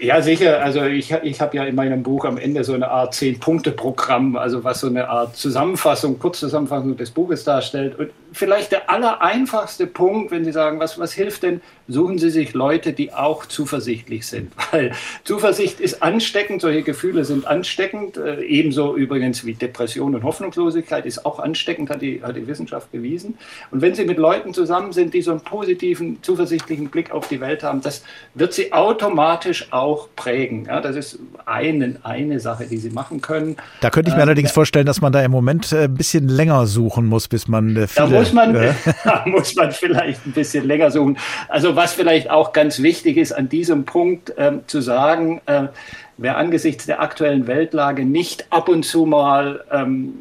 Ja, 0.00 0.22
sicher. 0.22 0.62
Also 0.62 0.84
ich, 0.84 1.12
ich 1.22 1.40
habe 1.42 1.56
ja 1.58 1.64
in 1.64 1.74
meinem 1.74 2.02
Buch 2.02 2.24
am 2.24 2.38
Ende 2.38 2.64
so 2.64 2.72
eine 2.72 2.88
Art 2.88 3.14
Zehn-Punkte-Programm, 3.14 4.34
also 4.34 4.64
was 4.64 4.80
so 4.80 4.86
eine 4.86 5.10
Art 5.10 5.36
Zusammenfassung, 5.36 6.18
Kurzzusammenfassung 6.18 6.96
des 6.96 7.10
Buches 7.10 7.44
darstellt. 7.44 7.98
Und 7.98 8.10
vielleicht 8.32 8.72
der 8.72 8.88
allereinfachste 8.88 9.86
Punkt, 9.86 10.30
wenn 10.30 10.42
Sie 10.44 10.52
sagen, 10.52 10.80
was, 10.80 10.98
was 10.98 11.12
hilft 11.12 11.42
denn, 11.42 11.60
suchen 11.86 12.18
Sie 12.18 12.30
sich 12.30 12.54
Leute, 12.54 12.94
die 12.94 13.12
auch 13.12 13.44
zuversichtlich 13.44 14.26
sind. 14.26 14.52
Weil 14.70 14.92
Zuversicht 15.24 15.80
ist 15.80 16.02
ansteckend, 16.02 16.62
solche 16.62 16.82
Gefühle 16.82 17.26
sind 17.26 17.46
ansteckend. 17.46 18.16
Äh, 18.16 18.40
ebenso 18.42 18.96
übrigens 18.96 19.44
wie 19.44 19.52
Depression 19.52 20.14
und 20.14 20.22
Hoffnungslosigkeit 20.22 21.04
ist 21.04 21.26
auch 21.26 21.40
ansteckend, 21.40 21.90
hat 21.90 22.00
die, 22.00 22.22
hat 22.22 22.36
die 22.36 22.46
Wissenschaft 22.46 22.90
bewiesen. 22.90 23.36
Und 23.70 23.82
wenn 23.82 23.94
Sie 23.94 24.06
mit 24.06 24.16
Leuten 24.16 24.54
zusammen 24.54 24.92
sind, 24.92 25.12
die 25.12 25.20
so 25.20 25.32
einen 25.32 25.40
positiven, 25.40 26.22
zuversichtlichen 26.22 26.88
Blick 26.88 27.10
auf 27.10 27.28
die 27.28 27.40
Welt 27.40 27.62
haben, 27.62 27.82
das 27.82 28.02
wird 28.32 28.54
Sie 28.54 28.72
automatisch 28.72 29.70
auch 29.72 29.89
prägen. 30.16 30.66
Ja, 30.66 30.80
das 30.80 30.96
ist 30.96 31.18
eine, 31.46 31.96
eine 32.02 32.40
Sache, 32.40 32.66
die 32.66 32.78
Sie 32.78 32.90
machen 32.90 33.20
können. 33.20 33.56
Da 33.80 33.90
könnte 33.90 34.10
ich 34.10 34.14
mir 34.14 34.20
äh, 34.20 34.24
allerdings 34.24 34.50
vorstellen, 34.50 34.86
dass 34.86 35.00
man 35.00 35.12
da 35.12 35.22
im 35.22 35.30
Moment 35.30 35.72
äh, 35.72 35.84
ein 35.84 35.94
bisschen 35.94 36.28
länger 36.28 36.66
suchen 36.66 37.06
muss, 37.06 37.28
bis 37.28 37.48
man 37.48 37.76
äh, 37.76 37.86
viele 37.86 38.08
muss 38.08 38.32
man, 38.32 38.54
ja. 39.04 39.24
muss 39.26 39.54
man 39.54 39.72
vielleicht 39.72 40.26
ein 40.26 40.32
bisschen 40.32 40.66
länger 40.66 40.90
suchen. 40.90 41.18
Also 41.48 41.76
was 41.76 41.92
vielleicht 41.92 42.30
auch 42.30 42.52
ganz 42.52 42.82
wichtig 42.82 43.16
ist 43.16 43.32
an 43.32 43.48
diesem 43.48 43.84
Punkt 43.84 44.32
ähm, 44.36 44.62
zu 44.66 44.80
sagen, 44.80 45.40
äh, 45.46 45.68
wer 46.16 46.36
angesichts 46.36 46.86
der 46.86 47.00
aktuellen 47.00 47.46
Weltlage 47.46 48.04
nicht 48.04 48.46
ab 48.50 48.68
und 48.68 48.84
zu 48.84 49.06
mal 49.06 49.64
ähm, 49.72 50.14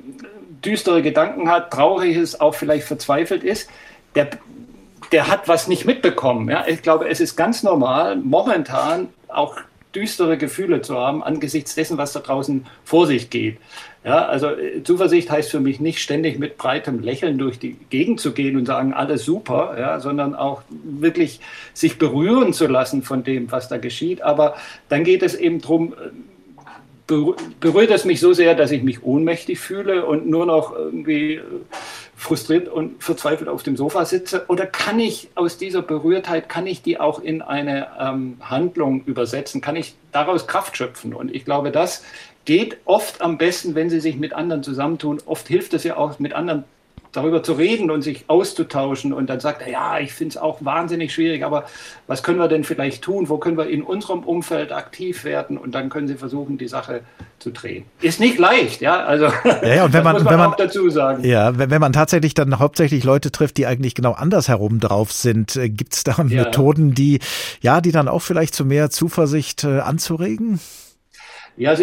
düstere 0.64 1.02
Gedanken 1.02 1.50
hat, 1.50 1.72
traurig 1.72 2.16
ist, 2.16 2.42
auch 2.42 2.56
vielleicht 2.56 2.88
verzweifelt 2.88 3.44
ist, 3.44 3.70
der, 4.16 4.30
der 5.12 5.28
hat 5.28 5.48
was 5.48 5.68
nicht 5.68 5.86
mitbekommen. 5.86 6.50
Ja? 6.50 6.66
Ich 6.68 6.82
glaube, 6.82 7.10
es 7.10 7.20
ist 7.20 7.36
ganz 7.36 7.64
normal, 7.64 8.16
momentan 8.18 9.10
auch 9.30 9.56
düstere 9.96 10.38
Gefühle 10.38 10.82
zu 10.82 10.98
haben 10.98 11.24
angesichts 11.24 11.74
dessen, 11.76 11.98
was 11.98 12.14
da 12.14 12.20
draußen 12.20 12.66
vor 12.84 13.08
sich 13.08 13.30
geht. 13.30 13.58
Ja, 14.04 14.26
also 14.28 14.48
äh, 14.48 14.84
Zuversicht 14.84 15.30
heißt 15.30 15.50
für 15.50 15.60
mich 15.60 15.80
nicht 15.80 16.00
ständig 16.00 16.40
mit 16.40 16.58
breitem 16.58 17.00
Lächeln 17.00 17.38
durch 17.38 17.60
die 17.60 17.76
Gegend 17.90 18.20
zu 18.20 18.32
gehen 18.32 18.56
und 18.56 18.66
sagen, 18.66 18.94
alles 18.94 19.26
super, 19.26 19.76
ja, 19.80 20.00
sondern 20.00 20.36
auch 20.36 20.62
wirklich 20.70 21.42
sich 21.74 21.98
berühren 21.98 22.54
zu 22.54 22.68
lassen 22.68 23.04
von 23.04 23.24
dem, 23.24 23.52
was 23.52 23.68
da 23.68 23.78
geschieht. 23.78 24.22
Aber 24.22 24.56
dann 24.90 25.04
geht 25.04 25.24
es 25.24 25.36
eben 25.36 25.60
darum, 25.60 25.94
äh, 25.94 27.16
berührt 27.60 27.90
es 27.90 28.06
mich 28.06 28.20
so 28.20 28.34
sehr, 28.34 28.54
dass 28.54 28.72
ich 28.72 28.84
mich 28.84 29.04
ohnmächtig 29.04 29.60
fühle 29.60 30.06
und 30.06 30.30
nur 30.30 30.46
noch 30.46 30.74
irgendwie 30.76 31.36
äh, 31.36 31.42
frustriert 32.20 32.68
und 32.68 33.02
verzweifelt 33.02 33.48
auf 33.48 33.64
dem 33.64 33.78
Sofa 33.78 34.04
sitze? 34.04 34.44
Oder 34.50 34.66
kann 34.66 35.00
ich 35.00 35.30
aus 35.36 35.58
dieser 35.58 35.82
Berührtheit, 35.82 36.50
kann 36.50 36.68
ich 36.68 36.82
die 36.82 37.00
auch 37.00 37.20
in 37.20 37.42
eine 37.42 37.88
ähm, 37.98 38.38
Handlung 38.42 39.06
übersetzen? 39.06 39.62
Kann 39.62 39.78
ich 39.78 39.96
daraus 40.12 40.46
Kraft 40.46 40.76
schöpfen? 40.76 41.14
Und 41.14 41.34
ich 41.34 41.46
glaube, 41.46 41.72
das 41.72 42.04
geht 42.44 42.78
oft 42.84 43.22
am 43.22 43.38
besten, 43.38 43.74
wenn 43.74 43.90
sie 43.90 44.02
sich 44.02 44.18
mit 44.18 44.34
anderen 44.34 44.64
zusammentun. 44.64 45.22
Oft 45.26 45.48
hilft 45.48 45.74
es 45.74 45.86
ja 45.86 45.96
auch, 45.96 46.20
mit 46.20 46.34
anderen 46.34 46.66
darüber 47.12 47.44
zu 47.44 47.54
reden 47.54 47.92
und 47.92 48.02
sich 48.02 48.26
auszutauschen. 48.28 49.14
Und 49.14 49.30
dann 49.30 49.40
sagt 49.40 49.62
er, 49.62 49.72
ja, 49.72 50.00
ich 50.00 50.14
finde 50.14 50.34
es 50.34 50.38
auch 50.38 50.64
wahnsinnig 50.64 51.14
schwierig, 51.14 51.44
aber 51.44 51.66
was 52.08 52.24
können 52.24 52.40
wir 52.40 52.48
denn 52.48 52.64
vielleicht 52.64 53.04
tun? 53.04 53.30
Wo 53.30 53.38
können 53.38 53.58
wir 53.58 53.68
in 53.70 53.84
unserem 53.84 54.20
Umfeld 54.20 54.72
aktiv 54.72 55.24
werden? 55.24 55.58
Und 55.58 55.74
dann 55.76 55.90
können 55.90 56.08
sie 56.08 56.16
versuchen, 56.16 56.58
die 56.58 56.68
Sache 56.68 57.02
zu 57.40 57.52
drehen. 57.52 57.86
Ist 58.02 58.20
nicht 58.20 58.38
leicht, 58.38 58.82
ja. 58.82 59.04
Also 59.04 59.26
ja, 59.26 59.76
ja 59.76 59.86
und 59.86 59.94
wenn 59.94 60.04
man, 60.04 60.18
man, 60.18 60.26
wenn 60.26 60.40
man 60.40 60.54
dazu 60.58 60.90
sagen. 60.90 61.24
Ja, 61.24 61.58
wenn, 61.58 61.70
wenn 61.70 61.82
man 61.82 61.94
tatsächlich 61.94 62.34
dann 62.34 62.60
hauptsächlich 62.60 63.04
Leute 63.04 63.32
trifft, 63.32 63.58
die 63.58 63.66
eigentlich 63.66 63.96
genau 63.96 64.12
andersherum 64.12 64.80
drauf 64.80 65.12
sind, 65.12 65.56
äh, 65.56 65.70
gibt 65.70 65.94
es 65.94 66.04
da 66.04 66.16
ja. 66.18 66.44
Methoden, 66.44 66.94
die 66.94 67.20
ja, 67.62 67.82
die 67.82 67.92
dann 67.92 68.08
auch 68.08 68.22
vielleicht 68.22 68.54
zu 68.54 68.66
mehr 68.66 68.90
Zuversicht 68.90 69.64
äh, 69.64 69.80
anzuregen? 69.80 70.60
Ja, 71.60 71.76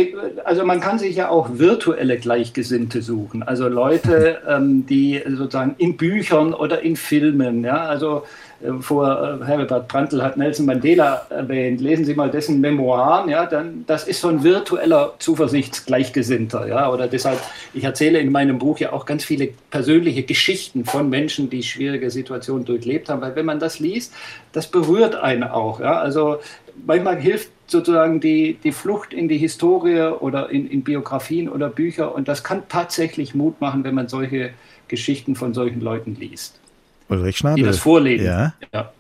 also 0.45 0.65
man 0.65 0.81
kann 0.81 0.99
sich 0.99 1.17
ja 1.17 1.29
auch 1.29 1.51
virtuelle 1.53 2.17
Gleichgesinnte 2.17 3.03
suchen. 3.03 3.43
Also 3.43 3.69
Leute, 3.69 4.41
ähm, 4.49 4.87
die 4.87 5.23
sozusagen 5.29 5.75
in 5.77 5.99
Büchern 5.99 6.55
oder 6.55 6.81
in 6.81 6.97
Filmen, 6.97 7.63
ja, 7.63 7.85
also 7.85 8.23
äh, 8.63 8.73
vor 8.81 9.39
äh, 9.43 9.45
Herbert 9.45 9.87
Prantl 9.89 10.23
hat 10.23 10.39
Nelson 10.39 10.65
Mandela 10.65 11.27
erwähnt. 11.29 11.83
Lesen 11.83 12.07
Sie 12.07 12.15
mal 12.15 12.31
dessen 12.31 12.59
Memoiren, 12.63 13.29
ja, 13.29 13.45
dann 13.45 13.85
das 13.87 14.05
ist 14.09 14.23
so 14.23 14.29
ein 14.29 14.43
virtueller 14.43 15.13
Zuversichtsgleichgesinnter, 15.19 16.67
ja, 16.67 16.91
oder 16.91 17.07
deshalb 17.07 17.39
ich 17.75 17.85
erzähle 17.85 18.19
in 18.19 18.33
meinem 18.33 18.59
Buch 18.59 18.79
ja 18.79 18.95
auch 18.95 19.05
ganz 19.05 19.27
viele 19.27 19.51
persönliche 19.69 20.23
Geschichten 20.23 20.87
von 20.87 21.11
Menschen, 21.11 21.51
die 21.51 21.63
schwierige 21.63 22.11
Situationen 22.11 22.65
durchlebt 22.65 23.11
haben, 23.11 23.21
weil 23.21 23.37
wenn 23.37 23.45
man 23.45 23.61
das 23.61 23.79
liest, 23.79 24.15
das 24.53 24.69
berührt 24.69 25.17
einen 25.17 25.45
auch, 25.45 25.81
ja. 25.81 25.99
Also 25.99 26.39
manchmal 26.85 27.21
hilft 27.21 27.51
sozusagen 27.67 28.21
die, 28.21 28.59
die 28.63 28.73
Flucht 28.73 29.13
in 29.13 29.29
die 29.29 29.39
Historie 29.39 30.01
oder 30.21 30.51
in, 30.51 30.69
in 30.69 30.83
Biografien 30.83 31.49
oder 31.49 31.69
Bücher. 31.69 32.15
Und 32.15 32.29
das 32.29 32.45
kann 32.45 32.63
tatsächlich 32.69 33.35
Mut 33.35 33.61
machen, 33.61 33.85
wenn 33.85 33.95
man 33.95 34.09
solche 34.09 34.51
Geschichten 34.89 35.35
von 35.35 35.55
solchen 35.55 35.81
Leuten 35.81 36.17
liest. 36.19 36.61
Ulrich 37.09 37.39
Schnabel. 37.39 37.63
Die 37.63 37.63
das 37.63 37.79
vorlegen. 37.79 38.25
Ja. 38.25 38.55
ja. 38.73 38.93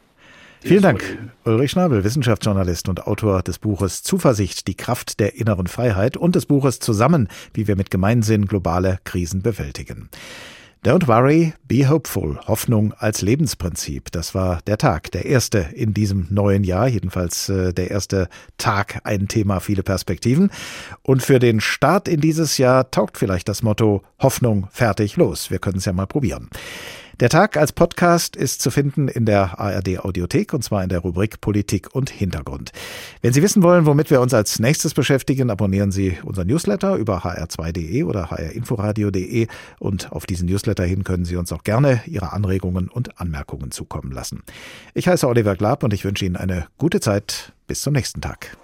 Vielen 0.60 0.82
Dank, 0.82 1.02
vorlegen. 1.02 1.32
Ulrich 1.44 1.70
Schnabel, 1.70 2.04
Wissenschaftsjournalist 2.04 2.88
und 2.88 3.06
Autor 3.06 3.42
des 3.42 3.58
Buches 3.58 4.02
Zuversicht, 4.02 4.66
die 4.66 4.74
Kraft 4.74 5.20
der 5.20 5.36
inneren 5.36 5.66
Freiheit 5.66 6.16
und 6.16 6.34
des 6.34 6.46
Buches 6.46 6.80
Zusammen, 6.80 7.28
wie 7.54 7.68
wir 7.68 7.76
mit 7.76 7.90
Gemeinsinn 7.90 8.46
globale 8.46 8.98
Krisen 9.04 9.42
bewältigen. 9.42 10.08
Don't 10.84 11.08
worry, 11.08 11.52
be 11.66 11.88
hopeful. 11.88 12.38
Hoffnung 12.46 12.92
als 12.92 13.20
Lebensprinzip. 13.20 14.12
Das 14.12 14.34
war 14.34 14.60
der 14.66 14.78
Tag, 14.78 15.10
der 15.10 15.24
erste 15.24 15.58
in 15.74 15.94
diesem 15.94 16.28
neuen 16.30 16.62
Jahr. 16.62 16.86
Jedenfalls 16.86 17.48
äh, 17.48 17.72
der 17.72 17.90
erste 17.90 18.28
Tag, 18.56 19.00
ein 19.02 19.26
Thema, 19.26 19.60
viele 19.60 19.82
Perspektiven. 19.82 20.50
Und 21.02 21.22
für 21.22 21.40
den 21.40 21.60
Start 21.60 22.06
in 22.06 22.20
dieses 22.20 22.58
Jahr 22.58 22.90
taugt 22.90 23.18
vielleicht 23.18 23.48
das 23.48 23.62
Motto 23.62 24.02
Hoffnung, 24.20 24.68
fertig, 24.70 25.16
los. 25.16 25.50
Wir 25.50 25.58
können 25.58 25.78
es 25.78 25.86
ja 25.86 25.92
mal 25.92 26.06
probieren. 26.06 26.50
Der 27.18 27.30
Tag 27.30 27.56
als 27.56 27.72
Podcast 27.72 28.36
ist 28.36 28.60
zu 28.60 28.70
finden 28.70 29.08
in 29.08 29.24
der 29.24 29.58
ARD 29.58 30.00
Audiothek 30.00 30.52
und 30.52 30.62
zwar 30.62 30.82
in 30.82 30.90
der 30.90 30.98
Rubrik 30.98 31.40
Politik 31.40 31.94
und 31.94 32.10
Hintergrund. 32.10 32.72
Wenn 33.22 33.32
Sie 33.32 33.42
wissen 33.42 33.62
wollen, 33.62 33.86
womit 33.86 34.10
wir 34.10 34.20
uns 34.20 34.34
als 34.34 34.58
nächstes 34.58 34.92
beschäftigen, 34.92 35.48
abonnieren 35.48 35.92
Sie 35.92 36.18
unseren 36.22 36.46
Newsletter 36.46 36.96
über 36.96 37.24
hr2.de 37.24 38.02
oder 38.02 38.28
hrinforadio.de 38.28 39.46
und 39.78 40.12
auf 40.12 40.26
diesen 40.26 40.46
Newsletter 40.46 40.84
hin 40.84 41.04
können 41.04 41.24
Sie 41.24 41.36
uns 41.36 41.52
auch 41.52 41.64
gerne 41.64 42.02
Ihre 42.04 42.34
Anregungen 42.34 42.88
und 42.88 43.18
Anmerkungen 43.18 43.70
zukommen 43.70 44.12
lassen. 44.12 44.42
Ich 44.92 45.08
heiße 45.08 45.26
Oliver 45.26 45.56
Glab 45.56 45.84
und 45.84 45.94
ich 45.94 46.04
wünsche 46.04 46.26
Ihnen 46.26 46.36
eine 46.36 46.66
gute 46.76 47.00
Zeit. 47.00 47.54
Bis 47.66 47.80
zum 47.80 47.94
nächsten 47.94 48.20
Tag. 48.20 48.58